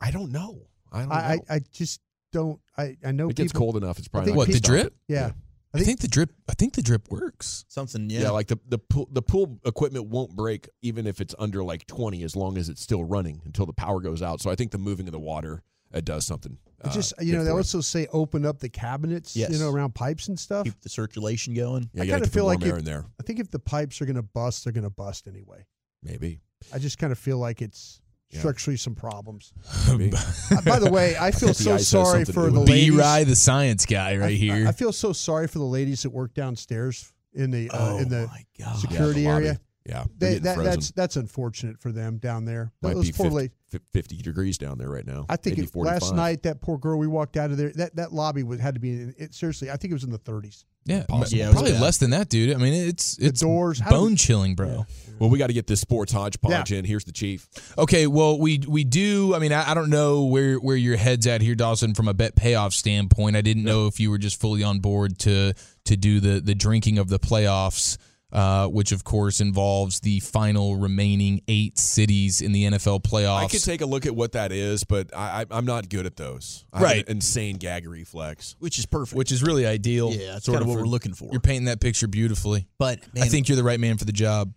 I 0.00 0.10
don't 0.10 0.30
know. 0.30 0.60
I 0.92 1.00
don't 1.00 1.08
know. 1.08 1.14
I, 1.14 1.18
I, 1.48 1.54
I 1.56 1.60
just 1.72 2.00
don't. 2.32 2.60
I, 2.76 2.96
I 3.04 3.12
know 3.12 3.30
it 3.30 3.36
gets 3.36 3.52
cold 3.52 3.76
enough. 3.76 3.98
It's 3.98 4.08
probably 4.08 4.28
think 4.28 4.36
What 4.36 4.48
gonna 4.48 4.54
the 4.54 4.60
drip? 4.60 4.86
it. 4.88 4.94
Yeah. 5.08 5.30
I 5.74 5.80
think 5.80 6.00
the 6.00 6.08
drip. 6.08 6.30
I 6.48 6.54
think 6.54 6.74
the 6.74 6.82
drip 6.82 7.10
works. 7.10 7.64
Something, 7.68 8.08
Yeah. 8.08 8.20
yeah. 8.22 8.30
like 8.30 8.46
the 8.46 8.58
the 8.68 8.78
pool 8.78 9.08
the 9.10 9.22
pool 9.22 9.58
equipment 9.66 10.06
won't 10.06 10.36
break 10.36 10.68
even 10.82 11.06
if 11.06 11.20
it's 11.20 11.34
under 11.38 11.64
like 11.64 11.86
twenty, 11.86 12.22
as 12.22 12.36
long 12.36 12.56
as 12.56 12.68
it's 12.68 12.80
still 12.80 13.04
running 13.04 13.42
until 13.44 13.66
the 13.66 13.72
power 13.72 14.00
goes 14.00 14.22
out. 14.22 14.40
So 14.40 14.50
I 14.50 14.54
think 14.54 14.70
the 14.70 14.78
moving 14.78 15.06
of 15.08 15.12
the 15.12 15.18
water 15.18 15.62
it 15.92 16.04
does 16.04 16.26
something. 16.26 16.58
I 16.84 16.88
uh, 16.88 16.92
just 16.92 17.12
you 17.20 17.32
know 17.32 17.44
they 17.44 17.50
for 17.50 17.54
it. 17.56 17.58
also 17.58 17.80
say 17.80 18.06
open 18.12 18.44
up 18.46 18.58
the 18.60 18.68
cabinets, 18.68 19.36
Yes. 19.36 19.50
you 19.50 19.58
know, 19.58 19.70
around 19.70 19.94
pipes 19.94 20.28
and 20.28 20.38
stuff. 20.38 20.64
Keep 20.64 20.80
the 20.80 20.88
circulation 20.88 21.54
going. 21.54 21.88
yeah, 21.94 22.02
I 22.02 22.06
kind 22.08 22.22
of 22.24 22.30
feel 22.32 22.44
like 22.46 22.60
warm 22.60 22.72
if, 22.72 22.78
in 22.80 22.84
there. 22.84 23.04
I 23.20 23.22
think 23.24 23.38
if 23.40 23.50
the 23.50 23.58
pipes 23.60 24.00
are 24.00 24.04
going 24.04 24.16
to 24.16 24.22
bust, 24.22 24.64
they're 24.64 24.72
going 24.72 24.84
to 24.84 24.90
bust 24.90 25.26
anyway. 25.28 25.64
Maybe. 26.02 26.40
I 26.72 26.78
just 26.78 26.98
kind 26.98 27.12
of 27.12 27.18
feel 27.18 27.38
like 27.38 27.62
it's 27.62 28.00
Yeah. 28.00 28.03
Structurally 28.32 28.76
some 28.76 28.94
problems. 28.94 29.52
Uh, 29.86 30.60
By 30.64 30.78
the 30.78 30.90
way, 30.90 31.16
I 31.18 31.30
feel 31.30 31.54
so 31.54 31.76
sorry 31.78 32.24
for 32.24 32.50
the. 32.50 32.60
B 32.64 32.72
ladies. 32.72 32.96
Rye, 32.96 33.24
the 33.24 33.36
science 33.36 33.86
guy, 33.86 34.16
right 34.16 34.30
I- 34.30 34.32
here. 34.32 34.66
I, 34.68 34.72
feel 34.72 34.92
so 34.92 35.12
sorry 35.12 35.46
for 35.46 35.58
the 35.58 35.64
ladies 35.64 36.02
that 36.02 36.10
work 36.10 36.34
downstairs 36.34 37.12
in 37.32 37.50
the 37.50 37.70
uh, 37.70 37.76
Oh 37.78 37.98
in 37.98 38.08
the 38.08 38.26
God. 38.26 38.38
Yeah, 38.56 38.72
the 38.72 38.78
security 38.78 39.26
area. 39.26 39.60
Yeah, 39.86 40.04
They, 40.16 40.38
that, 40.38 40.56
that's 40.56 40.92
that's 40.92 41.16
unfortunate 41.16 41.78
for 41.78 41.92
them 41.92 42.16
down 42.16 42.46
there. 42.46 42.72
Might 42.80 42.94
Those 42.94 43.10
be 43.10 43.12
poor 43.12 43.30
50, 43.30 43.80
50 43.92 44.16
degrees 44.18 44.56
down 44.56 44.78
there 44.78 44.88
right 44.88 45.06
now. 45.06 45.26
I 45.28 45.36
think 45.36 45.58
it, 45.58 45.76
last 45.76 46.14
night 46.14 46.44
that 46.44 46.62
poor 46.62 46.78
girl 46.78 46.98
we 46.98 47.06
walked 47.06 47.36
out 47.36 47.50
of 47.50 47.58
there. 47.58 47.70
That 47.74 47.94
that 47.96 48.12
lobby 48.12 48.42
was, 48.42 48.60
had 48.60 48.74
to 48.74 48.80
be 48.80 48.92
in, 48.92 49.14
it, 49.18 49.34
seriously. 49.34 49.70
I 49.70 49.76
think 49.76 49.90
it 49.90 49.94
was 49.94 50.04
in 50.04 50.10
the 50.10 50.18
30s. 50.18 50.64
Yeah, 50.84 51.04
Possible. 51.08 51.38
Yeah, 51.38 51.50
probably 51.52 51.72
less 51.72 51.98
than 51.98 52.10
that, 52.10 52.28
dude. 52.28 52.54
I 52.54 52.58
mean, 52.58 52.72
it's 52.74 53.16
it's 53.18 53.40
doors- 53.40 53.78
how 53.80 53.90
do 53.90 53.96
we- 53.96 54.02
bone 54.02 54.16
chilling, 54.16 54.54
bro. 54.54 54.86
Well, 55.18 55.30
we 55.30 55.38
got 55.38 55.46
to 55.46 55.52
get 55.52 55.68
this 55.68 55.80
sports 55.80 56.12
hodgepodge 56.12 56.72
in. 56.72 56.84
Here's 56.84 57.04
the 57.04 57.12
chief. 57.12 57.46
Okay, 57.78 58.06
well, 58.08 58.36
we 58.38 58.60
we 58.66 58.82
do. 58.82 59.32
I 59.34 59.38
mean, 59.38 59.52
I, 59.52 59.70
I 59.70 59.74
don't 59.74 59.88
know 59.90 60.24
where 60.24 60.56
where 60.56 60.76
your 60.76 60.96
head's 60.96 61.26
at 61.28 61.40
here, 61.40 61.54
Dawson, 61.54 61.94
from 61.94 62.08
a 62.08 62.14
bet 62.14 62.34
payoff 62.34 62.72
standpoint. 62.74 63.36
I 63.36 63.40
didn't 63.40 63.62
know 63.64 63.86
if 63.86 64.00
you 64.00 64.10
were 64.10 64.18
just 64.18 64.40
fully 64.40 64.64
on 64.64 64.80
board 64.80 65.18
to 65.20 65.54
to 65.84 65.96
do 65.96 66.18
the 66.20 66.40
the 66.40 66.54
drinking 66.54 66.98
of 66.98 67.08
the 67.08 67.20
playoffs 67.20 67.96
uh, 68.34 68.66
which 68.66 68.90
of 68.92 69.04
course 69.04 69.40
involves 69.40 70.00
the 70.00 70.18
final 70.20 70.76
remaining 70.76 71.40
eight 71.48 71.78
cities 71.78 72.40
in 72.42 72.52
the 72.52 72.64
NFL 72.64 73.02
playoffs. 73.02 73.44
I 73.44 73.48
could 73.48 73.62
take 73.64 73.80
a 73.80 73.86
look 73.86 74.04
at 74.06 74.14
what 74.14 74.32
that 74.32 74.50
is, 74.52 74.84
but 74.84 75.14
I, 75.16 75.42
I, 75.42 75.46
I'm 75.56 75.64
not 75.64 75.88
good 75.88 76.04
at 76.04 76.16
those. 76.16 76.64
I 76.72 76.78
have 76.78 76.84
Right. 76.84 77.06
an 77.08 77.12
insane 77.16 77.56
gag 77.56 77.86
reflex. 77.88 78.56
which 78.58 78.78
is 78.78 78.86
perfect. 78.86 79.16
which 79.16 79.30
is 79.32 79.42
really 79.42 79.64
ideal. 79.66 80.10
Yeah, 80.12 80.32
that's 80.32 80.46
sort 80.46 80.56
kinda 80.58 80.62
of 80.64 80.68
what 80.68 80.74
for- 80.74 80.80
we're 80.84 80.90
looking 80.90 81.14
for. 81.14 81.28
You're 81.30 81.40
painting 81.40 81.66
that 81.66 81.80
picture 81.80 82.08
beautifully. 82.08 82.66
but 82.78 82.98
man, 83.14 83.24
I 83.24 83.28
think 83.28 83.48
you're 83.48 83.56
the 83.56 83.62
right 83.64 83.78
man 83.80 83.96
for 83.98 84.04
the 84.04 84.12
job. 84.12 84.52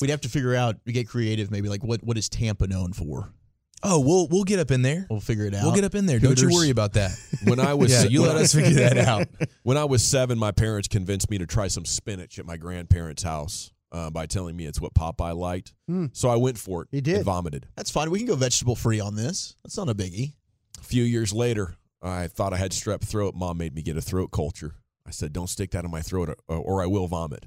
we'd 0.00 0.10
have 0.10 0.20
to 0.22 0.28
figure 0.28 0.54
out, 0.54 0.76
we 0.84 0.92
get 0.92 1.08
creative, 1.08 1.50
maybe 1.50 1.68
like 1.68 1.82
what 1.84 2.02
what 2.04 2.18
is 2.18 2.28
Tampa 2.28 2.66
known 2.66 2.92
for? 2.92 3.32
Oh, 3.82 4.00
we'll 4.00 4.26
we'll 4.28 4.44
get 4.44 4.58
up 4.58 4.70
in 4.70 4.82
there. 4.82 5.06
We'll 5.10 5.20
figure 5.20 5.44
it 5.44 5.54
out. 5.54 5.62
We'll 5.62 5.74
get 5.74 5.84
up 5.84 5.94
in 5.94 6.06
there. 6.06 6.18
Don't 6.18 6.40
you 6.40 6.50
worry 6.50 6.70
about 6.70 6.94
that. 6.94 7.12
When 7.44 7.60
I 7.60 7.74
was 7.74 7.92
Yeah, 7.92 8.08
you 8.08 8.22
let 8.22 8.36
us 8.36 8.54
figure 8.54 8.88
that 8.88 8.98
out. 8.98 9.28
When 9.62 9.76
I 9.76 9.84
was 9.84 10.04
seven, 10.04 10.38
my 10.38 10.52
parents 10.52 10.86
convinced 10.86 11.28
me 11.28 11.38
to 11.38 11.46
try 11.46 11.66
some 11.66 11.84
spinach 11.84 12.38
at 12.38 12.46
my 12.46 12.56
grandparents' 12.56 13.24
house 13.24 13.72
uh, 13.90 14.10
by 14.10 14.26
telling 14.26 14.56
me 14.56 14.64
it's 14.64 14.80
what 14.80 14.94
Popeye 14.94 15.36
liked. 15.36 15.74
Hmm. 15.88 16.06
So 16.12 16.28
I 16.28 16.36
went 16.36 16.56
for 16.56 16.82
it. 16.82 16.88
He 16.92 17.00
did. 17.00 17.16
And 17.16 17.24
vomited. 17.24 17.66
That's 17.76 17.90
fine. 17.90 18.10
We 18.10 18.18
can 18.18 18.28
go 18.28 18.36
vegetable 18.36 18.76
free 18.76 19.00
on 19.00 19.16
this. 19.16 19.56
That's 19.64 19.76
not 19.76 19.88
a 19.88 19.94
biggie. 19.94 20.34
A 20.78 20.84
few 20.84 21.02
years 21.02 21.32
later, 21.32 21.74
I 22.02 22.28
thought 22.28 22.52
I 22.52 22.58
had 22.58 22.70
strep 22.70 23.00
throat. 23.00 23.34
Mom 23.34 23.58
made 23.58 23.74
me 23.74 23.82
get 23.82 23.96
a 23.96 24.02
throat 24.02 24.30
culture. 24.30 24.74
I 25.06 25.10
said, 25.10 25.32
"Don't 25.32 25.48
stick 25.48 25.70
that 25.72 25.84
in 25.84 25.90
my 25.90 26.00
throat, 26.02 26.36
or, 26.48 26.56
or 26.56 26.82
I 26.82 26.86
will 26.86 27.08
vomit." 27.08 27.46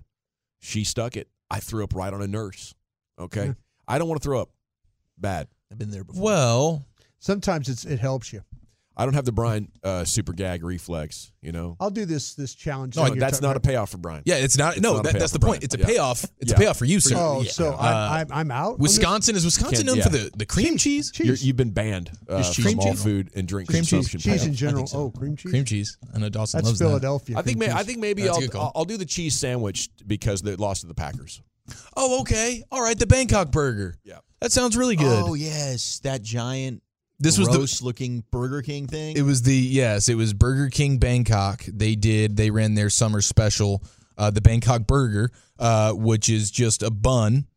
She 0.59 0.83
stuck 0.83 1.15
it. 1.15 1.29
I 1.49 1.59
threw 1.59 1.83
up 1.83 1.93
right 1.95 2.13
on 2.13 2.21
a 2.21 2.27
nurse. 2.27 2.73
Okay, 3.17 3.53
I 3.87 3.97
don't 3.97 4.07
want 4.07 4.21
to 4.21 4.25
throw 4.25 4.41
up. 4.41 4.49
Bad. 5.17 5.47
I've 5.71 5.77
been 5.77 5.91
there 5.91 6.03
before. 6.03 6.23
Well, 6.23 6.85
Sometimes 7.21 7.67
it's 7.67 7.83
it 7.85 7.99
helps 7.99 8.31
you. 8.31 8.41
I 8.95 9.05
don't 9.05 9.13
have 9.13 9.23
the 9.25 9.31
Brian 9.33 9.69
uh, 9.83 10.03
super 10.05 10.31
gag 10.33 10.63
reflex. 10.63 11.31
You 11.41 11.51
know, 11.53 11.75
I'll 11.81 11.89
do 11.89 12.05
this 12.05 12.33
this 12.33 12.53
challenge. 12.55 12.95
no, 12.95 13.03
that's 13.15 13.37
talking 13.39 13.47
not 13.49 13.55
a 13.57 13.59
payoff 13.59 13.89
for 13.91 13.97
Brian. 13.97 14.23
yeah, 14.25 14.35
it's 14.35 14.57
not. 14.57 14.73
It's 14.73 14.81
no, 14.81 14.95
not 14.95 15.03
that, 15.03 15.13
that's 15.19 15.31
the 15.33 15.39
point. 15.39 15.59
Brian. 15.59 15.63
It's 15.63 15.75
a 15.75 15.79
Yeah. 15.79 15.85
payoff. 15.85 16.25
It's 16.39 16.51
Yeah. 16.51 16.55
a 16.55 16.59
payoff 16.59 16.77
for 16.77 16.85
you, 16.85 16.99
sir. 17.01 17.15
Oh, 17.17 17.43
so 17.43 17.73
Uh, 17.73 17.77
I, 17.77 18.21
I'm 18.21 18.27
I'm 18.31 18.51
out. 18.51 18.79
Wisconsin 18.79 19.35
is 19.35 19.43
Wisconsin 19.45 19.75
Can't- 19.75 19.87
known 19.87 19.97
yeah. 19.97 20.03
for 20.03 20.09
the, 20.09 20.31
the 20.35 20.45
cream 20.45 20.77
cheese? 20.77 21.11
cheese. 21.11 21.27
You're, 21.27 21.35
you've 21.35 21.55
been 21.57 21.71
banned 21.71 22.11
uh, 22.29 22.37
Just 22.37 22.55
from 22.55 22.63
cream 22.63 22.79
all 22.79 22.91
cheese? 22.91 23.03
food 23.03 23.29
and 23.35 23.45
drink 23.47 23.69
Cream 23.69 23.83
cheese. 23.83 24.07
consumption. 24.09 24.19
cheese 24.31 24.45
in 24.45 24.53
general. 24.53 24.87
so. 24.87 24.97
Oh, 24.99 25.11
cream 25.11 25.35
cheese. 25.35 25.51
Cream 25.51 25.65
cheese. 25.65 25.97
I 26.13 26.19
know 26.19 26.29
Dawson 26.29 26.57
That's 26.59 26.67
loves 26.67 26.79
that. 26.79 26.85
Philadelphia. 26.87 27.37
I 27.37 27.41
think. 27.41 27.57
May, 27.57 27.69
I 27.71 27.83
think 27.83 27.99
maybe 27.99 28.23
That's 28.23 28.37
a 28.37 28.57
I'll. 28.57 28.61
I'll 28.61 28.71
I'll 28.77 28.85
do 28.85 28.97
the 28.97 29.05
cheese 29.05 29.37
sandwich 29.37 29.89
because 30.07 30.41
they 30.41 30.55
lost 30.55 30.81
to 30.81 30.87
the 30.87 30.93
Packers. 30.95 31.41
Oh, 31.97 32.21
okay. 32.21 32.63
All 32.71 32.81
right, 32.81 32.97
the 32.97 33.05
Bangkok 33.07 33.51
burger. 33.51 33.95
Yeah. 34.03 34.19
That 34.41 34.51
sounds 34.51 34.77
really 34.77 34.95
good. 34.95 35.23
Oh 35.27 35.33
yes, 35.33 35.99
that 36.03 36.21
giant 36.21 36.81
this 37.19 37.37
was 37.37 37.49
the 37.49 37.85
looking 37.85 38.23
Burger 38.31 38.61
King 38.61 38.87
thing. 38.87 39.17
It 39.17 39.23
was 39.23 39.41
the 39.41 39.53
yes, 39.55 40.07
it 40.07 40.15
was 40.15 40.33
Burger 40.33 40.69
King 40.69 40.97
Bangkok. 40.97 41.63
They 41.67 41.95
did 41.95 42.37
they 42.37 42.49
ran 42.49 42.75
their 42.75 42.89
summer 42.89 43.21
special, 43.21 43.83
uh, 44.17 44.29
the 44.31 44.39
Bangkok 44.41 44.87
Burger, 44.87 45.31
uh, 45.59 45.91
which 45.93 46.29
is 46.29 46.49
just 46.51 46.81
a 46.83 46.89
bun 46.89 47.47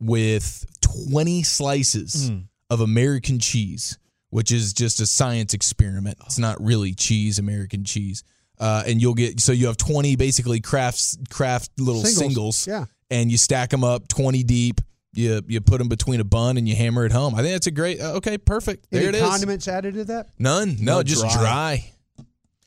with 0.00 0.66
twenty 0.80 1.42
slices 1.44 2.28
Hmm. 2.28 2.38
of 2.70 2.80
American 2.80 3.38
cheese, 3.38 3.96
which 4.30 4.50
is 4.50 4.72
just 4.72 5.00
a 5.00 5.06
science 5.06 5.54
experiment. 5.54 6.18
It's 6.26 6.38
not 6.38 6.60
really 6.60 6.92
cheese, 6.94 7.38
American 7.38 7.84
cheese. 7.84 8.24
Uh, 8.58 8.82
and 8.86 9.00
you'll 9.00 9.14
get 9.14 9.40
so 9.40 9.52
you 9.52 9.66
have 9.68 9.76
twenty 9.76 10.16
basically 10.16 10.60
Krafts 10.60 11.16
Kraft 11.30 11.70
little 11.78 12.02
Singles. 12.04 12.56
singles, 12.56 12.66
Yeah. 12.66 12.84
and 13.10 13.30
you 13.30 13.36
stack 13.38 13.70
them 13.70 13.84
up 13.84 14.08
twenty 14.08 14.42
deep. 14.42 14.80
You 15.14 15.42
you 15.46 15.60
put 15.60 15.78
them 15.78 15.88
between 15.88 16.20
a 16.20 16.24
bun 16.24 16.56
and 16.56 16.66
you 16.68 16.74
hammer 16.74 17.04
it 17.04 17.12
home. 17.12 17.34
I 17.34 17.42
think 17.42 17.52
that's 17.52 17.66
a 17.66 17.70
great. 17.70 18.00
uh, 18.00 18.12
Okay, 18.14 18.38
perfect. 18.38 18.86
There 18.90 19.00
Any 19.08 19.18
it 19.18 19.22
is. 19.22 19.28
condiments 19.28 19.68
added 19.68 19.94
to 19.94 20.04
that? 20.04 20.28
None. 20.38 20.76
No, 20.80 20.96
No, 20.96 21.02
just 21.02 21.20
dry. 21.22 21.34
dry. 21.38 21.92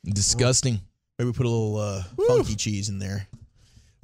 Disgusting. 0.05 0.81
Maybe 1.17 1.31
put 1.31 1.45
a 1.45 1.49
little 1.49 1.77
uh, 1.77 2.03
funky 2.27 2.55
cheese 2.55 2.89
in 2.89 2.99
there. 2.99 3.27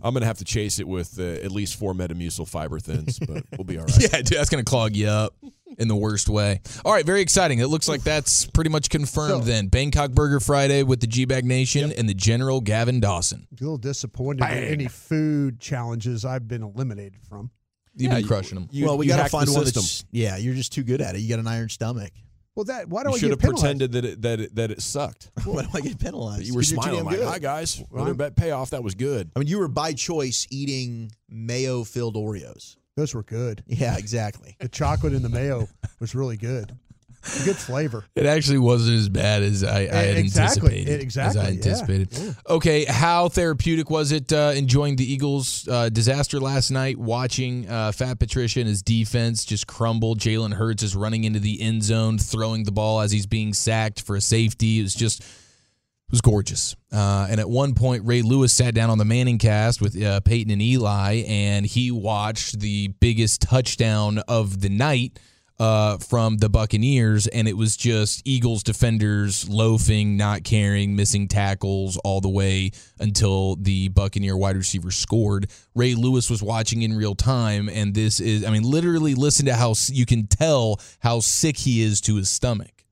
I'm 0.04 0.16
gonna 0.16 0.26
have 0.26 0.40
to 0.40 0.46
chase 0.46 0.80
it 0.80 0.88
with 0.88 1.20
uh, 1.20 1.24
at 1.24 1.52
least 1.52 1.76
four 1.78 1.94
Metamucil 1.94 2.48
fiber 2.48 2.80
thins, 2.80 3.20
but 3.20 3.44
we'll 3.58 3.66
be 3.66 3.78
all 3.78 3.84
right. 3.88 4.02
Yeah, 4.02 4.22
dude, 4.24 4.38
that's 4.38 4.50
gonna 4.50 4.64
clog 4.64 4.96
you 4.96 5.08
up 5.08 5.36
in 5.78 5.88
the 5.88 5.96
worst 5.96 6.28
way. 6.28 6.62
All 6.84 6.92
right, 6.92 7.06
very 7.06 7.22
exciting. 7.22 7.60
It 7.60 7.68
looks 7.68 7.88
like 7.88 8.02
that's 8.02 8.48
pretty 8.48 8.72
much 8.72 8.90
confirmed. 8.90 9.44
So- 9.44 9.50
then 9.52 9.68
Bangkok 9.68 10.10
Burger 10.12 10.40
Friday 10.40 10.82
with 10.82 11.02
the 11.02 11.08
G 11.08 11.26
Bag 11.26 11.46
Nation 11.46 11.92
and 11.92 12.10
the 12.10 12.16
General 12.16 12.62
Gavin 12.62 13.00
Dawson. 13.00 13.46
A 13.52 13.64
little 13.64 13.78
disappointed 13.78 14.44
in 14.44 14.64
any 14.64 14.88
food 14.88 15.60
challenges 15.60 16.26
I've 16.26 16.48
been 16.48 16.64
eliminated 16.64 17.22
from. 17.30 17.52
You've 17.96 18.04
Yeah, 18.12 18.16
been 18.16 18.22
you- 18.24 18.28
crushing 18.28 18.56
them. 18.56 18.70
You, 18.72 18.86
well, 18.86 18.98
we 18.98 19.08
got 19.08 19.24
to 19.24 19.30
find 19.30 19.50
one 19.50 19.66
system. 19.66 19.82
that's 19.82 20.06
yeah. 20.12 20.38
You're 20.38 20.54
just 20.56 20.72
too 20.74 20.84
good 20.84 21.02
at 21.02 21.16
it. 21.16 21.20
You 21.20 21.30
got 21.30 21.40
an 21.40 21.48
iron 21.48 21.70
stomach. 21.70 22.12
Well, 22.56 22.66
that 22.66 22.90
why 22.90 23.04
do 23.04 23.10
You 23.10 23.16
I 23.16 23.18
should 23.20 23.26
get 23.30 23.32
have 23.32 23.40
penalized? 23.40 23.62
pretended 23.62 23.92
that 23.94 24.06
it, 24.06 24.22
that 24.24 24.40
it, 24.42 24.56
that 24.56 24.72
it 24.72 24.82
sucked. 24.82 25.32
Why 25.46 25.62
do 25.64 25.70
I 25.74 25.80
get 25.80 25.98
penalized? 26.00 26.44
You 26.48 26.54
were 26.54 26.60
you're 26.60 26.64
smiling 26.64 27.06
like, 27.06 27.16
good. 27.18 27.28
"Hi 27.28 27.40
guys, 27.40 27.82
Well, 27.90 28.02
another 28.04 28.14
bet 28.14 28.36
payoff. 28.36 28.72
That 28.72 28.84
was 28.84 28.94
good." 28.94 29.32
I 29.36 29.40
mean, 29.40 29.48
you 29.48 29.58
were 29.58 29.70
by 29.70 29.94
choice 29.94 30.48
eating 30.52 31.12
mayo-filled 31.30 32.16
Oreos. 32.16 32.76
Those 32.98 33.14
were 33.16 33.24
good. 33.24 33.64
Yeah, 33.68 33.98
exactly. 33.98 34.58
The 34.60 34.68
chocolate 34.68 35.14
and 35.14 35.24
the 35.24 35.30
mayo 35.30 35.70
was 36.02 36.14
really 36.14 36.36
good. 36.36 36.78
Good 37.46 37.56
flavor. 37.58 38.04
It 38.16 38.26
actually 38.26 38.58
wasn't 38.58 38.98
as 38.98 39.10
bad 39.10 39.44
as 39.44 39.64
I, 39.64 39.82
I 39.82 39.86
had 39.86 40.18
Exactly. 40.18 40.70
anticipated. 40.80 40.90
It- 40.90 41.02
exactly, 41.02 41.40
As 41.42 41.48
I 41.48 41.52
anticipated. 41.52 42.10
yeah. 42.14 42.34
Okay, 42.50 42.86
how 42.86 43.30
therapeutic 43.30 43.90
was 43.90 44.12
it 44.12 44.34
uh, 44.34 44.54
enjoying 44.56 44.96
the 44.96 45.12
Eagles' 45.12 45.68
uh, 45.68 45.90
disaster 45.90 46.40
last 46.40 46.72
night? 46.72 46.98
Watching 46.98 47.70
uh, 47.70 47.92
Fat 47.92 48.20
Patricia 48.20 48.60
and 48.60 48.68
his 48.70 48.82
defense 48.82 49.46
just 49.46 49.68
crumble. 49.68 50.16
Jalen 50.16 50.54
Hurts 50.54 50.84
is 50.84 50.96
running 50.96 51.24
into 51.24 51.40
the 51.40 51.62
end 51.62 51.84
zone, 51.84 52.18
throwing 52.18 52.64
the 52.64 52.72
ball 52.72 53.02
as 53.02 53.12
he's 53.12 53.28
being 53.28 53.54
sacked 53.54 54.02
for 54.02 54.16
a 54.16 54.22
safety. 54.22 54.80
It 54.80 54.84
was 54.84 54.96
just 54.96 55.22
it 55.22 56.12
was 56.12 56.22
gorgeous. 56.22 56.76
Uh, 56.92 57.28
and 57.30 57.40
at 57.40 57.50
one 57.50 57.74
point, 57.74 58.04
Ray 58.06 58.22
Lewis 58.22 58.52
sat 58.52 58.74
down 58.74 58.90
on 58.90 58.98
the 58.98 59.06
Manning 59.06 59.38
cast 59.38 59.80
with 59.82 60.02
uh, 60.02 60.20
Peyton 60.22 60.52
and 60.52 60.62
Eli, 60.62 61.24
and 61.28 61.66
he 61.66 61.90
watched 61.92 62.60
the 62.60 62.90
biggest 63.00 63.42
touchdown 63.44 64.18
of 64.28 64.60
the 64.60 64.68
night 64.70 65.20
uh, 65.62 66.00
from 66.00 66.38
the 66.38 66.50
Buccaneers, 66.50 67.28
and 67.28 67.48
it 67.48 67.56
was 67.56 67.78
just 67.78 68.24
Eagles 68.26 68.64
defenders 68.64 69.48
loafing, 69.48 70.18
not 70.18 70.44
caring, 70.44 70.96
missing 70.96 71.28
tackles 71.28 71.98
all 71.98 72.20
the 72.20 72.30
way 72.30 72.72
until 73.00 73.58
the 73.58 73.90
Buccaneer 73.90 74.36
wide 74.36 74.58
receiver 74.58 74.90
scored. 74.90 75.52
Ray 75.76 75.94
Lewis 75.94 76.32
was 76.32 76.42
watching 76.42 76.82
in 76.82 76.98
real 76.98 77.14
time, 77.14 77.70
and 77.70 77.94
this 77.94 78.20
is, 78.20 78.44
I 78.44 78.50
mean, 78.50 78.64
literally 78.64 79.14
listen 79.14 79.46
to 79.46 79.54
how 79.54 79.76
you 79.90 80.08
can 80.08 80.26
tell 80.26 80.80
how 80.98 81.20
sick 81.20 81.58
he 81.58 81.84
is 81.84 82.02
to 82.02 82.16
his 82.16 82.28
stomach. 82.28 82.84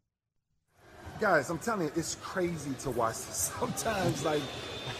Guys, 1.20 1.50
I'm 1.50 1.58
telling 1.58 1.88
you, 1.88 1.94
it's 1.96 2.18
crazy 2.22 2.76
to 2.82 2.92
watch 2.92 3.16
this. 3.16 3.52
Sometimes, 3.60 4.24
like, 4.24 4.44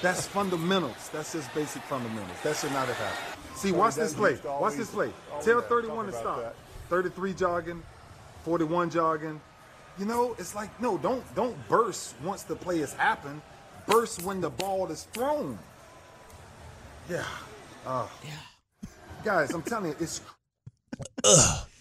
that's 0.02 0.26
fundamentals. 0.26 1.12
That's 1.14 1.34
just 1.34 1.54
basic 1.54 1.84
fundamentals. 1.84 2.40
That 2.42 2.56
should 2.56 2.72
not 2.72 2.88
have 2.88 2.98
happened. 2.98 3.58
See, 3.58 3.72
watch 3.72 3.94
this 3.94 4.16
play. 4.16 4.40
Watch 4.44 4.74
this 4.74 4.90
play. 4.90 5.12
Tell 5.44 5.62
31 5.62 6.08
to 6.08 6.12
stop. 6.14 6.56
33 6.90 7.34
jogging, 7.34 7.84
41 8.44 8.90
jogging. 8.90 9.40
You 9.98 10.06
know, 10.06 10.36
it's 10.40 10.56
like, 10.56 10.70
no, 10.82 10.98
don't 10.98 11.24
don't 11.36 11.56
burst 11.68 12.16
once 12.24 12.44
the 12.44 12.56
play 12.56 12.80
has 12.80 12.94
happened. 12.94 13.42
Burst 13.88 14.24
when 14.24 14.40
the 14.42 14.50
ball 14.50 14.88
is 14.92 15.04
thrown. 15.14 15.58
Yeah. 17.10 17.24
Uh, 17.86 18.08
Guys, 19.24 19.52
I'm 19.54 19.62
telling 19.62 19.92
you, 19.92 19.96
it's 20.00 20.22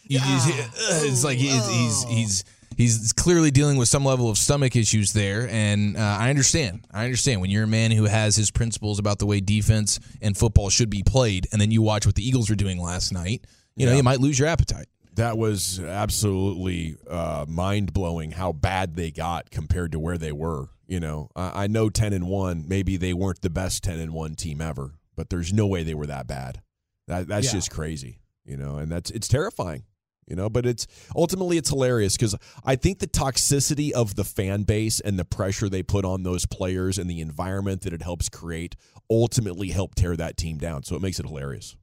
You 0.09 0.19
just- 0.19 0.49
uh, 0.49 1.05
it's 1.07 1.23
like 1.25 1.39
he's, 1.39 1.69
he's 1.69 2.03
he's 2.05 2.45
he's 2.77 3.13
clearly 3.13 3.51
dealing 3.51 3.77
with 3.77 3.89
some 3.89 4.05
level 4.05 4.29
of 4.31 4.39
stomach 4.39 4.75
issues 4.75 5.13
there, 5.13 5.49
and 5.49 5.97
uh, 5.97 6.01
I 6.01 6.31
understand. 6.31 6.87
I 6.93 7.05
understand 7.05 7.41
when 7.41 7.51
you're 7.51 7.65
a 7.65 7.69
man 7.69 7.91
who 7.93 8.05
has 8.05 8.35
his 8.37 8.51
principles 8.51 8.99
about 8.99 9.19
the 9.19 9.27
way 9.27 9.41
defense 9.41 10.01
and 10.23 10.37
football 10.37 10.71
should 10.71 10.91
be 10.91 11.03
played, 11.03 11.47
and 11.53 11.61
then 11.61 11.71
you 11.71 11.83
watch 11.83 12.07
what 12.07 12.15
the 12.17 12.27
Eagles 12.27 12.49
were 12.51 12.57
doing 12.57 12.81
last 12.81 13.13
night. 13.13 13.45
You 13.77 13.87
know, 13.87 13.93
Yeah. 13.93 13.99
you 13.99 14.03
might 14.03 14.19
lose 14.21 14.39
your 14.39 14.49
appetite. 14.49 14.87
That 15.19 15.37
was 15.37 15.81
absolutely 15.81 16.97
uh, 17.11 17.45
mind 17.49 17.93
blowing 17.93 18.31
how 18.31 18.53
bad 18.53 18.95
they 18.95 19.11
got 19.11 19.51
compared 19.51 19.93
to 19.93 19.99
where 19.99 20.17
they 20.17 20.31
were. 20.33 20.69
You 20.87 21.01
know, 21.01 21.29
I, 21.35 21.65
I 21.65 21.67
know 21.67 21.91
ten 21.91 22.13
and 22.13 22.27
one. 22.29 22.65
Maybe 22.69 22.97
they 22.97 23.13
weren't 23.13 23.43
the 23.43 23.51
best 23.51 23.83
ten 23.83 23.99
and 23.99 24.13
one 24.13 24.37
team 24.37 24.61
ever, 24.61 24.95
but 25.17 25.29
there's 25.29 25.53
no 25.53 25.67
way 25.67 25.83
they 25.83 25.95
were 25.95 26.07
that 26.07 26.27
bad. 26.29 26.63
That 27.09 27.27
that's 27.27 27.47
Yeah. 27.47 27.53
just 27.53 27.71
crazy. 27.71 28.21
You 28.45 28.57
know, 28.57 28.77
and 28.79 28.91
that's 28.91 29.11
it's 29.11 29.29
terrifying. 29.29 29.83
You 30.29 30.37
know, 30.37 30.49
but 30.49 30.65
it's 30.67 30.87
ultimately 31.17 31.57
it's 31.57 31.71
hilarious 31.71 32.17
because 32.17 32.37
I 32.65 32.77
think 32.77 32.99
the 33.01 33.07
toxicity 33.09 33.91
of 33.93 34.15
the 34.15 34.25
fan 34.25 34.63
base 34.63 35.01
and 35.01 35.19
the 35.19 35.25
pressure 35.25 35.69
they 35.69 35.83
put 35.83 36.05
on 36.05 36.23
those 36.23 36.47
players 36.47 36.97
and 36.99 37.11
the 37.11 37.21
environment 37.21 37.81
that 37.83 37.93
it 37.93 38.03
helps 38.03 38.29
create 38.29 38.77
ultimately 39.11 39.71
help 39.71 39.95
tear 39.95 40.17
that 40.17 40.37
team 40.37 40.59
down. 40.59 40.83
So 40.85 40.95
it 40.97 41.03
makes 41.03 41.19
it 41.19 41.27
hilarious. 41.27 41.77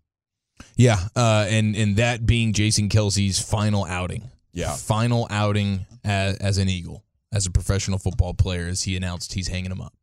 Yeah, 0.75 0.99
uh, 1.15 1.45
and 1.49 1.75
and 1.75 1.97
that 1.97 2.25
being 2.25 2.53
Jason 2.53 2.89
Kelce's 2.89 3.39
final 3.39 3.85
outing. 3.85 4.29
Yeah. 4.53 4.73
final 4.73 5.27
outing 5.29 5.85
as, 6.05 6.37
as 6.37 6.57
an 6.57 6.69
Eagle, 6.69 7.03
as 7.33 7.45
a 7.45 7.51
professional 7.51 7.99
football 7.99 8.33
player, 8.33 8.67
as 8.67 8.83
he 8.83 8.95
announced 8.95 9.33
he's 9.33 9.49
hanging 9.49 9.71
him 9.71 9.81
up. 9.81 9.93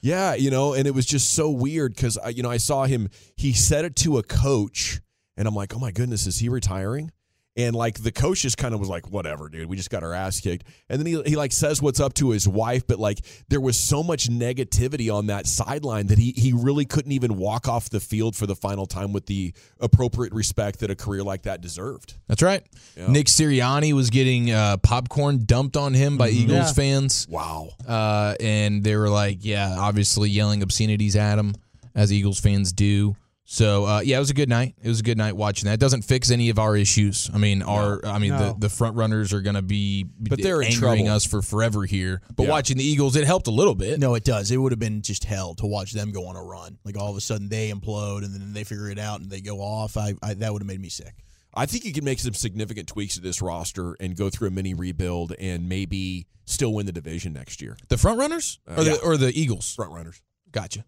Yeah, 0.00 0.34
you 0.34 0.50
know, 0.50 0.74
and 0.74 0.86
it 0.86 0.94
was 0.94 1.04
just 1.06 1.32
so 1.34 1.50
weird 1.50 1.94
because 1.94 2.16
you 2.32 2.42
know 2.42 2.50
I 2.50 2.58
saw 2.58 2.84
him. 2.84 3.08
He 3.36 3.52
said 3.52 3.84
it 3.84 3.96
to 3.96 4.18
a 4.18 4.22
coach, 4.22 5.00
and 5.36 5.48
I'm 5.48 5.54
like, 5.54 5.74
oh 5.74 5.78
my 5.78 5.90
goodness, 5.90 6.26
is 6.26 6.38
he 6.38 6.48
retiring? 6.48 7.10
And 7.58 7.74
like 7.74 8.00
the 8.02 8.12
coach 8.12 8.42
just 8.42 8.56
kind 8.56 8.72
of 8.72 8.78
was 8.78 8.88
like, 8.88 9.10
whatever, 9.10 9.48
dude, 9.48 9.68
we 9.68 9.76
just 9.76 9.90
got 9.90 10.04
our 10.04 10.14
ass 10.14 10.38
kicked. 10.38 10.64
And 10.88 11.00
then 11.00 11.06
he, 11.06 11.20
he 11.30 11.36
like 11.36 11.50
says 11.52 11.82
what's 11.82 11.98
up 11.98 12.14
to 12.14 12.30
his 12.30 12.46
wife, 12.46 12.86
but 12.86 13.00
like 13.00 13.18
there 13.48 13.60
was 13.60 13.76
so 13.76 14.02
much 14.04 14.28
negativity 14.28 15.12
on 15.12 15.26
that 15.26 15.46
sideline 15.48 16.06
that 16.06 16.18
he 16.18 16.32
he 16.36 16.52
really 16.52 16.84
couldn't 16.84 17.10
even 17.10 17.36
walk 17.36 17.66
off 17.66 17.90
the 17.90 17.98
field 17.98 18.36
for 18.36 18.46
the 18.46 18.54
final 18.54 18.86
time 18.86 19.12
with 19.12 19.26
the 19.26 19.52
appropriate 19.80 20.32
respect 20.32 20.78
that 20.78 20.90
a 20.90 20.94
career 20.94 21.24
like 21.24 21.42
that 21.42 21.60
deserved. 21.60 22.14
That's 22.28 22.42
right. 22.42 22.62
Yeah. 22.96 23.08
Nick 23.08 23.26
Sirianni 23.26 23.92
was 23.92 24.10
getting 24.10 24.52
uh, 24.52 24.76
popcorn 24.76 25.44
dumped 25.44 25.76
on 25.76 25.94
him 25.94 26.16
by 26.16 26.28
Eagles 26.28 26.68
Yeah. 26.68 26.72
fans. 26.72 27.26
Wow. 27.28 27.70
Uh, 27.86 28.36
and 28.38 28.84
they 28.84 28.94
were 28.94 29.08
like, 29.10 29.38
yeah, 29.44 29.74
obviously 29.78 30.30
yelling 30.30 30.62
obscenities 30.62 31.16
at 31.16 31.40
him, 31.40 31.54
as 31.94 32.12
Eagles 32.12 32.38
fans 32.38 32.72
do. 32.72 33.16
So 33.50 33.86
uh, 33.86 34.00
yeah, 34.00 34.18
it 34.18 34.20
was 34.20 34.28
a 34.28 34.34
good 34.34 34.50
night. 34.50 34.74
It 34.82 34.88
was 34.88 35.00
a 35.00 35.02
good 35.02 35.16
night 35.16 35.34
watching 35.34 35.68
that. 35.68 35.72
It 35.72 35.80
doesn't 35.80 36.02
fix 36.02 36.30
any 36.30 36.50
of 36.50 36.58
our 36.58 36.76
issues. 36.76 37.30
I 37.32 37.38
mean, 37.38 37.62
our 37.62 38.04
I 38.04 38.18
mean 38.18 38.32
No. 38.32 38.52
the, 38.52 38.58
the 38.58 38.68
front 38.68 38.94
runners 38.94 39.32
are 39.32 39.40
going 39.40 39.54
to 39.56 39.62
be 39.62 40.04
But 40.20 40.42
they're 40.42 40.60
in 40.60 40.68
angering 40.70 41.08
us 41.08 41.24
for 41.24 41.40
forever 41.40 41.86
here. 41.86 42.20
But 42.36 42.42
Yeah. 42.42 42.50
watching 42.50 42.76
the 42.76 42.84
Eagles, 42.84 43.16
it 43.16 43.24
helped 43.24 43.46
a 43.46 43.50
little 43.50 43.74
bit. 43.74 43.98
No, 44.00 44.14
it 44.14 44.22
does. 44.24 44.50
It 44.50 44.58
would 44.58 44.72
have 44.72 44.78
been 44.78 45.00
just 45.00 45.24
hell 45.24 45.54
to 45.54 45.66
watch 45.66 45.92
them 45.92 46.12
go 46.12 46.26
on 46.26 46.36
a 46.36 46.42
run. 46.42 46.76
Like 46.84 46.98
all 46.98 47.10
of 47.10 47.16
a 47.16 47.22
sudden 47.22 47.48
they 47.48 47.70
implode 47.72 48.22
and 48.22 48.34
then 48.34 48.52
they 48.52 48.64
figure 48.64 48.90
it 48.90 48.98
out 48.98 49.22
and 49.22 49.30
they 49.30 49.40
go 49.40 49.60
off. 49.60 49.96
I, 49.96 50.12
I 50.22 50.34
that 50.34 50.52
would 50.52 50.60
have 50.60 50.68
made 50.68 50.80
me 50.82 50.90
sick. 50.90 51.14
I 51.54 51.64
think 51.64 51.86
you 51.86 51.94
can 51.94 52.04
make 52.04 52.18
some 52.20 52.34
significant 52.34 52.86
tweaks 52.86 53.14
to 53.14 53.22
this 53.22 53.40
roster 53.40 53.96
and 53.98 54.14
go 54.14 54.28
through 54.28 54.48
a 54.48 54.50
mini 54.50 54.74
rebuild 54.74 55.32
and 55.38 55.70
maybe 55.70 56.26
still 56.44 56.74
win 56.74 56.84
the 56.84 56.92
division 56.92 57.32
next 57.32 57.62
year. 57.62 57.78
The 57.88 57.96
front 57.96 58.18
runners 58.18 58.58
Uh, 58.68 58.74
or 58.74 58.82
yeah. 58.82 58.92
the 58.92 59.00
or 59.00 59.16
the 59.16 59.40
Eagles 59.40 59.74
front 59.74 59.92
runners. 59.92 60.20
Gotcha. 60.52 60.84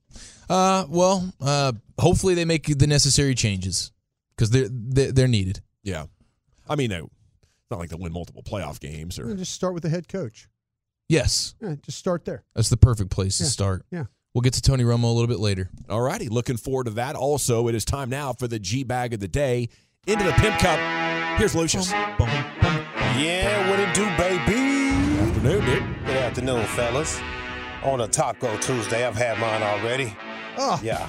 Uh, 0.49 0.85
well, 0.89 1.33
uh, 1.41 1.73
hopefully 1.99 2.35
they 2.35 2.45
make 2.45 2.67
the 2.79 2.87
necessary 2.87 3.35
changes 3.35 3.93
because 4.37 4.51
they're, 4.51 4.69
they're 4.71 5.13
they're 5.13 5.29
needed. 5.29 5.61
Yeah. 5.83 6.07
I 6.69 6.77
mean, 6.77 6.91
no, 6.91 7.05
it's 7.43 7.71
not 7.71 7.79
like 7.79 7.89
they'll 7.91 7.99
win 7.99 8.13
multiple 8.13 8.43
playoff 8.43 8.81
games 8.81 9.19
or 9.19 9.29
Yeah, 9.29 9.35
just 9.37 9.53
start 9.53 9.75
with 9.75 9.83
the 9.83 9.89
head 9.89 10.09
coach. 10.09 10.49
Yes, 11.09 11.55
Yeah, 11.61 11.75
just 11.83 11.99
start 11.99 12.25
there. 12.25 12.45
that's 12.55 12.69
the 12.69 12.77
perfect 12.77 13.11
place 13.11 13.39
to 13.39 13.45
start. 13.45 13.85
yeah. 13.91 14.05
We'll 14.33 14.43
get 14.43 14.53
to 14.55 14.63
Tony 14.63 14.85
Romo 14.85 15.05
a 15.05 15.07
little 15.09 15.27
bit 15.27 15.41
later. 15.41 15.69
All 15.89 16.01
righty, 16.01 16.29
looking 16.29 16.57
forward 16.57 16.85
to 16.85 16.91
that. 16.93 17.17
Also, 17.17 17.67
it 17.67 17.75
is 17.75 17.85
time 17.85 18.09
now 18.11 18.33
for 18.33 18.47
the 18.47 18.61
G 18.61 18.85
bag 18.85 19.13
of 19.13 19.19
the 19.19 19.27
day 19.27 19.69
into 20.07 20.23
the 20.25 20.31
Pimp 20.35 20.57
Cup. 20.61 20.79
Here's 21.37 21.53
Lucius. 21.57 21.91
Yeah, 21.91 23.69
what 23.69 23.81
it 23.81 23.93
do, 23.93 24.05
baby? 24.17 24.71
Good 25.41 25.47
Afternoon, 25.47 25.65
dude. 25.65 26.07
Good 26.07 26.17
afternoon, 26.17 26.67
fellas. 26.67 27.21
On 27.83 28.01
a 28.03 28.09
Taco 28.09 28.57
Tuesday, 28.59 29.07
I've 29.07 29.17
had 29.17 29.39
mine 29.39 29.63
already. 29.63 30.15
Oh, 30.59 30.79
Yeah. 30.83 31.07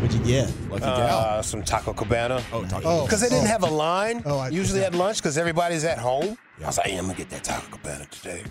What'd 0.00 0.12
you 0.16 0.24
get? 0.24 0.52
Lucky 0.70 0.84
Uh, 0.84 1.42
some 1.42 1.62
Taco 1.64 1.92
Cabana. 1.92 2.42
Oh, 2.52 2.64
Taco 2.64 2.82
Oh. 2.88 3.02
Because 3.04 3.20
they 3.22 3.28
didn't 3.28 3.44
Oh. 3.46 3.48
have 3.48 3.62
a 3.64 3.70
line 3.70 4.22
Oh, 4.24 4.38
I- 4.38 4.48
usually 4.50 4.84
at 4.84 4.94
lunch 4.94 5.16
because 5.18 5.36
everybody's 5.36 5.82
at 5.82 5.98
home. 5.98 6.38
I 6.62 6.66
was 6.66 6.78
like, 6.78 6.86
hey, 6.88 6.96
I'm 6.96 7.04
going 7.06 7.16
to 7.16 7.22
get 7.22 7.30
that 7.30 7.42
Taco 7.42 7.66
Cabana 7.76 8.06
today. 8.06 8.44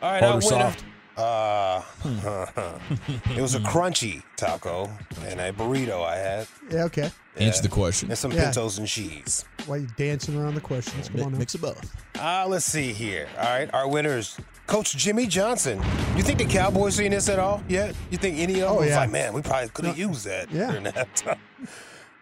All 0.00 0.12
right, 0.12 0.22
Hard 0.22 0.22
our 0.22 0.30
or 0.42 0.58
winner. 0.58 0.72
soft? 0.72 0.84
Uh, 1.16 1.82
it 3.36 3.40
was 3.40 3.54
a 3.54 3.60
crunchy 3.60 4.22
taco 4.36 4.90
and 5.26 5.40
a 5.40 5.52
burrito 5.52 6.04
I 6.04 6.16
had. 6.16 6.46
Yeah, 6.70 6.84
okay. 6.84 7.10
Answer 7.36 7.62
the 7.62 7.68
question. 7.68 8.08
And 8.08 8.18
some 8.18 8.32
Yeah. 8.32 8.44
pintos 8.44 8.78
and 8.78 8.88
cheese. 8.88 9.44
Why 9.66 9.76
are 9.76 9.78
you 9.78 9.88
dancing 9.96 10.36
around 10.40 10.54
the 10.54 10.60
questions? 10.60 11.08
Come 11.10 11.22
on 11.22 11.32
now. 11.32 11.38
Mix 11.38 11.54
of 11.54 11.60
both. 11.60 11.94
Uh, 12.18 12.46
let's 12.48 12.64
see 12.64 12.92
here. 12.92 13.28
All 13.38 13.44
right, 13.44 13.72
our 13.72 13.86
winners. 13.86 14.36
Coach 14.66 14.96
Jimmy 14.96 15.26
Johnson. 15.26 15.78
You 16.16 16.22
think 16.22 16.38
the 16.38 16.46
Cowboys 16.46 16.94
seen 16.96 17.10
this 17.10 17.28
at 17.28 17.38
all 17.38 17.62
yet? 17.68 17.94
You 18.10 18.16
think 18.18 18.38
any 18.38 18.60
of 18.60 18.70
oh, 18.70 18.74
them 18.76 18.84
Oh, 18.84 18.86
yeah. 18.86 18.96
like, 19.00 19.10
man, 19.10 19.32
we 19.34 19.42
probably 19.42 19.68
could 19.68 19.84
have 19.84 19.98
used 19.98 20.24
that 20.26 20.50
Yeah. 20.50 20.68
during 20.70 20.84
that 20.84 21.14
time. 21.16 21.38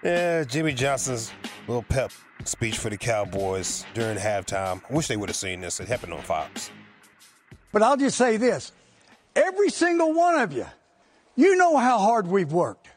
Yeah, 0.05 0.42
Jimmy 0.42 0.72
Johnson's 0.72 1.33
little 1.68 1.85
pep 1.85 2.11
speech 2.44 2.76
for 2.76 2.90
the 2.90 2.96
Cowboys 2.96 3.85
during 3.94 4.18
halftime. 4.18 4.83
I 4.90 4.92
wish 4.92 5.07
they 5.07 5.16
would 5.16 5.28
have 5.28 5.37
seen 5.37 5.61
this. 5.61 5.78
It 5.78 5.87
happened 5.87 6.12
on 6.12 6.22
Fox. 6.22 6.72
But 7.70 7.85
I'll 7.85 7.96
just 7.96 8.18
say 8.18 8.37
this 8.37 8.72
every 9.37 9.68
single 9.68 10.12
one 10.12 10.40
of 10.40 10.52
you, 10.52 10.66
you 11.37 11.55
know 11.55 11.76
how 11.76 11.98
hard 11.98 12.26
we've 12.26 12.50
worked. 12.50 12.88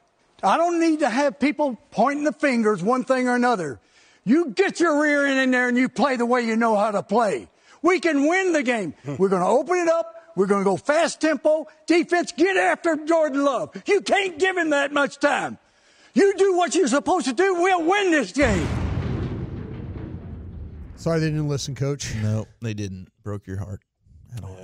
I 0.42 0.58
don't 0.58 0.80
need 0.80 1.02
to 1.02 1.10
have 1.12 1.40
people 1.40 1.78
pointing 1.92 2.24
the 2.24 2.34
fingers 2.34 2.82
one 2.82 3.04
thing 3.04 3.28
or 3.28 3.36
another. 3.36 3.80
You 4.24 4.50
get 4.50 4.80
your 4.80 5.00
rear 5.00 5.28
end 5.28 5.40
in 5.40 5.52
there 5.52 5.68
and 5.68 5.78
you 5.78 5.90
play 5.90 6.16
the 6.16 6.26
way 6.26 6.42
you 6.42 6.56
know 6.56 6.76
how 6.76 6.90
to 6.90 7.04
play. 7.04 7.48
We 7.86 8.00
can 8.00 8.28
win 8.28 8.52
the 8.52 8.64
game. 8.64 8.96
We're 9.06 9.30
going 9.30 9.44
to 9.44 9.48
open 9.48 9.78
it 9.78 9.88
up. 9.88 10.12
We're 10.36 10.48
going 10.48 10.64
to 10.64 10.70
go 10.70 10.76
fast 10.76 11.22
tempo. 11.22 11.68
Defense, 11.86 12.32
get 12.32 12.58
after 12.58 12.96
Jordan 12.96 13.46
Love. 13.46 13.80
You 13.86 14.02
can't 14.02 14.40
give 14.40 14.58
him 14.58 14.72
that 14.72 14.92
much 14.92 15.20
time. 15.20 15.60
You 16.16 16.36
do 16.36 16.58
what 16.58 16.74
you're 16.74 16.88
supposed 16.88 17.28
to 17.28 17.34
do. 17.34 17.54
We'll 17.54 17.84
win 17.84 18.10
this 18.10 18.32
game. 18.32 18.68
Sorry 20.96 21.20
they 21.20 21.28
didn't 21.28 21.48
listen, 21.48 21.76
coach. 21.76 22.16
No, 22.24 22.48
they 22.60 22.74
didn't. 22.74 23.10
Broke 23.24 23.46
your 23.46 23.58
heart. 23.58 23.82
At 24.36 24.44
all. 24.44 24.58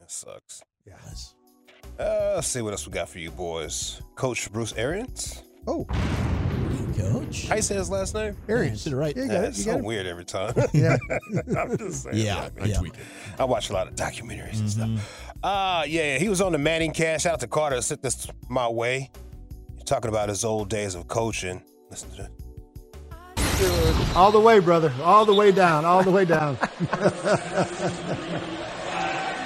That 0.00 0.10
sucks. 0.10 0.62
Yes. 0.86 1.34
Uh, 2.00 2.32
let's 2.36 2.48
see 2.48 2.62
what 2.62 2.72
else 2.72 2.86
we 2.86 2.92
got 2.92 3.10
for 3.10 3.18
you 3.18 3.30
boys. 3.30 4.00
Coach 4.14 4.50
Bruce 4.50 4.72
Arians. 4.78 5.42
Oh, 5.66 5.86
Coach. 6.94 7.46
How 7.48 7.56
you 7.56 7.62
say 7.62 7.74
his 7.76 7.90
last 7.90 8.14
name? 8.14 8.36
Arians. 8.48 8.84
Did 8.84 8.92
it 8.92 8.96
right. 8.96 9.16
Yeah, 9.16 9.22
you 9.24 9.28
Yeah, 9.30 9.34
got 9.36 9.44
it. 9.44 9.48
it's 9.48 9.58
You 9.58 9.64
so 9.64 9.78
it. 9.78 9.84
weird 9.84 10.06
every 10.06 10.24
time. 10.24 10.54
Yeah. 10.72 10.96
I'm 11.58 11.76
just 11.78 12.02
saying. 12.04 12.16
Yeah, 12.16 12.48
man. 12.56 12.68
yeah. 12.68 12.80
I 13.38 13.44
watch 13.44 13.70
a 13.70 13.72
lot 13.72 13.88
of 13.88 13.94
documentaries 13.94 14.60
and 14.60 14.70
stuff. 14.70 15.34
Uh, 15.42 15.84
yeah, 15.86 16.12
yeah, 16.14 16.18
he 16.18 16.28
was 16.28 16.40
on 16.40 16.52
the 16.52 16.58
Manning 16.58 16.92
cast. 16.92 17.24
Shout 17.24 17.34
out 17.34 17.40
to 17.40 17.46
Carter. 17.48 17.80
Sent 17.82 18.02
this 18.02 18.26
my 18.48 18.68
way. 18.68 19.10
He's 19.74 19.84
talking 19.84 20.08
about 20.08 20.28
his 20.28 20.44
old 20.44 20.68
days 20.68 20.94
of 20.94 21.08
coaching. 21.08 21.62
Listen 21.90 22.10
to 22.12 22.16
that. 22.22 22.30
All 24.16 24.30
the 24.32 24.40
way, 24.40 24.58
brother. 24.60 24.92
All 25.02 25.24
the 25.24 25.34
way 25.34 25.52
down. 25.52 25.84
All 25.84 26.02
the 26.02 26.10
way 26.10 26.24
down. 26.24 26.56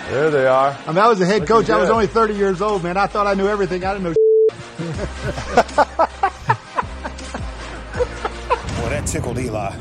There 0.08 0.30
they 0.30 0.46
are. 0.46 0.70
I 0.86 0.88
mean, 0.90 0.98
I 0.98 1.08
was 1.08 1.20
a 1.20 1.26
head 1.26 1.40
Looking 1.40 1.56
coach. 1.56 1.68
I 1.68 1.80
was 1.80 1.90
only 1.90 2.06
30 2.06 2.34
years 2.34 2.62
old, 2.62 2.84
man. 2.84 2.96
I 2.96 3.08
thought 3.08 3.26
I 3.26 3.34
knew 3.34 3.48
everything. 3.48 3.84
I 3.84 3.92
didn't 3.92 4.04
know. 4.04 5.85
Tickled 9.06 9.38
Eli. 9.38 9.72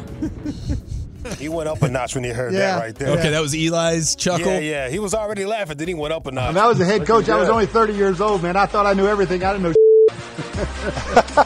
he 1.40 1.50
went 1.50 1.68
up 1.68 1.82
a 1.82 1.90
notch 1.90 2.16
when 2.16 2.24
he 2.24 2.30
heard 2.32 2.54
Yeah. 2.54 2.60
that 2.60 2.80
right 2.80 2.96
there. 2.96 3.10
Okay, 3.18 3.30
that 3.32 3.42
was 3.42 3.54
Eli's 3.54 4.16
chuckle. 4.16 4.52
Yeah, 4.52 4.60
yeah. 4.60 4.90
He 4.90 5.00
was 5.00 5.14
already 5.14 5.46
laughing, 5.46 5.78
then 5.78 5.88
he 5.88 5.94
went 5.94 6.14
up 6.14 6.28
a 6.28 6.32
notch. 6.32 6.54
mean, 6.54 6.64
I 6.64 6.68
was 6.68 6.80
a 6.80 6.86
head 6.86 7.06
coach. 7.06 7.28
I 7.30 7.40
was 7.40 7.50
only 7.50 7.66
30 7.66 7.94
years 7.94 8.22
old, 8.22 8.44
man. 8.44 8.56
I 8.56 8.66
thought 8.66 8.86
I 8.86 8.94
knew 8.94 9.08
everything. 9.08 9.44
I 9.44 9.54
didn't 9.54 9.64
know. 9.64 9.74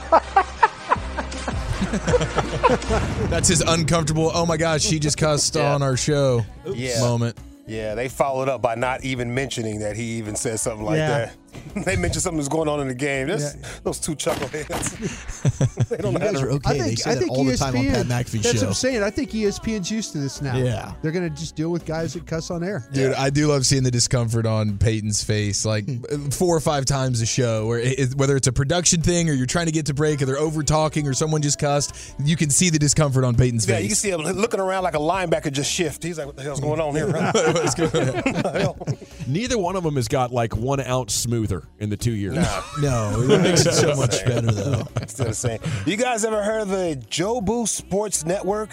That's 3.30 3.48
his 3.48 3.62
uncomfortable. 3.62 4.32
Oh 4.34 4.46
my 4.46 4.58
gosh, 4.58 4.82
she 4.82 5.00
just 5.00 5.18
cussed 5.18 5.56
on 5.58 5.82
our 5.82 5.98
show 5.98 6.46
Yeah. 6.74 7.00
moment. 7.00 7.38
Yeah, 7.68 7.96
they 7.96 8.10
followed 8.10 8.50
up 8.50 8.62
by 8.62 8.76
not 8.76 9.04
even 9.04 9.34
mentioning 9.34 9.80
that 9.80 9.96
he 9.96 10.18
even 10.18 10.36
said 10.36 10.60
something 10.60 10.86
like 10.86 10.98
Yeah. 10.98 11.10
that. 11.10 11.36
they 11.86 11.96
mentioned 11.96 12.22
something 12.24 12.38
was 12.38 12.50
going 12.50 12.68
on 12.68 12.80
in 12.80 12.88
the 12.88 12.94
game. 12.94 13.28
This, 13.28 13.54
Those 13.84 14.00
two 14.00 14.16
chuckleheads. 14.16 15.88
they 15.90 15.98
don't 15.98 16.14
You 16.14 16.20
guys 16.20 16.42
are 16.42 16.52
okay. 16.52 16.80
they 16.80 16.96
say 16.96 17.16
that 17.16 17.30
all 17.30 17.44
the 17.44 17.58
time 17.58 17.76
on 17.76 17.86
Pat 17.86 18.06
McAfee 18.06 18.42
That's 18.42 18.56
show. 18.56 18.62
what 18.62 18.68
I'm 18.70 18.74
saying. 18.74 19.04
I 19.04 19.10
think 19.10 19.32
ESPN's 19.32 19.92
used 19.92 20.12
to 20.14 20.18
this 20.18 20.42
now. 20.42 20.58
Yeah. 20.58 20.94
They're 21.02 21.12
going 21.12 21.30
to 21.30 21.36
just 21.36 21.56
deal 21.56 21.70
with 21.70 21.86
guys 21.86 22.14
that 22.14 22.26
cuss 22.26 22.52
on 22.52 22.64
air. 22.64 22.86
Dude, 22.92 23.14
I 23.14 23.30
do 23.30 23.48
love 23.48 23.66
seeing 23.66 23.84
the 23.84 23.92
discomfort 23.92 24.46
on 24.46 24.78
Peyton's 24.78 25.24
face, 25.24 25.66
like 25.66 25.86
hmm. 25.86 26.30
four 26.30 26.56
or 26.56 26.60
five 26.60 26.86
times 26.86 27.22
a 27.22 27.26
show, 27.26 27.68
where 27.68 27.80
it, 27.80 28.00
it- 28.00 28.16
whether 28.16 28.36
it's 28.36 28.48
a 28.48 28.54
production 28.54 29.02
thing 29.02 29.30
or 29.30 29.34
you're 29.34 29.46
trying 29.46 29.68
to 29.68 29.72
get 29.72 29.86
to 29.86 29.94
break 29.94 30.22
or 30.22 30.26
they're 30.26 30.38
over 30.38 30.64
talking 30.64 31.08
or 31.08 31.14
someone 31.14 31.42
just 31.42 31.60
cussed, 31.60 32.14
you 32.20 32.36
can 32.36 32.50
see 32.50 32.70
the 32.70 32.80
discomfort 32.80 33.24
on 33.24 33.36
Peyton's 33.36 33.66
face. 33.66 33.74
Yeah, 33.74 33.80
you 33.80 33.88
can 33.88 33.96
see 33.96 34.10
him 34.10 34.22
looking 34.22 34.60
around 34.60 34.84
like 34.84 34.96
a 34.96 35.00
linebacker 35.00 35.52
just 35.52 35.72
shift. 35.72 36.04
He's 36.04 36.18
like, 36.18 36.28
what 36.28 36.36
the 36.36 36.44
hell's 36.44 36.60
hmm. 36.60 36.66
going 36.66 36.82
on 36.82 36.96
here? 36.96 37.10
What's 37.54 37.76
going 37.76 39.10
Neither 39.28 39.58
one 39.58 39.76
of 39.76 39.84
them 39.84 39.96
has 39.96 40.08
got 40.08 40.32
like 40.32 40.56
one 40.56 40.80
ounce 40.80 41.14
smoother 41.50 41.68
in 41.80 41.90
the 41.90 41.98
two 41.98 42.12
years. 42.12 42.38
No, 42.80 43.20
it 43.22 43.42
makes 43.42 43.66
it 43.66 43.74
so 43.74 43.96
much 43.96 44.24
better 44.26 44.52
though. 44.52 44.84
Still 45.08 45.26
the 45.28 45.34
same. 45.34 45.60
You 45.86 45.98
guys 45.98 46.24
ever 46.24 46.42
heard 46.44 46.62
of 46.62 46.70
the 46.70 47.02
Jobu 47.10 47.68
Sports 47.68 48.26
Network? 48.26 48.70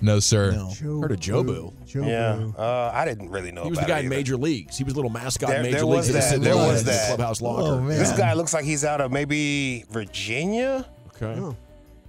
No, 0.00 0.18
sir. 0.18 0.52
Heard 0.52 1.12
of 1.12 1.20
Jobu? 1.20 1.72
Yeah, 1.94 2.50
uh, 2.58 2.90
I 2.92 3.04
didn't 3.04 3.30
really 3.30 3.52
know. 3.52 3.64
He 3.64 3.70
was 3.70 3.78
the 3.78 3.84
guy 3.86 4.00
in. 4.00 4.08
Major 4.08 4.36
Leagues. 4.36 4.76
He 4.76 4.82
was 4.84 4.94
a 4.94 4.96
little 4.96 5.10
mascot 5.10 5.48
There, 5.50 5.58
in 5.58 5.62
Major 5.64 5.76
there 5.78 5.84
Leagues. 5.86 6.08
was 6.12 6.14
that 6.30 6.30
that. 6.38 6.40
There 6.42 6.52
in 6.54 6.58
was 6.58 6.84
the 6.84 6.90
that. 6.90 7.06
clubhouse 7.08 7.40
locker. 7.40 7.62
Oh, 7.74 7.80
man. 7.80 7.98
This 7.98 8.12
guy 8.16 8.32
looks 8.32 8.52
like 8.52 8.64
he's 8.64 8.84
out 8.84 9.00
of 9.00 9.12
maybe 9.12 9.84
Virginia. 9.90 10.84
Okay. 11.22 11.56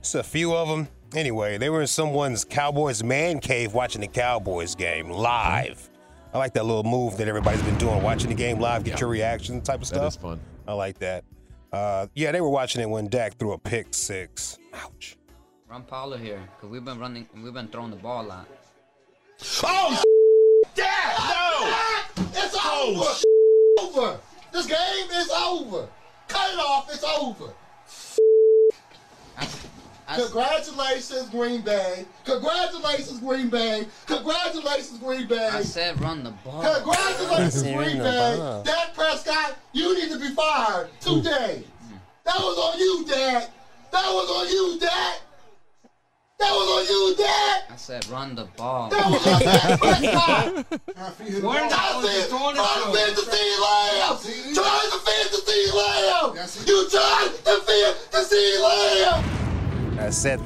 Just 0.02 0.16
a 0.16 0.24
few 0.24 0.56
of 0.56 0.68
them. 0.68 0.88
Anyway, 1.14 1.58
they 1.60 1.70
were 1.70 1.82
in 1.82 1.88
someone's 1.88 2.44
Cowboys 2.44 3.04
man 3.04 3.40
cave 3.40 3.74
watching 3.74 4.02
the 4.02 4.08
Cowboys 4.08 4.74
game 4.76 5.10
live. 5.10 5.90
I 6.36 6.38
like 6.38 6.54
that 6.56 6.66
little 6.66 6.84
move 6.84 7.16
that 7.16 7.30
everybody's 7.30 7.62
been 7.62 7.78
doing, 7.78 8.04
watching 8.04 8.28
the 8.28 8.36
game 8.36 8.60
live, 8.60 8.84
get 8.84 9.00
your 9.00 9.08
reaction 9.08 9.62
type 9.62 9.80
of 9.80 9.88
stuff. 9.88 10.02
That 10.02 10.08
is 10.08 10.16
fun. 10.18 10.40
I 10.68 10.74
like 10.74 11.00
that. 11.00 11.24
Uh, 11.72 12.08
yeah, 12.14 12.34
they 12.34 12.42
were 12.42 12.50
watching 12.50 12.82
it 12.82 12.90
when 12.90 13.08
Dak 13.08 13.38
threw 13.38 13.54
a 13.54 13.58
pick 13.58 13.94
six. 13.94 14.60
Ouch. 14.74 15.16
Run 15.70 15.84
Pollard 15.84 16.20
here, 16.20 16.42
because 16.54 16.70
we've 16.70 16.84
been 16.84 17.00
running, 17.00 17.26
we've 17.42 17.54
been 17.54 17.70
throwing 17.70 17.90
the 17.90 17.96
ball 17.96 18.26
a 18.26 18.28
lot. 18.28 18.48
Oh, 19.64 20.04
Dad, 20.76 21.16
no! 22.18 22.26
It's 22.34 22.58
over! 22.66 24.02
over! 24.02 24.20
This 24.52 24.66
game 24.66 25.12
is 25.14 25.30
over! 25.30 25.88
Cut 26.28 26.54
it 26.54 26.60
off, 26.60 26.94
it's 26.94 27.06
over! 27.06 27.54
I 30.08 30.22
Congratulations, 30.22 31.30
Green 31.30 31.62
Bay. 31.62 32.06
Congratulations, 32.26 33.20
Green 33.20 33.50
Bay. 33.50 33.88
Congratulations, 34.06 35.00
Green 35.00 35.28
Bay. 35.28 35.50
I 35.52 35.64
said 35.64 36.00
run 36.00 36.24
the 36.24 36.32
ball. 36.44 36.62
Congratulations, 36.62 37.64
Green 37.64 37.98
Bay. 37.98 38.36
ball. 38.38 38.64
Dak 38.64 38.94
Prescott, 38.94 39.58
you 39.74 39.96
need 39.96 40.12
to 40.12 40.20
be 40.20 40.30
fired 40.36 40.90
today. 41.00 41.64
That 42.24 42.36
was 42.38 42.58
on 42.58 42.80
you, 42.80 43.06
Dak. 43.08 43.50
That 43.92 44.06
was 44.06 44.30
on 44.30 44.48
you, 44.50 44.80
Dak. 44.80 45.22
That 46.38 46.52
was 46.52 46.70
on 46.70 46.86
you, 46.86 47.16
Dad. 47.16 47.64
I 47.72 47.76
said 47.76 48.08
run 48.08 48.36
the 48.36 48.46
ball. 48.58 48.90
That 48.90 49.10
was 49.10 49.26
on 49.26 49.40
Dak 49.42 49.80
Prescott. 49.80 50.54
Where 51.42 51.70
the 51.70 51.76
hell 51.76 52.02
is 52.02 52.24
he 52.24 52.30
Trying 52.30 52.56
to 52.56 52.62
to? 52.62 53.16
the 53.16 53.22
CeeDee 53.22 53.62
Lamb. 53.62 54.18
Trying 54.54 54.82
to 54.82 54.92
defend 54.92 55.30
the 55.32 55.42
CeeDee 55.48 55.74
Lamb. 55.74 56.36
You 56.68 56.90
tried 56.90 57.30
to 57.32 57.44
defend 57.44 57.98
the 58.12 58.18
CeeDee 58.20 58.62
Lamb. 58.62 59.45
I 59.98 60.10
said, 60.10 60.42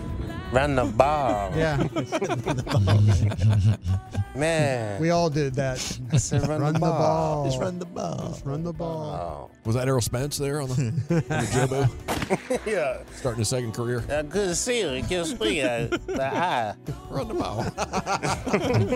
run 0.51 0.75
the 0.75 0.85
ball. 0.85 1.51
Yeah. 1.55 1.77
Man. 4.35 5.01
We 5.01 5.09
all 5.09 5.29
did 5.29 5.55
that. 5.55 5.79
said 6.17 6.47
run 6.47 6.73
the 6.73 6.79
ball. 6.79 7.45
Just 7.45 7.59
run 7.59 7.79
the 7.79 7.85
ball. 7.85 8.29
Just 8.29 8.45
run 8.45 8.63
the 8.63 8.71
ball. 8.71 9.51
Was 9.65 9.75
that 9.75 9.88
Errol 9.88 9.99
Spence 10.01 10.38
there 10.38 10.62
on 10.62 10.69
the, 10.69 10.75
on 10.75 10.85
the 11.09 11.89
Jobu? 12.47 12.65
yeah. 12.65 12.99
Starting 13.15 13.39
his 13.39 13.49
second 13.49 13.73
career. 13.73 14.03
Uh, 14.09 14.21
good 14.21 14.47
to 14.49 14.55
see 14.55 14.79
you. 14.79 14.88
It 14.89 15.09
gives 15.09 15.38
me 15.39 15.59
a, 15.59 15.88
the 15.88 16.23
eye. 16.23 16.73
Run 17.09 17.27
the 17.27 17.33
ball. 17.33 17.65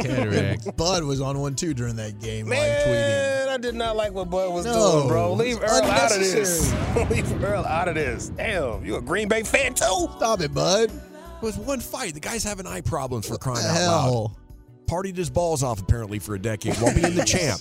Cataract. 0.01 0.77
Bud 0.77 1.03
was 1.03 1.19
on 1.19 1.39
one 1.39 1.55
too 1.55 1.73
during 1.73 1.95
that 1.97 2.19
game, 2.19 2.47
live 2.47 2.59
tweeting. 2.85 2.91
Man, 2.93 3.49
I 3.49 3.57
did 3.57 3.75
not 3.75 3.95
like 3.97 4.13
what 4.13 4.29
Bud 4.29 4.53
was 4.53 4.65
No, 4.65 4.93
doing, 4.93 5.07
bro. 5.09 5.33
Leave 5.33 5.57
it's 5.61 5.73
Earl 5.73 5.83
out 5.91 6.11
of 6.13 6.19
this. 6.19 6.73
Leave 7.09 7.43
Earl 7.43 7.65
out 7.65 7.87
of 7.89 7.95
this. 7.95 8.29
Damn, 8.29 8.85
you 8.85 8.95
a 8.95 9.01
Green 9.01 9.27
Bay 9.27 9.43
fan 9.43 9.73
too? 9.73 10.07
Stop 10.17 10.39
it, 10.41 10.53
Bud. 10.53 10.89
It 11.43 11.47
was 11.47 11.57
one 11.57 11.81
fight. 11.81 12.13
The 12.13 12.21
guy's 12.21 12.41
having 12.43 12.65
eye 12.65 12.79
problems 12.79 13.27
for 13.27 13.37
crying 13.37 13.63
the 13.63 13.69
out 13.69 13.75
hell? 13.75 14.23
loud. 14.23 14.37
Partied 14.87 15.17
his 15.17 15.29
balls 15.29 15.61
off 15.61 15.81
apparently 15.81 16.17
for 16.17 16.35
a 16.35 16.39
decade 16.39 16.75
while 16.75 16.93
being 16.93 17.15
the 17.15 17.23
champ. 17.27 17.59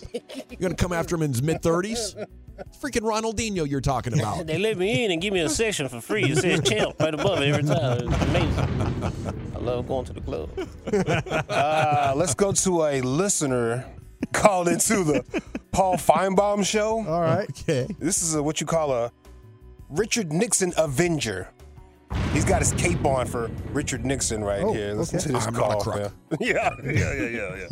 You're 0.51 0.61
gonna 0.61 0.75
come 0.77 0.93
after 0.93 1.17
him 1.17 1.23
in 1.23 1.33
his 1.33 1.43
mid 1.43 1.63
thirties? 1.63 2.15
Freaking 2.81 3.01
Ronaldinho 3.01 3.69
you're 3.69 3.81
talking 3.81 4.13
about. 4.17 4.47
They 4.47 4.59
let 4.59 4.79
me 4.79 5.05
in 5.05 5.11
and 5.11 5.21
give 5.21 5.35
me 5.35 5.41
a 5.41 5.49
session 5.49 5.89
for 5.89 6.01
free. 6.01 6.25
It 6.25 6.39
says 6.39 6.61
champ 6.63 6.95
right 7.01 7.13
above 7.13 7.41
it 7.43 7.49
every 7.49 7.65
time. 7.65 8.07
It's 8.13 8.23
amazing. 8.23 9.53
I 9.57 9.59
love 9.59 9.89
going 9.89 10.05
to 10.05 10.13
the 10.13 10.21
club. 10.21 10.51
Uh, 11.49 12.13
let's 12.15 12.35
go 12.35 12.53
to 12.53 12.85
a 12.85 13.01
listener 13.01 13.85
called 14.33 14.69
into 14.69 15.03
the 15.03 15.25
Paul 15.73 15.97
Finebaum 15.97 16.65
show. 16.65 17.05
All 17.05 17.21
right. 17.21 17.49
Okay. 17.51 17.89
This 17.99 18.23
is 18.23 18.37
a, 18.37 18.43
what 18.43 18.61
you 18.61 18.67
call 18.67 18.93
a 18.93 19.11
Richard 19.89 20.33
Nixon 20.33 20.73
Avenger. 20.77 21.49
He's 22.33 22.45
got 22.47 22.61
his 22.61 22.73
cape 22.73 23.05
on 23.05 23.27
for 23.27 23.51
Richard 23.73 24.05
Nixon 24.07 24.43
right 24.43 24.63
Oh, 24.63 24.73
here. 24.73 24.95
Listen 24.95 25.19
okay. 25.19 25.27
to 25.27 25.33
this 25.35 25.47
I'm 25.47 25.53
not 25.55 25.65
a 25.71 25.75
call. 25.75 25.81
crook. 25.83 25.97
man. 25.97 26.13
yeah, 26.41 26.71
yeah, 26.83 26.93
yeah, 26.93 27.29
yeah, 27.29 27.57
yeah. 27.57 27.69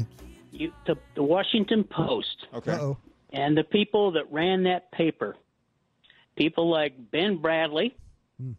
you, 0.52 0.72
the, 0.86 0.96
the 1.14 1.22
Washington 1.22 1.82
Post 1.84 2.46
Okay. 2.54 2.72
Uh-oh. 2.72 2.96
and 3.32 3.56
the 3.56 3.64
people 3.64 4.12
that 4.12 4.30
ran 4.30 4.64
that 4.64 4.92
paper, 4.92 5.36
people 6.36 6.68
like 6.70 6.92
Ben 7.10 7.38
Bradlee 7.38 7.92
hmm. 8.38 8.52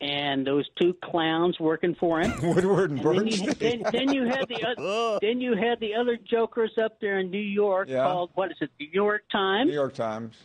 and 0.00 0.46
those 0.46 0.68
two 0.80 0.94
clowns 1.02 1.58
working 1.58 1.96
for 1.98 2.20
him. 2.20 2.32
Woodward 2.54 2.92
and 2.92 3.00
And 3.00 3.18
then 3.18 3.26
you, 3.26 3.46
Bernstein. 3.46 3.82
then, 3.82 3.92
then 3.92 4.12
you 4.14 4.26
had 4.26 4.46
the 4.48 4.62
other, 4.64 4.74
oh. 4.78 5.18
then 5.20 5.40
you 5.40 5.56
had 5.56 5.80
the 5.80 5.94
other 5.94 6.16
jokers 6.16 6.70
up 6.80 7.00
there 7.00 7.18
in 7.18 7.28
New 7.30 7.38
York 7.38 7.88
Yeah. 7.90 8.04
called 8.04 8.30
what 8.34 8.52
is 8.52 8.56
it, 8.60 8.70
the 8.78 8.86
New 8.86 8.92
York 8.92 9.22
Times, 9.32 9.66
New 9.68 9.74
York 9.74 9.94
Times. 9.94 10.36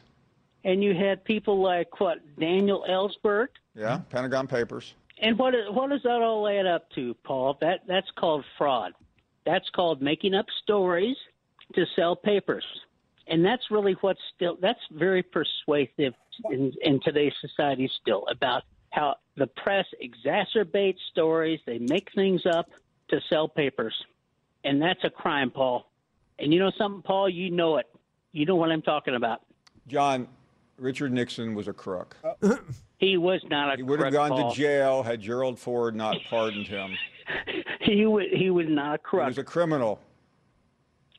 And 0.66 0.84
you 0.84 0.94
had 0.94 1.24
people 1.24 1.62
like 1.62 2.00
what 2.02 2.18
Daniel 2.38 2.84
Ellsberg. 2.90 3.48
Yeah. 3.76 4.00
Pentagon 4.10 4.48
Papers. 4.48 4.96
And 5.20 5.38
what 5.40 5.56
is- 5.56 5.70
what 5.70 5.90
does 5.92 6.04
that 6.04 6.22
all 6.22 6.46
add 6.48 6.66
up 6.66 6.90
to, 6.92 7.14
Paul? 7.24 7.54
That 7.62 7.88
that's 7.88 8.10
called 8.12 8.44
fraud. 8.58 8.94
That's 9.46 9.70
called 9.70 10.02
making 10.02 10.34
up 10.34 10.48
stories 10.64 11.16
to 11.76 11.86
sell 11.96 12.16
papers. 12.16 12.66
And 13.28 13.46
that's 13.46 13.72
really 13.72 13.94
what's 14.02 14.20
still 14.36 14.58
that's 14.60 14.80
very 14.92 15.24
persuasive 15.24 16.14
in, 16.50 16.74
in 16.82 17.00
today's 17.02 17.34
society 17.40 17.90
still 18.02 18.26
about 18.30 18.64
how 18.90 19.16
the 19.36 19.48
press 19.48 19.86
exacerbates 20.04 21.00
stories, 21.12 21.60
they 21.66 21.80
make 21.80 22.12
things 22.14 22.46
up 22.46 22.70
to 23.10 23.22
sell 23.30 23.48
papers. 23.48 23.94
And 24.64 24.82
that's 24.82 25.04
a 25.04 25.10
crime, 25.10 25.52
Paul. 25.52 25.92
And 26.40 26.54
you 26.54 26.60
know 26.60 26.72
something, 26.78 27.02
Paul, 27.04 27.30
you 27.30 27.52
know 27.52 27.78
it. 27.78 27.88
You 28.32 28.46
know 28.46 28.56
what 28.56 28.72
I'm 28.72 28.82
talking 28.82 29.16
about. 29.16 29.42
John, 29.88 30.28
Richard 30.78 31.12
Nixon 31.14 31.56
was 31.56 31.68
a 31.68 31.74
crook. 31.74 32.18
Uh, 32.24 32.56
he 32.98 33.18
was 33.18 33.42
not 33.50 33.74
a 33.74 33.78
He 33.78 33.84
would 33.84 34.00
have 34.02 34.12
gone 34.14 34.30
Paul. 34.30 34.52
to 34.52 34.58
jail 34.58 35.04
had 35.04 35.22
Gerald 35.22 35.58
Ford 35.60 35.96
not 35.96 36.18
pardoned 36.30 36.68
him. 36.68 36.92
He 37.82 38.06
was 38.06 38.26
he 38.32 38.50
was 38.52 38.66
not 38.70 38.96
a 38.96 38.98
crook. 38.98 39.22
He 39.22 39.26
crook. 39.26 39.28
was 39.28 39.38
a 39.40 39.44
criminal. 39.44 40.00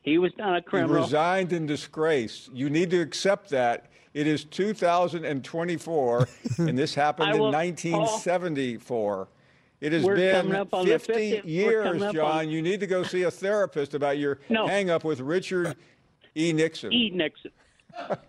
He 0.03 0.17
was 0.17 0.31
not 0.37 0.55
a 0.57 0.61
criminal. 0.61 0.87
He 0.89 0.93
criminal. 0.93 1.03
resigned 1.05 1.53
in 1.53 1.65
disgrace. 1.65 2.49
You 2.53 2.69
need 2.69 2.89
to 2.91 2.99
accept 3.01 3.49
that. 3.51 3.91
It 4.13 4.25
is 4.27 4.43
2024, 4.45 6.27
and 6.59 6.77
this 6.77 6.93
happened 6.95 7.37
will- 7.39 7.47
in 7.47 7.53
1974. 7.53 9.27
It 9.79 9.91
has 9.93 10.03
We're 10.03 10.15
been 10.15 10.35
coming 10.41 10.55
up 10.55 10.73
on 10.73 10.85
the 10.87 10.97
50 10.97 11.31
50 11.35 11.49
years, 11.49 12.01
John. 12.13 12.17
on- 12.39 12.49
You 12.49 12.61
need 12.61 12.79
to 12.79 12.87
go 12.87 13.03
see 13.03 13.23
a 13.23 13.31
therapist 13.31 13.93
about 13.93 14.17
your 14.17 14.39
No. 14.49 14.65
hang 14.67 14.89
up 14.89 15.03
with 15.03 15.19
Richard 15.19 15.75
E. 16.35 16.51
Nixon. 16.53 16.91
E. 16.93 17.11
Nixon. 17.13 17.51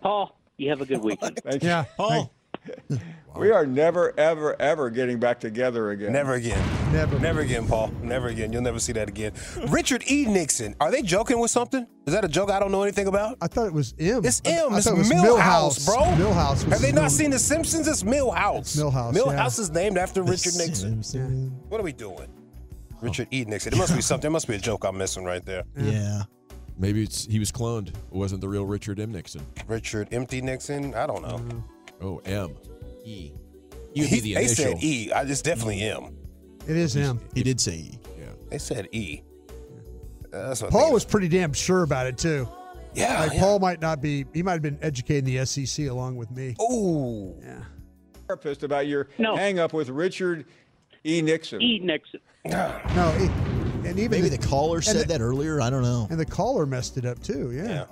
Paul, 0.01 0.37
you 0.59 0.69
have 0.69 0.81
a 0.81 0.85
good 0.85 1.01
weekend. 1.01 1.37
Thank 1.43 1.63
you. 1.63 1.69
Yeah. 1.69 1.85
Paul. 1.97 2.31
We 3.37 3.51
are 3.51 3.65
never, 3.65 4.17
ever, 4.19 4.59
ever 4.59 4.89
getting 4.89 5.19
back 5.19 5.39
together 5.39 5.91
again. 5.91 6.11
Never 6.11 6.33
again. 6.33 6.59
Never. 6.91 7.17
Never 7.19 7.41
again, 7.41 7.67
Paul. 7.67 7.89
Never 8.01 8.27
again. 8.27 8.51
You'll 8.51 8.63
never 8.63 8.79
see 8.79 8.91
that 8.93 9.07
again. 9.07 9.31
Richard 9.69 10.03
E. 10.09 10.25
Nixon. 10.25 10.75
Are 10.81 10.91
they 10.91 11.01
joking 11.03 11.39
with 11.39 11.51
something? 11.51 11.85
Is 12.07 12.13
that 12.13 12.25
a 12.25 12.27
joke 12.27 12.49
I 12.49 12.59
don't 12.59 12.71
know 12.71 12.81
anything 12.83 13.07
about? 13.07 13.37
I 13.41 13.47
thought 13.47 13.67
it 13.67 13.73
was 13.73 13.93
M. 13.99 14.25
It's 14.25 14.41
I- 14.45 14.49
M. 14.49 14.73
I 14.73 14.77
It's 14.77 14.87
thought 14.87 14.95
it 14.95 14.97
was 14.97 15.09
Millhouse, 15.11 15.85
bro. 15.85 15.97
Millhouse. 16.17 16.63
Have 16.69 16.81
they 16.81 16.91
not 16.91 17.03
middle- 17.03 17.09
seen 17.11 17.29
The 17.31 17.39
Simpsons? 17.39 17.87
It's 17.87 18.03
Millhouse. 18.03 18.75
Millhouse, 18.77 19.13
Millhouse 19.13 19.57
yeah. 19.57 19.61
is 19.63 19.69
named 19.71 19.97
after 19.97 20.23
Richard 20.23 20.55
Nixon. 20.57 21.51
What 21.69 21.79
are 21.79 21.83
we 21.83 21.93
doing? 21.93 22.27
Richard 23.01 23.27
E. 23.31 23.45
Nixon. 23.45 23.73
It 23.73 23.77
must 23.77 23.95
be 23.95 24.01
something. 24.01 24.27
It 24.29 24.31
must 24.33 24.47
be 24.47 24.55
a 24.55 24.59
joke 24.59 24.83
I'm 24.83 24.97
missing 24.97 25.23
right 25.23 25.45
there. 25.45 25.63
Yeah. 25.77 26.23
Maybe 26.79 27.03
it's 27.03 27.25
he 27.25 27.37
was 27.39 27.51
cloned. 27.51 27.89
It 27.89 27.95
wasn't 28.09 28.41
the 28.41 28.47
real 28.49 28.65
Richard 28.65 28.99
M. 28.99 29.11
Nixon. 29.11 29.45
Richard 29.67 30.07
Empty 30.11 30.41
Nixon. 30.41 30.95
I 30.95 31.05
don't 31.05 31.21
know. 31.21 31.35
Mm-hmm. 31.37 32.05
Oh, 32.05 32.21
M. 32.25 32.55
E. 33.03 33.31
You 33.93 34.03
would 34.03 34.09
be 34.11 34.15
He- 34.15 34.19
the 34.21 34.33
they 34.35 34.39
initial. 34.45 34.55
said 34.55 34.83
E. 34.83 35.11
I, 35.11 35.21
it's 35.23 35.41
definitely 35.41 35.79
mm-hmm. 35.81 36.05
M. 36.05 36.17
It 36.67 36.77
is 36.77 36.95
M. 36.95 37.19
He 37.35 37.43
did 37.43 37.59
say 37.59 37.73
E. 37.75 37.99
Yeah. 38.17 38.25
They 38.49 38.57
said 38.57 38.87
E. 38.93 39.21
That's 40.31 40.61
what 40.61 40.71
Paul 40.71 40.93
was 40.93 41.03
pretty 41.05 41.27
damn 41.27 41.53
sure 41.53 41.83
about 41.83 42.07
it 42.07 42.17
too. 42.17 42.47
Yeah, 42.93 43.19
Like 43.21 43.33
yeah. 43.33 43.39
Paul 43.39 43.59
might 43.59 43.81
not 43.81 44.01
be. 44.01 44.25
He 44.33 44.41
might 44.43 44.53
have 44.53 44.61
been 44.61 44.79
educating 44.81 45.25
the 45.25 45.45
SEC 45.45 45.87
along 45.87 46.15
with 46.15 46.31
me. 46.31 46.55
Oh. 46.59 47.35
Yeah. 47.41 47.63
Therapist 48.27 48.63
about 48.63 48.87
your 48.87 49.09
No. 49.17 49.35
hang 49.35 49.59
up 49.59 49.73
with 49.73 49.89
Richard 49.89 50.45
E. 51.03 51.21
Nixon. 51.21 51.61
E. 51.61 51.79
Nixon. 51.83 52.19
No. 52.45 52.79
It, 53.17 53.31
and 53.85 53.97
even 53.99 54.11
Maybe 54.21 54.29
the 54.29 54.37
caller 54.37 54.81
said 54.81 55.07
the- 55.07 55.17
that 55.17 55.21
earlier. 55.21 55.61
I 55.61 55.69
don't 55.69 55.83
know. 55.83 56.07
And 56.09 56.19
the 56.19 56.25
caller 56.25 56.65
messed 56.65 56.97
it 56.97 57.05
up 57.05 57.21
too. 57.21 57.51
Yeah. 57.51 57.63
Yeah. 57.63 57.85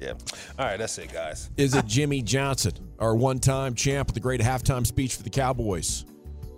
Yeah. 0.00 0.12
All 0.58 0.66
right, 0.66 0.78
that's 0.78 0.98
it, 0.98 1.12
guys. 1.12 1.48
Is 1.56 1.74
it 1.76 1.86
Jimmy 1.86 2.22
Johnson, 2.22 2.72
our 2.98 3.14
one-time 3.14 3.76
champ 3.76 4.08
with 4.08 4.14
the 4.14 4.20
great 4.20 4.40
halftime 4.40 4.84
speech 4.84 5.14
for 5.14 5.22
the 5.22 5.30
Cowboys? 5.30 6.04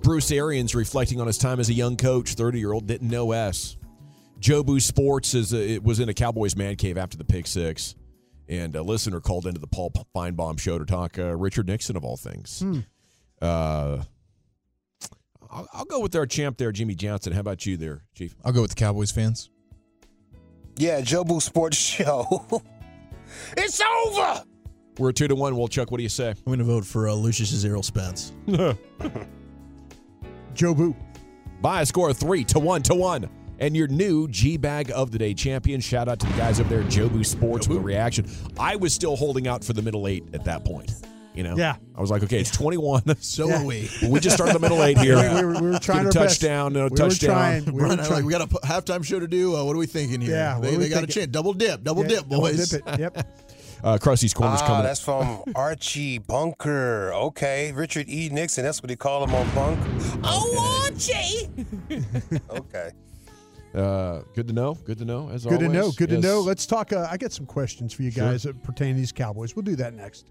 Bruce 0.03 0.31
Arians 0.31 0.75
reflecting 0.75 1.21
on 1.21 1.27
his 1.27 1.37
time 1.37 1.61
as 1.61 1.69
a 1.69 1.75
young 1.75 1.97
coach, 1.99 2.37
30-year-old, 2.37 2.87
didn't 2.87 3.09
know 3.11 3.33
S. 3.33 3.77
Jobu 4.41 4.81
Sports 4.81 5.35
is 5.35 5.53
a, 5.53 5.73
it 5.75 5.83
was 5.83 6.01
in 6.01 6.09
a 6.09 6.15
Cowboys 6.15 6.57
man 6.57 6.77
cave 6.77 6.97
after 6.97 7.19
the 7.19 7.25
pick 7.25 7.47
six, 7.47 7.95
and 8.49 8.75
a 8.77 8.83
listener 8.83 9.21
called 9.21 9.47
into 9.47 9.61
the 9.61 9.67
Paul 9.67 9.93
Finebaum 10.17 10.59
show 10.59 10.79
to 10.79 10.87
talk 10.87 11.19
uh, 11.19 11.37
Richard 11.37 11.67
Nixon 11.67 11.97
of 11.97 12.05
all 12.05 12.17
things. 12.17 12.61
Hmm. 12.61 12.81
Uh, 13.43 14.05
I'll, 15.55 15.69
I'll 15.73 15.85
go 15.85 16.01
with 16.01 16.17
our 16.17 16.27
champ 16.27 16.59
there, 16.59 16.73
Jimmy 16.73 16.97
Johnson. 16.97 17.33
How 17.33 17.41
about 17.41 17.65
you 17.65 17.77
there, 17.77 18.03
Chief? 18.15 18.35
I'll 18.45 18.53
go 18.53 18.63
with 18.63 18.71
the 18.71 18.77
Cowboys 18.77 19.13
fans. 19.13 19.51
Yeah, 20.77 21.01
Jobu 21.01 21.41
Sports 21.41 21.77
Show. 21.77 22.45
it's 23.57 23.81
over. 23.81 24.43
We're 24.99 25.13
two 25.13 25.29
to 25.29 25.37
one. 25.37 25.57
Well, 25.57 25.69
Chuck, 25.69 25.93
what 25.93 25.99
do 25.99 26.03
you 26.03 26.09
say? 26.09 26.31
I'm 26.31 26.37
going 26.45 26.59
to 26.59 26.65
vote 26.65 26.85
for 26.85 27.09
uh, 27.09 27.15
Lucius 27.15 27.65
Errol 27.65 27.85
Spence. 27.85 28.33
Jobu. 30.55 30.97
By 31.61 31.83
a 31.83 31.87
score 31.87 32.11
of 32.11 32.19
three 32.19 32.43
to 32.45 32.59
one 32.59 32.83
to 32.83 32.95
one. 32.95 33.31
And 33.61 33.77
your 33.77 33.87
new 33.87 34.27
G 34.29 34.57
Bag 34.57 34.91
of 34.93 35.13
the 35.13 35.19
Day 35.19 35.33
champion. 35.33 35.81
Shout 35.81 36.09
out 36.09 36.19
to 36.19 36.27
the 36.27 36.37
guys 36.37 36.59
up 36.59 36.69
there 36.69 36.81
at 36.81 36.87
Jobu 36.87 37.25
Sports 37.25 37.69
with 37.69 37.79
a 37.79 37.81
reaction. 37.81 38.27
I 38.59 38.75
was 38.75 38.93
still 38.93 39.15
holding 39.15 39.47
out 39.47 39.63
for 39.65 39.73
the 39.73 39.83
middle 39.83 40.09
eight 40.09 40.25
at 40.35 40.45
that 40.45 40.65
point. 40.65 40.93
You 41.35 41.43
know? 41.43 41.57
Yeah. 41.57 41.77
I 41.97 42.01
was 42.01 42.11
like, 42.11 42.23
okay, 42.23 42.39
it's 42.41 42.51
21. 42.53 43.03
So 43.21 43.49
Yeah. 43.49 43.61
are 43.63 43.65
we. 43.65 43.91
we 44.09 44.21
just 44.21 44.37
started 44.37 44.55
the 44.55 44.61
middle 44.61 44.83
eight 44.85 44.99
here. 44.99 45.17
We, 45.17 45.29
we 45.35 45.45
were, 45.55 45.61
we 45.61 45.71
were 45.71 45.79
trying 45.81 46.05
Get 46.05 46.15
a 46.15 46.19
our 46.21 46.25
best. 46.27 46.41
touchdown, 46.41 46.73
no 46.73 46.85
we 46.85 46.91
Were 46.91 46.97
touchdown. 46.97 47.31
trying, 47.31 47.65
we 47.67 47.73
were 47.73 47.79
Brian, 47.81 47.97
trying. 47.99 48.11
like, 48.13 48.25
we 48.25 48.31
got 48.33 48.43
a 48.43 48.47
p- 48.47 48.59
halftime 48.65 49.05
show 49.05 49.19
to 49.19 49.27
do. 49.27 49.57
Uh, 49.57 49.65
what 49.65 49.75
are 49.75 49.79
we 49.79 49.87
thinking 49.87 50.21
here? 50.21 50.31
Yeah, 50.37 50.55
what 50.59 50.63
they, 50.63 50.77
we 50.77 50.85
they 50.85 50.89
got 50.91 51.03
a 51.03 51.07
chance. 51.09 51.27
Double 51.29 51.53
dip, 51.53 51.83
double 51.83 52.03
Yeah, 52.03 52.09
dip, 52.21 52.29
double 52.29 52.47
dip 52.53 52.73
it. 52.73 52.99
Yep. 53.01 53.29
Uh, 53.85 53.99
Crusty's 53.99 54.33
Corner's 54.33 54.63
ah, 54.63 54.67
coming 54.67 54.83
that's 54.85 54.99
from 55.01 55.43
Archie 55.55 56.17
Bunker. 56.17 57.13
Okay, 57.13 57.71
Richard 57.73 58.09
E. 58.09 58.31
Nixon. 58.33 58.65
That's 58.65 58.81
what 58.81 58.89
they 58.89 58.97
call 58.97 59.23
him 59.25 59.35
on 59.35 59.55
Bunk. 59.55 59.79
Oh, 60.25 60.87
Archie. 60.87 61.51
okay. 62.49 62.93
Uh, 63.75 64.21
good 64.35 64.47
to 64.49 64.55
know. 64.55 64.73
Good 64.73 64.97
to 64.99 65.05
know. 65.05 65.29
As 65.29 65.45
Good 65.45 65.61
to 65.61 65.69
know. 65.69 65.81
always. 65.83 65.97
Good 65.97 66.09
to 66.09 66.19
know. 66.19 66.41
Let's 66.41 66.65
talk. 66.65 66.95
Uh, 66.95 67.07
I 67.11 67.19
got 67.19 67.33
some 67.33 67.45
questions 67.45 67.93
for 67.93 68.03
you 68.05 68.11
Sure. 68.11 68.25
guys 68.25 68.45
that 68.45 68.63
pertain 68.63 68.95
to 68.95 69.01
these 69.01 69.13
Cowboys. 69.13 69.55
We'll 69.55 69.65
do 69.65 69.77
that 69.77 69.93
next. 69.93 70.31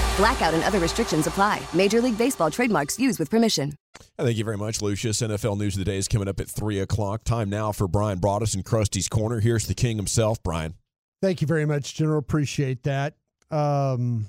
Blackout 0.21 0.53
and 0.53 0.63
other 0.65 0.77
restrictions 0.77 1.25
apply. 1.25 1.59
Major 1.73 1.99
League 1.99 2.15
Baseball 2.15 2.51
trademarks 2.51 2.99
used 2.99 3.17
with 3.17 3.31
permission. 3.31 3.73
Thank 4.19 4.37
you 4.37 4.43
very 4.43 4.55
much, 4.57 4.79
Lucius. 4.79 5.19
NFL 5.19 5.57
News 5.57 5.73
of 5.75 5.79
the 5.79 5.85
Day 5.85 5.97
is 5.97 6.07
coming 6.07 6.27
up 6.27 6.39
at 6.39 6.47
3 6.47 6.77
o'clock. 6.77 7.23
Time 7.23 7.49
now 7.49 7.71
for 7.71 7.87
Brian 7.87 8.19
Broaddus 8.19 8.53
and 8.53 8.63
Crusty's 8.63 9.09
Corner. 9.09 9.39
Here's 9.39 9.65
the 9.65 9.73
king 9.73 9.97
himself, 9.97 10.37
Brian. 10.43 10.75
Thank 11.23 11.41
you 11.41 11.47
very 11.47 11.65
much, 11.65 11.95
General. 11.95 12.19
Appreciate 12.19 12.83
that. 12.83 13.15
Um, 13.49 14.27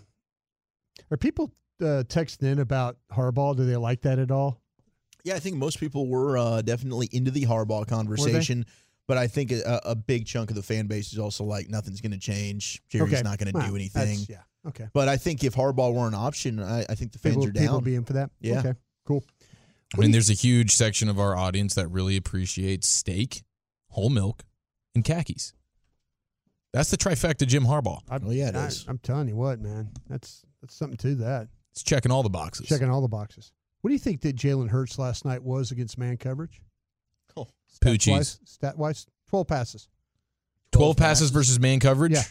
are 1.10 1.18
people 1.18 1.52
uh, 1.82 2.04
texting 2.08 2.44
in 2.52 2.58
about 2.58 2.96
Harbaugh? 3.12 3.54
Do 3.54 3.66
they 3.66 3.76
like 3.76 4.00
that 4.00 4.18
at 4.18 4.30
all? 4.30 4.62
Yeah, 5.24 5.34
I 5.34 5.40
think 5.40 5.56
most 5.56 5.78
people 5.78 6.08
were 6.08 6.38
uh, 6.38 6.62
definitely 6.62 7.10
into 7.12 7.30
the 7.30 7.42
Harbaugh 7.44 7.86
conversation, 7.86 8.64
but 9.06 9.18
I 9.18 9.26
think 9.26 9.52
a, 9.52 9.80
a 9.84 9.94
big 9.94 10.24
chunk 10.24 10.48
of 10.48 10.56
the 10.56 10.62
fan 10.62 10.86
base 10.86 11.12
is 11.12 11.18
also 11.18 11.44
like 11.44 11.68
nothing's 11.68 12.00
going 12.00 12.12
to 12.12 12.18
change. 12.18 12.80
Jerry's 12.88 13.12
Okay. 13.12 13.22
not 13.22 13.36
going 13.36 13.52
to 13.52 13.58
Well, 13.58 13.68
do 13.68 13.76
anything. 13.76 14.20
yeah, 14.26 14.38
okay. 14.68 14.88
But 14.92 15.08
I 15.08 15.16
think 15.16 15.44
if 15.44 15.54
Harbaugh 15.54 15.92
were 15.94 16.06
an 16.08 16.14
option, 16.14 16.60
I, 16.60 16.84
I 16.88 16.94
think 16.94 17.12
the 17.12 17.18
fans 17.18 17.36
People, 17.36 17.48
are 17.48 17.52
down. 17.52 17.62
people 17.62 17.80
be 17.80 17.94
in 17.94 18.04
for 18.04 18.14
that. 18.14 18.30
Yeah. 18.40 18.58
Okay. 18.60 18.74
Cool. 19.06 19.24
I 19.94 19.98
mean, 19.98 20.10
there's 20.10 20.30
a 20.30 20.34
huge 20.34 20.74
section 20.74 21.08
of 21.08 21.18
our 21.20 21.36
audience 21.36 21.74
that 21.74 21.88
really 21.88 22.16
appreciates 22.16 22.88
steak, 22.88 23.42
whole 23.90 24.08
milk, 24.08 24.44
and 24.94 25.04
khakis. 25.04 25.52
That's 26.72 26.90
the 26.90 26.96
trifecta 26.96 27.46
Jim 27.46 27.64
Harbaugh. 27.64 28.00
I, 28.08 28.18
Oh, 28.24 28.30
yeah, 28.30 28.48
it 28.48 28.56
I, 28.56 28.66
is. 28.66 28.86
I'm 28.88 28.98
telling 28.98 29.28
you 29.28 29.36
what, 29.36 29.60
man. 29.60 29.90
That's 30.08 30.42
that's 30.62 30.74
something 30.74 30.96
to 30.98 31.14
that. 31.16 31.48
It's 31.72 31.82
checking 31.82 32.10
all 32.10 32.22
the 32.22 32.30
boxes. 32.30 32.66
Checking 32.68 32.88
all 32.88 33.02
the 33.02 33.08
boxes. 33.08 33.52
What 33.82 33.88
do 33.88 33.94
you 33.94 33.98
think 33.98 34.20
that 34.22 34.36
Jalen 34.36 34.68
Hurts 34.70 34.98
last 34.98 35.24
night 35.24 35.42
was 35.42 35.70
against 35.72 35.98
man 35.98 36.16
coverage? 36.16 36.62
Oh, 37.36 37.48
Poochies. 37.84 38.38
Stat 38.44 38.78
wise, 38.78 39.06
twelve 39.28 39.48
passes. 39.48 39.88
12 40.72 40.96
passes 40.96 41.28
versus 41.30 41.60
man 41.60 41.80
coverage. 41.80 42.12
Yeah. 42.12 42.22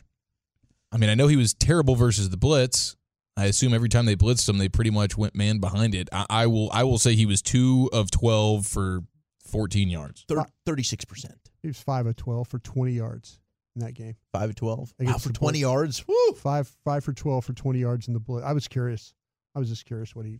I 0.92 0.98
mean, 0.98 1.10
I 1.10 1.16
know 1.16 1.28
he 1.28 1.36
was 1.38 1.54
terrible 1.54 1.96
versus 1.96 2.30
the 2.30 2.38
blitz. 2.38 2.96
I 3.38 3.46
assume 3.46 3.74
every 3.74 3.89
time 3.89 4.06
they 4.06 4.16
blitzed 4.16 4.48
him, 4.50 4.58
they 4.58 4.68
pretty 4.70 4.89
much 4.92 5.18
went 5.18 5.36
man 5.36 5.60
behind 5.60 5.96
it. 5.96 6.10
I, 6.12 6.26
I 6.30 6.48
will 6.48 6.70
I 6.74 6.84
will 6.84 6.98
say 7.00 7.16
he 7.16 7.26
was 7.26 7.42
two 7.42 7.89
of 7.94 8.12
12 8.12 8.68
for 8.68 9.02
14 9.46 9.89
yards. 9.89 10.26
Thirty-six 10.66 11.06
percent, 11.06 11.38
He 11.62 11.68
was 11.68 11.78
five 11.82 12.06
of 12.06 12.16
twelve 12.16 12.48
for 12.48 12.60
twenty 12.60 12.94
yards 12.94 13.39
in 13.76 13.82
that 13.86 13.94
game. 13.94 14.16
five 14.34 14.50
of 14.50 14.56
twelve. 14.56 14.94
Wow, 15.00 15.18
for 15.18 15.32
twenty 15.34 15.60
Blitz. 15.60 15.62
yards. 15.62 16.08
Woo! 16.08 16.34
Five 16.36 16.68
five 16.86 17.04
for 17.04 17.14
twelve 17.14 17.46
for 17.46 17.54
twenty 17.54 17.80
yards 17.80 18.08
in 18.08 18.14
the 18.14 18.20
blitz. 18.20 18.46
I 18.46 18.54
was 18.54 18.68
curious. 18.68 19.14
I 19.56 19.60
was 19.60 19.70
just 19.70 19.86
curious 19.86 20.16
what 20.16 20.26
he. 20.26 20.39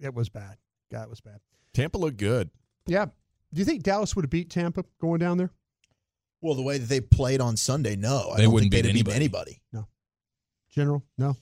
It 0.00 0.14
was 0.14 0.28
bad. 0.28 0.56
God, 0.92 1.04
it 1.04 1.10
was 1.10 1.20
bad. 1.20 1.40
Tampa 1.72 1.98
looked 1.98 2.16
good. 2.18 2.50
Yeah. 2.86 3.06
Do 3.52 3.58
you 3.60 3.64
think 3.64 3.82
Dallas 3.82 4.14
would 4.14 4.24
have 4.24 4.30
beat 4.30 4.50
Tampa 4.50 4.84
going 5.00 5.18
down 5.18 5.38
there? 5.38 5.50
Well, 6.40 6.54
the 6.54 6.62
way 6.62 6.78
that 6.78 6.88
they 6.88 7.00
played 7.00 7.40
on 7.40 7.56
Sunday, 7.56 7.96
no, 7.96 8.30
I 8.32 8.36
They 8.36 8.42
don't 8.44 8.52
wouldn't 8.52 8.72
think 8.72 8.84
they'd 8.84 8.92
beat 8.92 8.98
have 8.98 9.06
beat 9.06 9.14
anybody. 9.16 9.62
No, 9.72 9.88
General, 10.70 11.04
no. 11.16 11.36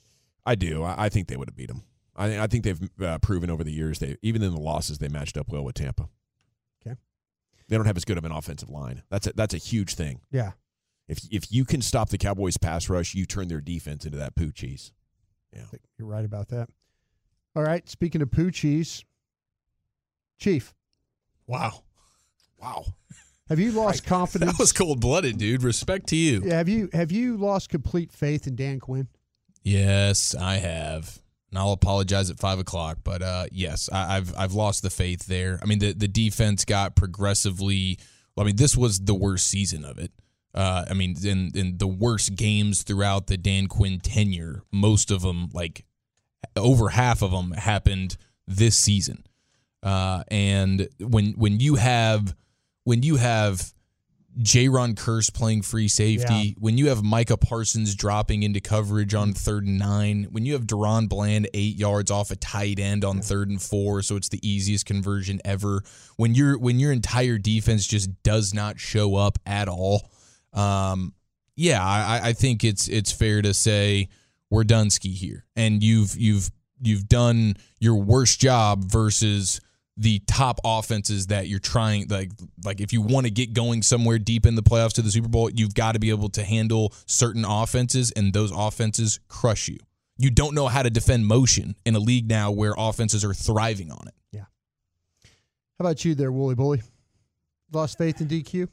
I 0.44 0.54
do. 0.54 0.82
I, 0.82 1.06
I 1.06 1.08
think 1.08 1.28
they 1.28 1.36
would 1.36 1.48
have 1.48 1.56
beat 1.56 1.68
them. 1.68 1.82
I, 2.14 2.40
I 2.40 2.46
think 2.46 2.64
they've 2.64 2.80
uh, 3.02 3.18
proven 3.18 3.50
over 3.50 3.62
the 3.62 3.72
years 3.72 3.98
they 3.98 4.16
even 4.22 4.42
in 4.42 4.54
the 4.54 4.60
losses 4.60 4.98
they 4.98 5.08
matched 5.08 5.36
up 5.36 5.48
well 5.48 5.64
with 5.64 5.74
Tampa. 5.74 6.08
Okay. 6.80 6.96
They 7.68 7.76
don't 7.76 7.84
have 7.86 7.96
as 7.96 8.04
good 8.04 8.16
of 8.16 8.24
an 8.24 8.32
offensive 8.32 8.70
line. 8.70 9.02
That's 9.10 9.26
a, 9.26 9.32
that's 9.34 9.52
a 9.54 9.58
huge 9.58 9.94
thing. 9.94 10.20
Yeah. 10.30 10.52
If 11.08 11.20
if 11.30 11.52
you 11.52 11.64
can 11.64 11.82
stop 11.82 12.08
the 12.08 12.18
Cowboys 12.18 12.56
pass 12.56 12.88
rush, 12.88 13.14
you 13.14 13.26
turn 13.26 13.48
their 13.48 13.60
defense 13.60 14.06
into 14.06 14.16
that 14.18 14.34
poo 14.34 14.50
cheese. 14.50 14.92
I 15.54 15.60
think 15.60 15.82
you're 15.98 16.08
right 16.08 16.24
about 16.24 16.48
that. 16.48 16.68
All 17.54 17.62
right. 17.62 17.88
Speaking 17.88 18.20
of 18.22 18.30
poo 18.30 18.50
cheese, 18.50 19.04
Chief, 20.38 20.74
Wow. 21.46 21.82
Wow. 22.60 22.84
Have 23.48 23.58
you 23.58 23.72
lost 23.72 24.04
confidence? 24.06 24.52
That 24.52 24.58
was 24.58 24.72
cold 24.72 25.00
blooded, 25.00 25.38
dude. 25.38 25.62
Respect 25.62 26.08
to 26.08 26.16
you. 26.16 26.42
Yeah, 26.44 26.58
have 26.58 26.68
you 26.68 26.88
have 26.92 27.12
you 27.12 27.36
lost 27.36 27.68
complete 27.68 28.12
faith 28.12 28.46
in 28.46 28.56
Dan 28.56 28.80
Quinn? 28.80 29.08
Yes, 29.62 30.34
I 30.34 30.56
have. 30.56 31.20
And 31.50 31.58
I'll 31.58 31.72
apologize 31.72 32.28
at 32.28 32.38
five 32.38 32.58
o'clock, 32.58 32.98
but 33.04 33.22
uh, 33.22 33.46
yes, 33.52 33.88
I, 33.92 34.16
I've 34.16 34.36
I've 34.36 34.52
lost 34.52 34.82
the 34.82 34.90
faith 34.90 35.26
there. 35.26 35.58
I 35.62 35.66
mean, 35.66 35.78
the 35.78 35.92
the 35.92 36.08
defense 36.08 36.64
got 36.64 36.96
progressively. 36.96 37.98
I 38.38 38.44
mean, 38.44 38.56
this 38.56 38.76
was 38.76 39.00
the 39.00 39.14
worst 39.14 39.46
season 39.46 39.84
of 39.84 39.98
it. 39.98 40.12
Uh, 40.54 40.84
I 40.90 40.94
mean, 40.94 41.16
in 41.24 41.52
in 41.54 41.78
the 41.78 41.86
worst 41.86 42.34
games 42.34 42.82
throughout 42.82 43.26
the 43.26 43.36
Dan 43.36 43.66
Quinn 43.68 44.00
tenure, 44.00 44.62
most 44.72 45.10
of 45.10 45.22
them, 45.22 45.48
like 45.52 45.84
over 46.56 46.88
half 46.90 47.22
of 47.22 47.30
them, 47.30 47.52
happened 47.52 48.16
this 48.46 48.76
season. 48.76 49.24
Uh, 49.82 50.24
and 50.28 50.88
when 50.98 51.32
when 51.32 51.60
you 51.60 51.76
have 51.76 52.34
when 52.86 53.02
you 53.02 53.16
have 53.16 53.72
Jayron 54.38 54.94
Kearse 54.94 55.32
playing 55.32 55.62
free 55.62 55.88
safety, 55.88 56.34
Yeah. 56.34 56.54
when 56.60 56.78
you 56.78 56.86
have 56.88 57.02
Micah 57.02 57.36
Parsons 57.36 57.96
dropping 57.96 58.44
into 58.44 58.60
coverage 58.60 59.12
on 59.12 59.32
third 59.32 59.66
and 59.66 59.76
nine, 59.76 60.28
when 60.30 60.46
you 60.46 60.52
have 60.52 60.66
DaRon 60.66 61.08
Bland 61.08 61.48
eight 61.52 61.74
yards 61.76 62.12
off 62.12 62.30
a 62.30 62.36
tight 62.36 62.78
end 62.78 63.04
on 63.04 63.22
third 63.22 63.48
and 63.50 63.60
four, 63.60 64.02
so 64.02 64.14
it's 64.14 64.28
the 64.28 64.38
easiest 64.48 64.86
conversion 64.86 65.40
ever. 65.44 65.82
When 66.16 66.36
your 66.36 66.58
when 66.58 66.78
your 66.78 66.92
entire 66.92 67.38
defense 67.38 67.88
just 67.88 68.22
does 68.22 68.54
not 68.54 68.78
show 68.78 69.16
up 69.16 69.38
at 69.46 69.68
all, 69.68 70.08
um, 70.52 71.12
yeah, 71.56 71.84
I, 71.84 72.28
I 72.28 72.32
think 72.34 72.62
it's 72.62 72.86
it's 72.86 73.10
fair 73.10 73.42
to 73.42 73.52
say 73.52 74.10
we're 74.48 74.62
done 74.64 74.90
ski 74.90 75.10
here, 75.12 75.44
and 75.56 75.82
you've 75.82 76.16
you've 76.16 76.50
you've 76.80 77.08
done 77.08 77.56
your 77.80 77.96
worst 77.96 78.38
job 78.38 78.84
versus 78.84 79.60
the 79.96 80.18
top 80.26 80.60
offenses 80.64 81.28
that 81.28 81.48
you're 81.48 81.58
trying 81.58 82.06
like 82.08 82.30
like 82.64 82.80
if 82.80 82.92
you 82.92 83.00
want 83.00 83.26
to 83.26 83.30
get 83.30 83.54
going 83.54 83.82
somewhere 83.82 84.18
deep 84.18 84.44
in 84.44 84.54
the 84.54 84.62
playoffs 84.62 84.92
to 84.94 85.02
the 85.02 85.10
Super 85.10 85.28
Bowl, 85.28 85.50
you've 85.50 85.74
got 85.74 85.92
to 85.92 85.98
be 85.98 86.10
able 86.10 86.28
to 86.30 86.44
handle 86.44 86.92
certain 87.06 87.44
offenses 87.44 88.10
and 88.12 88.32
those 88.32 88.52
offenses 88.54 89.20
crush 89.28 89.68
you. 89.68 89.78
You 90.18 90.30
don't 90.30 90.54
know 90.54 90.66
how 90.66 90.82
to 90.82 90.90
defend 90.90 91.26
motion 91.26 91.76
in 91.84 91.94
a 91.94 91.98
league 91.98 92.28
now 92.28 92.50
where 92.50 92.74
offenses 92.76 93.24
are 93.24 93.34
thriving 93.34 93.90
on 93.90 94.08
it. 94.08 94.14
Yeah. 94.32 94.44
How 95.78 95.84
about 95.84 96.04
you 96.04 96.14
there, 96.14 96.32
Wooly 96.32 96.54
Bully? 96.54 96.82
Lost 97.72 97.98
faith 97.98 98.20
in 98.20 98.28
DQ? 98.28 98.68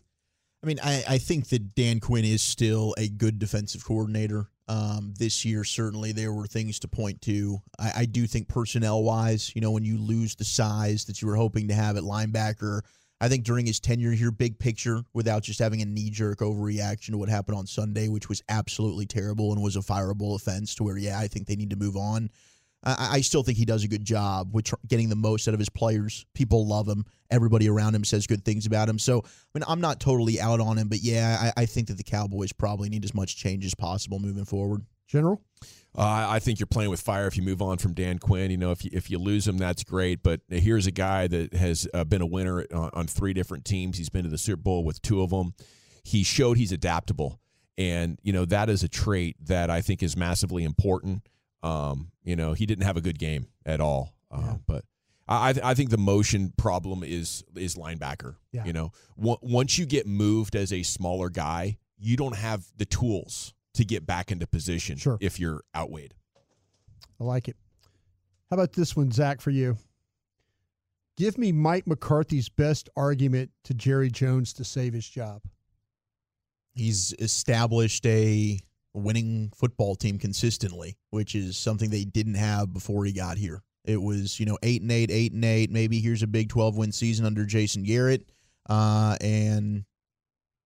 I 0.61 0.65
mean, 0.65 0.79
I, 0.81 1.03
I 1.07 1.17
think 1.17 1.49
that 1.49 1.75
Dan 1.75 1.99
Quinn 1.99 2.23
is 2.23 2.41
still 2.41 2.95
a 2.97 3.09
good 3.09 3.39
defensive 3.39 3.83
coordinator. 3.83 4.47
Um, 4.67 5.13
this 5.17 5.43
year, 5.43 5.65
certainly 5.65 6.13
there 6.13 6.31
were 6.31 6.47
things 6.47 6.79
to 6.79 6.87
point 6.87 7.21
to. 7.23 7.59
I, 7.77 7.91
I 7.97 8.05
do 8.05 8.25
think 8.27 8.47
personnel 8.47 9.03
wise, 9.03 9.51
you 9.55 9.61
know, 9.61 9.71
when 9.71 9.83
you 9.83 9.97
lose 9.97 10.35
the 10.35 10.45
size 10.45 11.05
that 11.05 11.21
you 11.21 11.27
were 11.27 11.35
hoping 11.35 11.67
to 11.67 11.73
have 11.73 11.97
at 11.97 12.03
linebacker, 12.03 12.81
I 13.19 13.29
think 13.29 13.45
during 13.45 13.65
his 13.65 13.79
tenure 13.79 14.11
here, 14.11 14.31
big 14.31 14.59
picture, 14.59 15.03
without 15.13 15.43
just 15.43 15.59
having 15.59 15.81
a 15.81 15.85
knee 15.85 16.09
jerk 16.09 16.39
overreaction 16.39 17.11
to 17.11 17.17
what 17.17 17.29
happened 17.29 17.57
on 17.57 17.67
Sunday, 17.67 18.09
which 18.09 18.27
was 18.27 18.41
absolutely 18.49 19.05
terrible 19.05 19.53
and 19.53 19.61
was 19.61 19.75
a 19.75 19.79
fireable 19.79 20.35
offense 20.35 20.75
to 20.75 20.83
where, 20.83 20.97
yeah, 20.97 21.19
I 21.19 21.27
think 21.27 21.47
they 21.47 21.55
need 21.55 21.69
to 21.69 21.77
move 21.77 21.95
on. 21.95 22.29
I, 22.83 23.09
I 23.11 23.21
still 23.21 23.43
think 23.43 23.57
he 23.57 23.65
does 23.65 23.83
a 23.83 23.87
good 23.87 24.03
job 24.03 24.53
with 24.53 24.65
tr- 24.65 24.75
getting 24.87 25.09
the 25.09 25.15
most 25.15 25.47
out 25.47 25.53
of 25.53 25.59
his 25.59 25.69
players. 25.69 26.25
People 26.33 26.67
love 26.67 26.87
him. 26.87 27.05
Everybody 27.29 27.69
around 27.69 27.95
him 27.95 28.03
says 28.03 28.27
good 28.27 28.43
things 28.43 28.65
about 28.65 28.89
him. 28.89 28.99
So, 28.99 29.19
I 29.19 29.57
mean, 29.57 29.63
I'm 29.67 29.81
not 29.81 29.99
totally 29.99 30.39
out 30.39 30.59
on 30.59 30.77
him, 30.77 30.89
but 30.89 30.99
yeah, 31.01 31.51
I, 31.57 31.61
I 31.61 31.65
think 31.65 31.87
that 31.87 31.97
the 31.97 32.03
Cowboys 32.03 32.51
probably 32.51 32.89
need 32.89 33.03
as 33.03 33.13
much 33.13 33.37
change 33.37 33.65
as 33.65 33.73
possible 33.73 34.19
moving 34.19 34.45
forward. 34.45 34.85
General? 35.07 35.41
Uh, 35.95 36.25
I 36.27 36.39
think 36.39 36.59
you're 36.59 36.67
playing 36.67 36.89
with 36.89 37.01
fire 37.01 37.27
if 37.27 37.37
you 37.37 37.43
move 37.43 37.61
on 37.61 37.77
from 37.77 37.93
Dan 37.93 38.17
Quinn. 38.17 38.49
You 38.49 38.57
know, 38.57 38.71
if 38.71 38.83
you, 38.83 38.89
if 38.93 39.11
you 39.11 39.19
lose 39.19 39.47
him, 39.47 39.57
that's 39.57 39.83
great. 39.83 40.23
But 40.23 40.41
here's 40.49 40.87
a 40.87 40.91
guy 40.91 41.27
that 41.27 41.53
has 41.53 41.87
uh, 41.93 42.03
been 42.03 42.21
a 42.21 42.25
winner 42.25 42.65
on, 42.73 42.89
on, 42.93 43.07
three 43.07 43.33
different 43.33 43.63
teams. 43.63 43.97
He's 43.99 44.09
been 44.09 44.23
to 44.23 44.29
the 44.29 44.39
Super 44.39 44.61
Bowl 44.61 44.83
with 44.83 45.01
two 45.03 45.21
of 45.21 45.29
them. 45.29 45.53
He 46.03 46.23
showed 46.23 46.57
he's 46.57 46.71
adaptable, 46.71 47.39
and 47.77 48.17
you 48.23 48.33
know 48.33 48.43
that 48.45 48.69
is 48.69 48.83
a 48.83 48.89
trait 48.89 49.37
that 49.45 49.69
I 49.69 49.81
think 49.81 50.01
is 50.01 50.17
massively 50.17 50.63
important. 50.63 51.27
Um, 51.63 52.11
you 52.23 52.35
know, 52.35 52.53
he 52.53 52.65
didn't 52.65 52.83
have 52.83 52.97
a 52.97 53.01
good 53.01 53.17
game 53.17 53.47
at 53.65 53.79
all, 53.79 54.13
uh, 54.29 54.41
yeah. 54.41 54.55
but 54.67 54.85
I, 55.27 55.55
I 55.63 55.73
think 55.73 55.89
the 55.89 55.97
motion 55.97 56.53
problem 56.57 57.03
is 57.03 57.43
is 57.55 57.75
linebacker. 57.75 58.35
Yeah. 58.51 58.65
You 58.65 58.73
know, 58.73 58.91
w- 59.17 59.37
once 59.41 59.77
you 59.77 59.85
get 59.85 60.05
moved 60.05 60.55
as 60.55 60.73
a 60.73 60.83
smaller 60.83 61.29
guy, 61.29 61.77
you 61.97 62.17
don't 62.17 62.35
have 62.35 62.65
the 62.77 62.85
tools 62.85 63.53
to 63.75 63.85
get 63.85 64.05
back 64.05 64.31
into 64.31 64.45
position 64.45 64.97
sure. 64.97 65.17
if 65.21 65.39
you're 65.39 65.63
outweighed. 65.75 66.13
I 67.19 67.23
like 67.23 67.47
it. 67.47 67.55
How 68.49 68.55
about 68.55 68.73
this 68.73 68.95
one, 68.95 69.11
Zach, 69.11 69.41
for 69.41 69.49
you? 69.49 69.77
Give 71.15 71.37
me 71.37 71.51
Mike 71.51 71.87
McCarthy's 71.87 72.49
best 72.49 72.89
argument 72.95 73.51
to 73.63 73.73
Jerry 73.73 74.09
Jones 74.09 74.53
to 74.53 74.63
save 74.63 74.93
his 74.93 75.07
job. 75.07 75.41
He's 76.73 77.13
established 77.19 78.05
a 78.05 78.59
winning 78.93 79.51
football 79.55 79.95
team 79.95 80.19
consistently, 80.19 80.97
which 81.09 81.35
is 81.35 81.57
something 81.57 81.89
they 81.89 82.05
didn't 82.05 82.35
have 82.35 82.73
before 82.73 83.05
he 83.05 83.11
got 83.11 83.37
here. 83.37 83.63
It 83.85 84.01
was, 84.01 84.39
you 84.39 84.45
know, 84.45 84.57
eight 84.63 84.81
and 84.81 84.91
eight, 84.91 85.11
eight 85.11 85.33
and 85.33 85.43
eight. 85.43 85.69
Maybe 85.69 85.99
here's 85.99 86.23
a 86.23 86.27
Big 86.27 86.49
12 86.49 86.77
win 86.77 86.91
season 86.91 87.25
under 87.25 87.45
Jason 87.45 87.83
Garrett. 87.83 88.29
Uh, 88.69 89.17
and 89.19 89.83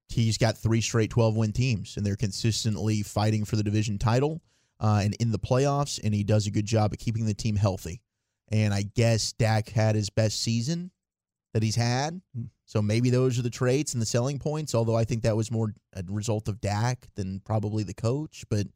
he's 0.09 0.37
got 0.37 0.57
three 0.57 0.81
straight 0.81 1.09
12 1.09 1.35
win 1.35 1.51
teams, 1.51 1.97
and 1.97 2.05
they're 2.05 2.15
consistently 2.15 3.01
fighting 3.01 3.43
for 3.43 3.55
the 3.55 3.63
division 3.63 3.97
title 3.97 4.41
uh, 4.79 5.01
and 5.03 5.15
in 5.19 5.31
the 5.31 5.39
playoffs. 5.39 5.99
And 6.03 6.13
he 6.13 6.23
does 6.23 6.45
a 6.45 6.51
good 6.51 6.65
job 6.65 6.93
of 6.93 6.99
keeping 6.99 7.25
the 7.25 7.33
team 7.33 7.55
healthy. 7.55 8.01
And 8.49 8.73
I 8.73 8.83
guess 8.83 9.33
Dak 9.33 9.69
had 9.69 9.95
his 9.95 10.09
best 10.09 10.41
season 10.41 10.91
that 11.57 11.63
he's 11.63 11.75
had. 11.75 12.21
So 12.65 12.83
maybe 12.83 13.09
those 13.09 13.39
are 13.39 13.41
the 13.41 13.49
traits 13.49 13.93
and 13.93 14.01
the 14.01 14.05
selling 14.05 14.37
points, 14.37 14.75
although 14.75 14.95
I 14.95 15.05
think 15.05 15.23
that 15.23 15.35
was 15.35 15.51
more 15.51 15.73
a 15.93 16.03
result 16.07 16.47
of 16.47 16.61
Dak 16.61 17.07
than 17.15 17.39
probably 17.39 17.83
the 17.83 17.95
coach. 17.95 18.45
But 18.47 18.67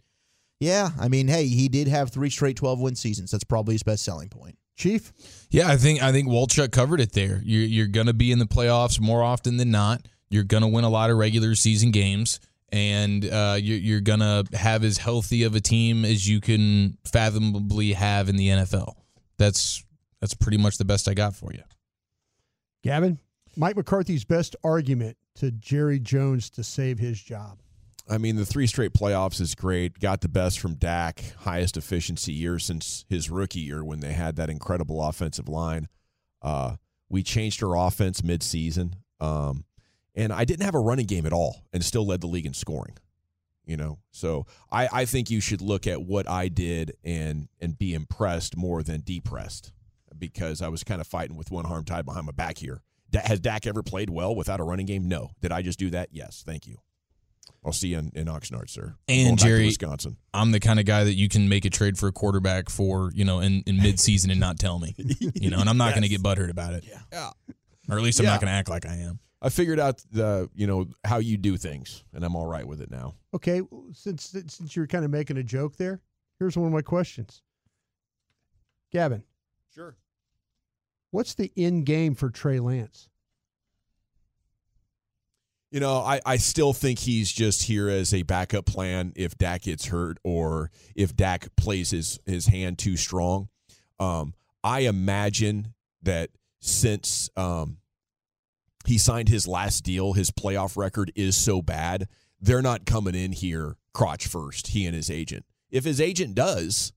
yeah, 0.59 0.89
I 0.99 1.07
mean, 1.07 1.27
hey, 1.27 1.45
he 1.45 1.69
did 1.69 1.87
have 1.87 2.09
three 2.09 2.31
straight 2.31 2.55
12 2.55 2.79
win 2.79 2.95
seasons. 2.95 3.29
That's 3.29 3.43
probably 3.43 3.75
his 3.75 3.83
best 3.83 4.03
selling 4.03 4.29
point. 4.29 4.57
Chief? 4.77 5.13
Yeah, 5.51 5.67
I 5.67 5.77
think 5.77 6.01
I 6.01 6.11
think 6.11 6.27
Walchuk 6.27 6.71
covered 6.71 6.99
it 6.99 7.13
there. 7.13 7.39
You're, 7.43 7.65
you're 7.65 7.87
going 7.87 8.07
to 8.07 8.13
be 8.13 8.31
in 8.31 8.39
the 8.39 8.45
playoffs 8.45 8.99
more 8.99 9.21
often 9.21 9.57
than 9.57 9.69
not. 9.69 10.07
You're 10.31 10.43
going 10.43 10.61
to 10.61 10.67
win 10.67 10.83
a 10.83 10.89
lot 10.89 11.11
of 11.11 11.17
regular 11.17 11.53
season 11.53 11.91
games, 11.91 12.39
and 12.71 13.23
uh, 13.25 13.57
you're, 13.61 13.77
you're 13.77 14.01
going 14.01 14.21
to 14.21 14.45
have 14.57 14.83
as 14.83 14.97
healthy 14.97 15.43
of 15.43 15.53
a 15.53 15.59
team 15.59 16.05
as 16.05 16.27
you 16.27 16.41
can 16.41 16.97
fathomably 17.05 17.93
have 17.93 18.29
in 18.29 18.37
the 18.37 18.47
NFL. 18.47 18.95
That's 19.37 19.83
that's 20.21 20.33
pretty 20.33 20.57
much 20.57 20.77
the 20.77 20.85
best 20.85 21.07
I 21.07 21.13
got 21.13 21.35
for 21.35 21.51
you. 21.53 21.61
Gavin, 22.83 23.19
Mike 23.55 23.75
McCarthy's 23.75 24.25
best 24.25 24.55
argument 24.63 25.17
to 25.35 25.51
Jerry 25.51 25.99
Jones 25.99 26.49
to 26.51 26.63
save 26.63 26.99
his 26.99 27.21
job. 27.21 27.59
I 28.09 28.17
mean, 28.17 28.35
the 28.35 28.45
three 28.45 28.67
straight 28.67 28.93
playoffs 28.93 29.39
is 29.39 29.55
great. 29.55 29.99
Got 29.99 30.21
the 30.21 30.27
best 30.27 30.59
from 30.59 30.73
Dak, 30.73 31.23
highest 31.39 31.77
efficiency 31.77 32.33
year 32.33 32.59
since 32.59 33.05
his 33.07 33.29
rookie 33.29 33.59
year 33.59 33.83
when 33.83 33.99
they 33.99 34.13
had 34.13 34.35
that 34.35 34.49
incredible 34.49 35.01
offensive 35.01 35.47
line. 35.47 35.87
Uh, 36.41 36.75
we 37.09 37.23
changed 37.23 37.63
our 37.63 37.77
offense 37.77 38.21
midseason. 38.21 38.93
Um, 39.19 39.65
and 40.15 40.33
I 40.33 40.45
didn't 40.45 40.65
have 40.65 40.75
a 40.75 40.79
running 40.79 41.05
game 41.05 41.25
at 41.25 41.33
all 41.33 41.63
and 41.71 41.85
still 41.85 42.05
led 42.05 42.21
the 42.21 42.27
league 42.27 42.45
in 42.45 42.53
scoring. 42.53 42.97
You 43.63 43.77
know, 43.77 43.99
so 44.09 44.47
I, 44.71 44.89
I 44.91 45.05
think 45.05 45.29
you 45.29 45.39
should 45.39 45.61
look 45.61 45.85
at 45.85 46.01
what 46.01 46.27
I 46.27 46.47
did 46.47 46.97
and 47.05 47.47
and 47.61 47.77
be 47.77 47.93
impressed 47.93 48.57
more 48.57 48.81
than 48.81 49.01
depressed 49.01 49.71
because 50.17 50.61
I 50.61 50.67
was 50.67 50.83
kind 50.83 51.01
of 51.01 51.07
fighting 51.07 51.35
with 51.35 51.51
one 51.51 51.65
arm 51.65 51.85
tied 51.85 52.05
behind 52.05 52.25
my 52.25 52.31
back 52.31 52.57
here. 52.57 52.81
Has 53.13 53.39
Dak 53.39 53.67
ever 53.67 53.83
played 53.83 54.09
well 54.09 54.35
without 54.35 54.59
a 54.59 54.63
running 54.63 54.85
game? 54.85 55.07
No. 55.07 55.31
Did 55.41 55.51
I 55.51 55.61
just 55.61 55.77
do 55.77 55.89
that? 55.89 56.09
Yes. 56.11 56.43
Thank 56.45 56.65
you. 56.65 56.77
I'll 57.65 57.73
see 57.73 57.89
you 57.89 57.99
in, 57.99 58.11
in 58.15 58.27
Oxnard, 58.27 58.69
sir. 58.69 58.95
And 59.07 59.37
Jerry, 59.37 59.65
Wisconsin. 59.65 60.17
I'm 60.33 60.51
the 60.51 60.59
kind 60.59 60.79
of 60.79 60.85
guy 60.85 61.03
that 61.03 61.13
you 61.13 61.27
can 61.27 61.49
make 61.49 61.65
a 61.65 61.69
trade 61.69 61.97
for 61.97 62.07
a 62.07 62.11
quarterback 62.11 62.69
for, 62.69 63.11
you 63.13 63.25
know, 63.25 63.39
in, 63.39 63.63
in 63.67 63.77
mid 63.77 63.99
season 63.99 64.31
and 64.31 64.39
not 64.39 64.57
tell 64.57 64.79
me, 64.79 64.95
you 65.19 65.49
know, 65.49 65.59
and 65.59 65.69
I'm 65.69 65.77
not 65.77 65.87
yes. 65.87 65.95
going 65.95 66.03
to 66.03 66.09
get 66.09 66.23
butthurt 66.23 66.49
about 66.49 66.73
it. 66.73 66.85
Yeah. 66.87 66.99
yeah. 67.11 67.29
Or 67.89 67.97
at 67.97 68.03
least 68.03 68.19
I'm 68.19 68.25
yeah. 68.25 68.31
not 68.31 68.41
going 68.41 68.47
to 68.47 68.53
act 68.53 68.69
like 68.69 68.85
I 68.85 68.95
am. 68.95 69.19
I 69.41 69.49
figured 69.49 69.79
out 69.79 70.03
the 70.11 70.49
you 70.53 70.67
know 70.67 70.85
how 71.03 71.17
you 71.17 71.35
do 71.35 71.57
things, 71.57 72.03
and 72.13 72.23
I'm 72.23 72.35
all 72.35 72.45
right 72.45 72.65
with 72.65 72.79
it 72.79 72.91
now. 72.91 73.15
Okay, 73.33 73.61
since 73.91 74.35
since 74.47 74.75
you're 74.75 74.85
kind 74.85 75.03
of 75.03 75.09
making 75.09 75.37
a 75.37 75.43
joke 75.43 75.77
there, 75.77 75.99
here's 76.37 76.55
one 76.55 76.67
of 76.67 76.73
my 76.73 76.83
questions. 76.83 77.41
Gavin, 78.91 79.23
sure. 79.73 79.97
What's 81.11 81.33
the 81.33 81.51
end 81.57 81.85
game 81.85 82.15
for 82.15 82.29
Trey 82.29 82.59
Lance? 82.59 83.09
You 85.71 85.79
know, 85.79 85.99
I, 85.99 86.19
I 86.25 86.37
still 86.37 86.73
think 86.73 86.99
he's 86.99 87.31
just 87.31 87.63
here 87.63 87.87
as 87.87 88.13
a 88.13 88.23
backup 88.23 88.65
plan 88.65 89.13
if 89.15 89.37
Dak 89.37 89.61
gets 89.63 89.85
hurt 89.85 90.17
or 90.23 90.69
if 90.95 91.15
Dak 91.15 91.55
plays 91.55 91.91
his, 91.91 92.19
his 92.25 92.47
hand 92.47 92.77
too 92.77 92.97
strong. 92.97 93.47
Um, 93.97 94.33
I 94.63 94.81
imagine 94.81 95.73
that 96.03 96.29
since 96.59 97.29
um, 97.37 97.77
he 98.85 98.97
signed 98.97 99.29
his 99.29 99.47
last 99.47 99.85
deal, 99.85 100.11
his 100.13 100.29
playoff 100.29 100.75
record 100.75 101.11
is 101.15 101.37
so 101.37 101.61
bad, 101.61 102.09
they're 102.41 102.61
not 102.61 102.85
coming 102.85 103.15
in 103.15 103.31
here 103.31 103.77
crotch 103.93 104.27
first, 104.27 104.67
he 104.67 104.85
and 104.85 104.95
his 104.95 105.09
agent. 105.09 105.45
If 105.69 105.85
his 105.85 106.01
agent 106.01 106.35
does, 106.35 106.91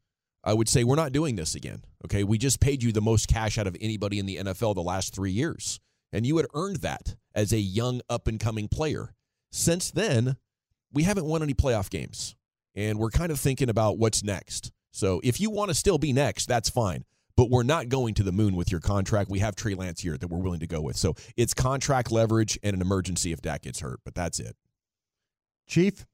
I 0.45 0.55
would 0.55 0.68
say 0.68 0.84
we're 0.84 0.97
not 0.97 1.12
doing 1.12 1.36
this 1.36 1.55
again. 1.55 1.84
Okay. 2.05 2.22
We 2.24 2.38
just 2.38 2.61
paid 2.61 2.82
you 2.82 2.92
the 2.92 3.01
most 3.01 3.28
cash 3.28 3.59
out 3.59 3.66
of 3.66 3.76
anybody 3.80 4.18
in 4.18 4.26
the 4.26 4.36
NFL 4.36 4.74
the 4.74 4.82
last 4.82 5.14
three 5.14 5.32
years, 5.32 5.80
and 6.12 6.26
you 6.26 6.36
had 6.36 6.47
earned 6.55 6.76
that 6.76 7.16
as 7.34 7.53
a 7.53 7.59
young 7.59 8.01
up 8.09 8.28
and 8.28 8.38
coming 8.38 8.68
player. 8.68 9.14
Since 9.51 9.90
then, 9.90 10.36
we 10.92 11.05
haven't 11.05 11.26
won 11.26 11.42
any 11.42 11.55
playoff 11.55 11.90
games, 11.90 12.36
and 12.74 12.99
we're 12.99 13.11
kind 13.11 13.32
of 13.32 13.40
thinking 13.40 13.68
about 13.68 13.99
what's 13.99 14.22
next. 14.22 14.72
So 14.92 15.20
if 15.24 15.40
you 15.40 15.51
want 15.51 15.70
to 15.70 15.74
still 15.74 15.99
be 15.99 16.12
next, 16.12 16.47
that's 16.47 16.68
fine 16.68 17.05
but 17.36 17.51
we're 17.51 17.62
not 17.62 17.88
going 17.88 18.14
to 18.14 18.22
the 18.22 18.32
moon 18.32 18.57
with 18.57 18.70
your 18.70 18.80
contract. 18.80 19.30
We 19.30 19.40
have 19.40 19.57
Trey 19.57 19.74
Lance 19.74 20.01
here 20.01 20.16
that 20.16 20.28
we're 20.28 20.38
willing 20.38 20.61
to 20.61 20.66
go 20.66 20.80
with. 20.80 20.97
So 20.97 21.14
it's 21.36 21.55
contract 21.55 22.11
leverage 22.12 22.59
and 22.62 22.74
an 22.74 22.80
emergency 22.80 23.32
if 23.32 23.40
Dak 23.40 23.62
gets 23.62 23.80
hurt, 23.80 24.01
but 24.05 24.14
that's 24.14 24.38
it. 24.38 24.57
Chief? 25.66 26.07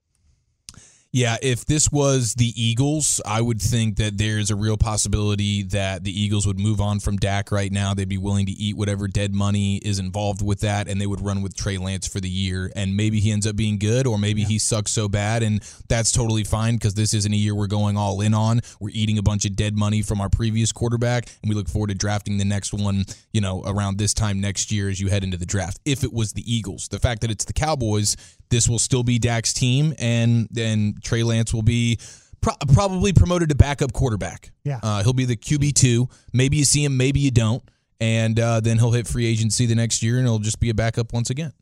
Yeah, 1.13 1.39
if 1.43 1.67
this 1.67 1.91
was 1.91 2.35
the 2.35 2.53
Eagles, 2.55 3.21
I 3.27 3.41
would 3.41 3.61
think 3.61 3.97
that 3.97 4.17
there's 4.17 4.53
a 4.53 4.55
real 4.55 4.77
possibility 4.77 5.65
that 5.65 6.05
the 6.05 6.13
Eagles 6.13 6.47
would 6.47 6.61
move 6.61 6.81
on 6.81 7.01
from 7.01 7.17
Dak 7.17 7.51
right 7.51 7.73
now. 7.73 7.95
They'd 7.95 8.09
be 8.09 8.17
willing 8.17 8.47
to 8.47 8.53
eat 8.53 8.77
whatever 8.77 9.09
dead 9.09 9.35
money 9.35 9.79
is 9.79 9.99
involved 9.99 10.41
with 10.41 10.61
that, 10.61 10.87
and 10.87 11.01
they 11.01 11.09
would 11.09 11.21
run 11.21 11.43
with 11.43 11.57
Trey 11.57 11.79
Lance 11.79 12.07
for 12.07 12.21
the 12.21 12.29
year. 12.29 12.71
And 12.77 12.97
maybe 12.97 13.19
he 13.19 13.33
ends 13.33 13.45
up 13.45 13.57
being 13.57 13.77
good, 13.77 14.07
or 14.07 14.19
maybe 14.19 14.43
yeah. 14.43 14.49
he 14.49 14.59
sucks 14.61 14.93
so 14.93 15.09
bad, 15.09 15.43
and 15.43 15.61
that's 15.89 16.13
totally 16.13 16.45
fine 16.45 16.75
because 16.77 16.95
this 16.95 17.13
isn't 17.13 17.33
a 17.33 17.37
year 17.37 17.57
we're 17.57 17.67
going 17.67 17.97
all 17.97 18.21
in 18.21 18.33
on. 18.33 18.61
We're 18.79 18.91
eating 18.91 19.19
a 19.19 19.23
bunch 19.23 19.45
of 19.45 19.57
dead 19.57 19.77
money 19.77 20.03
from 20.03 20.21
our 20.21 20.29
previous 20.29 20.71
quarterback, 20.71 21.27
and 21.43 21.49
we 21.49 21.57
look 21.57 21.69
forward 21.69 21.89
to 21.89 21.97
drafting 21.97 22.39
the 22.39 22.45
next 22.45 22.73
one, 22.73 23.05
you 23.33 23.41
know, 23.41 23.65
around 23.67 23.99
this 23.99 24.15
time 24.15 24.41
next 24.41 24.71
year 24.71 24.89
as 24.89 25.01
you 25.01 25.09
head 25.09 25.25
into 25.25 25.37
the 25.37 25.47
draft. 25.47 25.81
If 25.85 26.05
it 26.05 26.13
was 26.13 26.35
the 26.35 26.45
Eagles, 26.47 26.87
the 26.87 27.01
fact 27.01 27.23
that 27.23 27.33
it's 27.33 27.47
the 27.47 27.53
Cowboys, 27.53 28.17
this 28.51 28.69
will 28.69 28.79
still 28.79 29.03
be 29.03 29.19
Dak's 29.19 29.53
team, 29.53 29.95
and 29.99 30.49
then 30.51 30.95
Trey 31.03 31.23
Lance 31.23 31.55
will 31.55 31.63
be 31.63 31.99
pro- 32.41 32.55
probably 32.73 33.13
promoted 33.13 33.49
to 33.49 33.55
backup 33.55 33.93
quarterback. 33.93 34.51
Yeah, 34.65 34.81
uh, 34.83 35.03
he'll 35.03 35.13
be 35.13 35.25
the 35.25 35.37
QB 35.37 35.75
two. 35.75 36.09
Maybe 36.33 36.57
you 36.57 36.65
see 36.65 36.85
him, 36.85 36.97
maybe 36.97 37.21
you 37.21 37.31
don't, 37.31 37.63
and 38.01 38.39
uh, 38.39 38.61
then 38.61 38.79
he'll 38.79 38.93
hit 38.93 39.07
free 39.07 39.27
agency 39.27 39.67
the 39.67 39.75
next 39.75 40.03
year, 40.03 40.19
and 40.19 40.27
he'll 40.27 40.39
just 40.39 40.61
be 40.61 40.71
a 40.71 40.75
backup 40.75 41.13
once 41.13 41.31
again. 41.31 41.53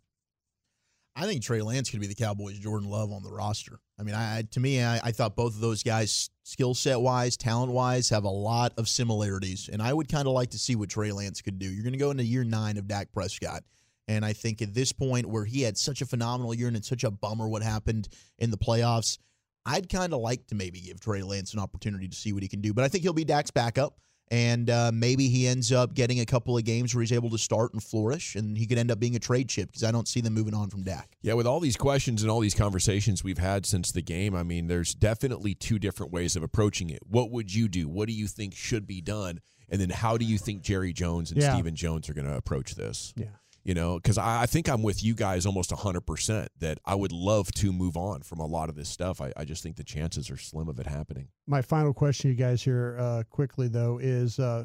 I 1.19 1.27
think 1.27 1.43
Trey 1.43 1.63
Lance 1.63 1.91
could 1.91 1.99
be 2.01 2.07
the 2.07 2.15
Cowboys' 2.15 2.61
Jordan 2.61 2.89
Love 2.89 3.11
on 3.11 3.25
the 3.25 3.33
roster. 3.33 3.81
I 3.99 4.05
mean, 4.05 4.15
I 4.15 4.43
to 4.53 4.61
me, 4.61 4.83
I, 4.83 5.01
I 5.03 5.11
thought 5.11 5.35
both 5.35 5.55
of 5.55 5.61
those 5.61 5.83
guys, 5.83 6.31
skill 6.45 6.75
set 6.75 7.01
wise, 7.01 7.37
talent 7.37 7.73
wise, 7.73 8.09
have 8.11 8.23
a 8.23 8.31
lot 8.31 8.73
of 8.79 8.89
similarities, 8.89 9.69
and 9.71 9.83
I 9.83 9.93
would 9.93 10.09
kind 10.09 10.29
of 10.29 10.35
like 10.35 10.51
to 10.51 10.59
see 10.59 10.77
what 10.77 10.91
Trey 10.91 11.11
Lance 11.11 11.43
could 11.43 11.59
do. 11.59 11.67
You're 11.67 11.83
going 11.83 11.93
to 11.93 11.99
go 11.99 12.13
into 12.13 12.23
year 12.23 12.45
nine 12.45 12.77
of 12.77 12.87
Dak 12.87 13.11
Prescott. 13.13 13.65
And 14.09 14.25
I 14.25 14.33
think 14.33 14.63
at 14.63 14.75
this 14.75 14.91
point, 14.91 15.27
where 15.27 15.45
he 15.45 15.63
had 15.63 15.77
such 15.77 16.01
a 16.01 16.07
phenomenal 16.07 16.55
year 16.55 16.67
and 16.67 16.77
it's 16.77 16.89
such 16.89 17.05
a 17.05 17.11
bummer 17.11 17.49
what 17.49 17.63
happened 17.63 18.09
in 18.39 18.51
the 18.51 18.57
playoffs, 18.59 19.19
I'd 19.67 19.89
kind 19.91 20.15
of 20.15 20.21
like 20.21 20.47
to 20.47 20.55
maybe 20.55 20.81
give 20.81 20.99
Trey 20.99 21.23
Lance 21.23 21.53
an 21.53 21.61
opportunity 21.61 22.09
to 22.09 22.17
see 22.17 22.33
what 22.33 22.43
he 22.43 22.49
can 22.49 22.63
do. 22.63 22.73
But 22.73 22.85
I 22.85 22.89
think 22.89 23.05
he'll 23.05 23.13
be 23.13 23.25
Dak's 23.25 23.51
backup. 23.51 23.99
And 24.31 24.69
uh, 24.69 24.91
maybe 24.93 25.29
he 25.29 25.47
ends 25.47 25.73
up 25.73 25.95
getting 25.95 26.21
a 26.21 26.27
couple 26.27 26.57
of 26.57 26.63
games 26.65 26.95
where 26.95 27.01
he's 27.01 27.13
able 27.13 27.31
to 27.31 27.39
start 27.39 27.73
and 27.73 27.83
flourish, 27.83 28.35
and 28.35 28.59
he 28.59 28.67
could 28.67 28.77
end 28.77 28.91
up 28.91 29.01
being 29.01 29.17
a 29.17 29.19
trade 29.19 29.49
chip 29.49 29.69
because 29.69 29.85
I 29.85 29.91
don't 29.91 30.07
see 30.07 30.21
them 30.21 30.35
moving 30.35 30.53
on 30.53 30.69
from 30.69 30.83
Dak. 30.83 31.17
Yeah, 31.23 31.33
with 31.33 31.47
all 31.47 31.61
these 31.61 31.79
questions 31.79 32.21
and 32.23 32.31
all 32.31 32.41
these 32.41 32.55
conversations 32.55 33.25
we've 33.25 33.39
had 33.39 33.65
since 33.65 33.91
the 33.91 34.03
game, 34.03 34.35
I 34.35 34.43
mean, 34.43 34.67
there's 34.67 34.95
definitely 34.95 35.55
two 35.55 35.79
different 35.79 36.13
ways 36.13 36.37
of 36.37 36.43
approaching 36.43 36.91
it. 36.91 37.01
What 37.09 37.31
would 37.31 37.55
you 37.55 37.69
do? 37.69 37.89
What 37.89 38.07
do 38.07 38.13
you 38.13 38.27
think 38.27 38.55
should 38.55 38.87
be 38.87 39.01
done? 39.01 39.41
And 39.71 39.81
then 39.81 39.89
how 39.89 40.19
do 40.19 40.27
you 40.27 40.37
think 40.37 40.63
Jerry 40.63 40.93
Jones 40.93 41.31
and 41.31 41.41
Yeah. 41.41 41.55
Stephen 41.55 41.75
Jones 41.75 42.11
are 42.11 42.15
going 42.15 42.27
to 42.27 42.37
approach 42.37 42.75
this? 42.75 43.15
Yeah. 43.17 43.29
You 43.69 43.75
know, 43.75 43.97
because 43.97 44.17
I, 44.17 44.45
I 44.45 44.47
think 44.47 44.67
I'm 44.67 44.83
with 44.83 45.05
you 45.05 45.15
guys 45.15 45.45
almost 45.45 45.73
100% 45.73 46.47
that 46.61 46.79
I 46.87 46.95
would 46.95 47.13
love 47.13 47.53
to 47.57 47.71
move 47.71 47.99
on 47.99 48.23
from 48.23 48.39
a 48.39 48.47
lot 48.47 48.71
of 48.71 48.77
this 48.77 48.89
stuff. 48.89 49.21
I, 49.21 49.31
I 49.37 49.45
just 49.45 49.63
think 49.63 49.77
the 49.77 49.85
chances 49.85 50.31
are 50.31 50.39
slim 50.39 50.71
of 50.71 50.81
it 50.81 50.87
happening. 50.87 51.29
My 51.47 51.61
final 51.61 51.93
question, 51.93 52.31
you 52.31 52.35
guys, 52.35 52.63
here 52.63 52.97
uh, 52.99 53.25
quickly 53.29 53.69
though, 53.69 53.99
is 53.99 54.39
uh, 54.39 54.65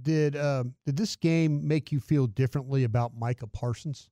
did 0.00 0.36
uh, 0.36 0.62
did 0.84 0.96
this 0.96 1.16
game 1.16 1.66
make 1.66 1.90
you 1.90 1.98
feel 1.98 2.28
differently 2.28 2.84
about 2.84 3.18
Micah 3.18 3.48
Parsons? 3.48 4.10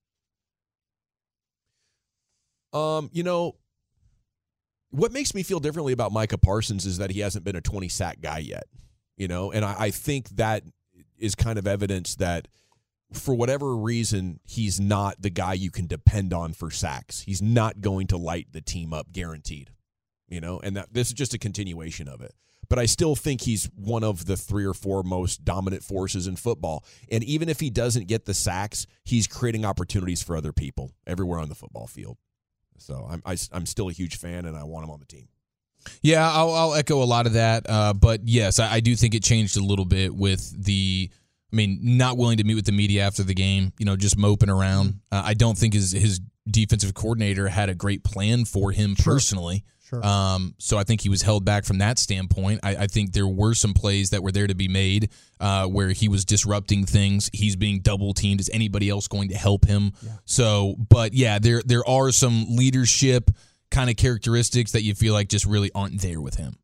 Um, 2.73 3.11
you 3.13 3.23
know, 3.23 3.55
what 4.91 5.13
makes 5.13 5.33
me 5.33 5.45
feel 5.45 5.61
differently 5.61 5.93
about 5.93 6.11
Micah 6.11 6.39
Parsons 6.39 6.87
is 6.87 6.99
that 6.99 7.13
he 7.13 7.21
hasn't 7.21 7.45
been 7.45 7.55
a 7.55 7.61
20 7.61 7.89
sack 7.89 8.21
guy 8.21 8.39
yet. 8.39 8.65
You 9.17 9.29
know, 9.29 9.53
and 9.53 9.65
I, 9.65 9.77
I 9.79 9.91
think 9.93 10.31
that 10.31 10.65
is 11.17 11.37
kind 11.37 11.57
of 11.57 11.69
evidence 11.69 12.17
that 12.17 12.49
for 13.15 13.35
whatever 13.35 13.77
reason, 13.77 14.41
he's 14.45 14.81
not 14.81 15.21
the 15.21 15.31
guy 15.31 15.55
you 15.55 15.71
can 15.71 15.87
depend 15.87 16.33
on 16.33 16.53
for 16.53 16.71
sacks. 16.71 17.21
He's 17.23 17.43
not 17.43 17.81
going 17.81 18.09
to 18.09 18.17
light 18.17 18.49
the 18.53 18.61
team 18.61 18.93
up 18.93 19.13
guaranteed. 19.13 19.71
You 20.29 20.41
know, 20.41 20.59
and 20.63 20.77
that 20.77 20.93
this 20.93 21.09
is 21.09 21.13
just 21.13 21.35
a 21.35 21.39
continuation 21.39 22.09
of 22.09 22.21
it. 22.21 22.35
But 22.69 22.79
I 22.79 22.87
still 22.87 23.15
think 23.15 23.43
he's 23.43 23.69
one 23.77 24.03
of 24.03 24.25
the 24.25 24.37
three 24.37 24.65
or 24.65 24.75
four 24.75 25.03
most 25.03 25.45
dominant 25.45 25.83
forces 25.83 26.27
in 26.27 26.37
football. 26.37 26.85
And 27.11 27.23
even 27.25 27.49
if 27.49 27.61
he 27.61 27.71
doesn't 27.71 28.09
get 28.09 28.25
the 28.25 28.35
sacks, 28.35 28.87
he's 29.05 29.27
creating 29.27 29.65
opportunities 29.65 30.23
for 30.23 30.37
other 30.37 30.53
people 30.53 30.93
everywhere 31.07 31.41
on 31.41 31.51
the 31.51 31.55
football 31.55 31.87
field. 31.87 32.17
So 32.79 33.07
I'm 33.09 33.23
I, 33.25 33.33
am 33.33 33.39
i 33.53 33.57
am 33.57 33.67
still 33.67 33.89
a 33.89 33.93
huge 33.93 34.17
fan, 34.17 34.47
and 34.47 34.57
I 34.57 34.65
want 34.65 34.85
him 34.85 34.91
on 34.91 34.99
the 34.99 35.07
team. 35.07 35.29
Yeah, 36.03 36.31
I'll, 36.31 36.53
I'll 36.53 36.75
echo 36.75 37.03
a 37.03 37.05
lot 37.05 37.27
of 37.27 37.35
that. 37.35 37.69
Uh, 37.69 37.93
but 37.93 38.27
yes, 38.27 38.59
I, 38.59 38.75
I, 38.75 38.81
do 38.81 38.97
think 38.97 39.15
it 39.15 39.23
changed 39.23 39.57
a 39.57 39.63
little 39.63 39.85
bit 39.85 40.15
with 40.15 40.65
the. 40.65 41.11
I 41.55 41.57
mean, 41.57 41.79
not 41.83 42.19
willing 42.19 42.39
to 42.39 42.45
meet 42.45 42.57
with 42.57 42.67
the 42.67 42.73
media 42.73 43.07
after 43.07 43.23
the 43.23 43.33
game. 43.33 43.73
You 43.79 43.87
know, 43.87 43.97
just 43.97 44.19
moping 44.19 44.51
around. 44.51 45.01
Uh, 45.13 45.23
I 45.25 45.35
don't 45.35 45.57
think 45.57 45.73
his 45.73 45.93
his 45.93 46.21
defensive 46.51 46.95
coordinator 46.95 47.47
had 47.49 47.69
a 47.69 47.75
great 47.75 48.03
plan 48.03 48.45
for 48.45 48.73
him 48.73 48.97
sure. 48.97 49.15
personally. 49.15 49.65
Sure. 49.89 50.05
Um, 50.05 50.55
so 50.59 50.79
I 50.79 50.83
think 50.83 51.03
he 51.03 51.09
was 51.09 51.23
held 51.23 51.45
back 51.45 51.65
from 51.65 51.79
that 51.79 51.99
standpoint. 51.99 52.61
I, 52.65 52.77
I 52.77 52.87
think 52.89 53.13
there 53.13 53.29
were 53.29 53.55
some 53.55 53.73
plays 53.73 54.11
that 54.11 54.23
were 54.23 54.33
there 54.33 54.47
to 54.47 54.55
be 54.55 54.67
made 54.67 55.11
uh, 55.39 55.67
where 55.67 55.91
he 55.91 56.09
was 56.09 56.25
disrupting 56.25 56.87
things. 56.87 57.31
He's 57.33 57.55
being 57.55 57.81
double 57.81 58.15
teamed. 58.15 58.41
Is 58.41 58.51
anybody 58.53 58.89
else 58.89 59.07
going 59.07 59.29
to 59.29 59.37
help 59.37 59.67
him? 59.67 59.93
Yeah. 60.03 60.13
So, 60.25 60.75
but 60.89 61.13
yeah, 61.15 61.39
there 61.39 61.63
there 61.65 61.89
are 61.89 62.11
some 62.11 62.57
leadership 62.57 63.31
kind 63.71 63.89
of 63.89 63.97
characteristics 63.97 64.73
that 64.73 64.83
you 64.83 64.95
feel 64.95 65.15
like 65.15 65.29
just 65.29 65.47
really 65.47 65.71
aren't 65.73 66.01
there 66.01 66.21
with 66.21 66.35
him. 66.35 66.57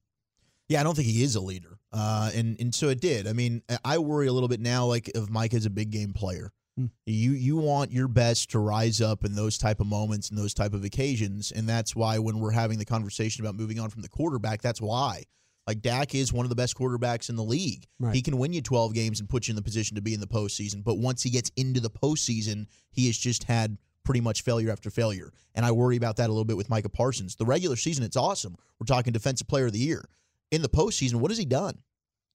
Yeah, 0.68 0.80
I 0.80 0.82
don't 0.82 0.96
think 0.96 1.06
he 1.06 1.22
is 1.22 1.36
a 1.36 1.40
leader. 1.40 1.78
Uh, 1.92 2.30
and 2.34 2.56
and 2.60 2.74
so 2.74 2.88
it 2.88 3.00
did. 3.00 3.26
I 3.26 3.32
mean, 3.32 3.62
I 3.84 3.98
worry 3.98 4.26
a 4.26 4.32
little 4.32 4.48
bit 4.48 4.60
now, 4.60 4.86
like 4.86 5.08
if 5.08 5.28
Mike 5.28 5.54
is 5.54 5.66
a 5.66 5.70
big 5.70 5.90
game 5.90 6.12
player. 6.12 6.52
Hmm. 6.76 6.86
You 7.04 7.32
you 7.32 7.56
want 7.56 7.90
your 7.90 8.08
best 8.08 8.50
to 8.50 8.58
rise 8.60 9.00
up 9.00 9.24
in 9.24 9.34
those 9.34 9.58
type 9.58 9.80
of 9.80 9.86
moments 9.86 10.30
and 10.30 10.38
those 10.38 10.54
type 10.54 10.72
of 10.72 10.84
occasions, 10.84 11.50
and 11.50 11.68
that's 11.68 11.96
why 11.96 12.18
when 12.18 12.38
we're 12.38 12.52
having 12.52 12.78
the 12.78 12.84
conversation 12.84 13.44
about 13.44 13.56
moving 13.56 13.80
on 13.80 13.90
from 13.90 14.02
the 14.02 14.08
quarterback, 14.08 14.62
that's 14.62 14.80
why. 14.80 15.24
Like 15.66 15.82
Dak 15.82 16.14
is 16.14 16.32
one 16.32 16.44
of 16.44 16.50
the 16.50 16.56
best 16.56 16.76
quarterbacks 16.76 17.28
in 17.28 17.36
the 17.36 17.44
league. 17.44 17.86
Right. 17.98 18.14
He 18.14 18.22
can 18.22 18.38
win 18.38 18.52
you 18.52 18.60
12 18.60 18.92
games 18.94 19.20
and 19.20 19.28
put 19.28 19.46
you 19.46 19.52
in 19.52 19.56
the 19.56 19.62
position 19.62 19.94
to 19.94 20.00
be 20.00 20.14
in 20.14 20.20
the 20.20 20.26
postseason. 20.26 20.82
But 20.82 20.98
once 20.98 21.22
he 21.22 21.30
gets 21.30 21.52
into 21.54 21.80
the 21.80 21.90
postseason, 21.90 22.66
he 22.90 23.06
has 23.06 23.16
just 23.16 23.44
had 23.44 23.78
pretty 24.04 24.20
much 24.20 24.42
failure 24.42 24.72
after 24.72 24.90
failure. 24.90 25.32
And 25.54 25.64
I 25.64 25.70
worry 25.70 25.96
about 25.96 26.16
that 26.16 26.26
a 26.26 26.32
little 26.32 26.44
bit 26.44 26.56
with 26.56 26.70
Micah 26.70 26.88
Parsons. 26.88 27.36
The 27.36 27.44
regular 27.44 27.76
season, 27.76 28.04
it's 28.04 28.16
awesome. 28.16 28.56
We're 28.80 28.86
talking 28.86 29.12
defensive 29.12 29.46
player 29.46 29.66
of 29.66 29.72
the 29.72 29.78
year. 29.78 30.08
In 30.50 30.62
the 30.62 30.68
postseason, 30.68 31.14
what 31.16 31.30
has 31.30 31.38
he 31.38 31.44
done? 31.44 31.78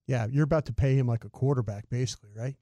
Yeah, 0.06 0.26
you're 0.30 0.44
about 0.44 0.66
to 0.66 0.72
pay 0.72 0.94
him 0.94 1.06
like 1.06 1.24
a 1.24 1.28
quarterback, 1.28 1.88
basically, 1.90 2.30
right? 2.34 2.54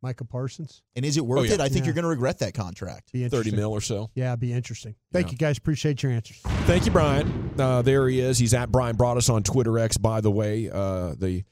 Micah 0.00 0.24
Parsons. 0.24 0.82
And 0.94 1.04
is 1.04 1.16
it 1.16 1.26
worth 1.26 1.40
Oh, 1.40 1.42
yeah. 1.42 1.54
it? 1.54 1.60
I 1.60 1.68
think 1.68 1.80
Yeah. 1.80 1.86
you're 1.86 1.94
going 1.94 2.04
to 2.04 2.08
regret 2.08 2.38
that 2.38 2.54
contract. 2.54 3.10
Be 3.12 3.28
30 3.28 3.50
mil 3.50 3.72
or 3.72 3.80
so. 3.80 4.10
Yeah, 4.14 4.36
be 4.36 4.52
interesting. 4.52 4.94
Thank 5.12 5.26
Yeah. 5.26 5.32
you 5.32 5.38
guys. 5.38 5.58
Appreciate 5.58 6.02
your 6.04 6.12
answers. 6.12 6.38
Thank 6.66 6.86
you, 6.86 6.92
Brian. 6.92 7.50
Uh, 7.58 7.82
there 7.82 8.08
he 8.08 8.20
is. 8.20 8.38
He's 8.38 8.54
at 8.54 8.70
Brian 8.70 8.96
Broaddus 8.96 9.28
on 9.28 9.42
Twitter 9.42 9.76
X, 9.78 9.96
by 9.98 10.20
the 10.20 10.30
way, 10.30 10.70
uh, 10.70 11.14
the 11.18 11.42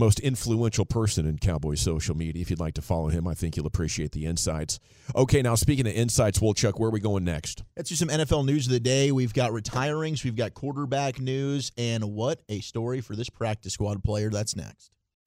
most 0.00 0.18
influential 0.18 0.84
person 0.84 1.26
in 1.26 1.38
Cowboy 1.38 1.76
social 1.76 2.16
media. 2.16 2.42
If 2.42 2.50
you'd 2.50 2.58
like 2.58 2.74
to 2.74 2.82
follow 2.82 3.08
him, 3.08 3.28
I 3.28 3.34
think 3.34 3.56
you'll 3.56 3.66
appreciate 3.66 4.12
the 4.12 4.26
insights. 4.26 4.80
Okay, 5.14 5.42
now 5.42 5.54
speaking 5.54 5.86
of 5.86 5.92
insights, 5.92 6.40
Wolchuk, 6.40 6.80
where 6.80 6.88
are 6.88 6.92
we 6.92 7.00
going 7.00 7.24
next? 7.24 7.62
Let's 7.76 7.90
do 7.90 7.94
some 7.94 8.08
NFL 8.08 8.46
news 8.46 8.66
of 8.66 8.72
the 8.72 8.80
day. 8.80 9.12
We've 9.12 9.34
got 9.34 9.52
retirings, 9.52 10.24
we've 10.24 10.36
got 10.36 10.54
quarterback 10.54 11.20
news, 11.20 11.70
and 11.76 12.02
what 12.12 12.40
a 12.48 12.60
story 12.60 13.00
for 13.00 13.14
this 13.14 13.30
practice 13.30 13.74
squad 13.74 14.02
player. 14.02 14.30
That's 14.30 14.56
next. 14.56 14.90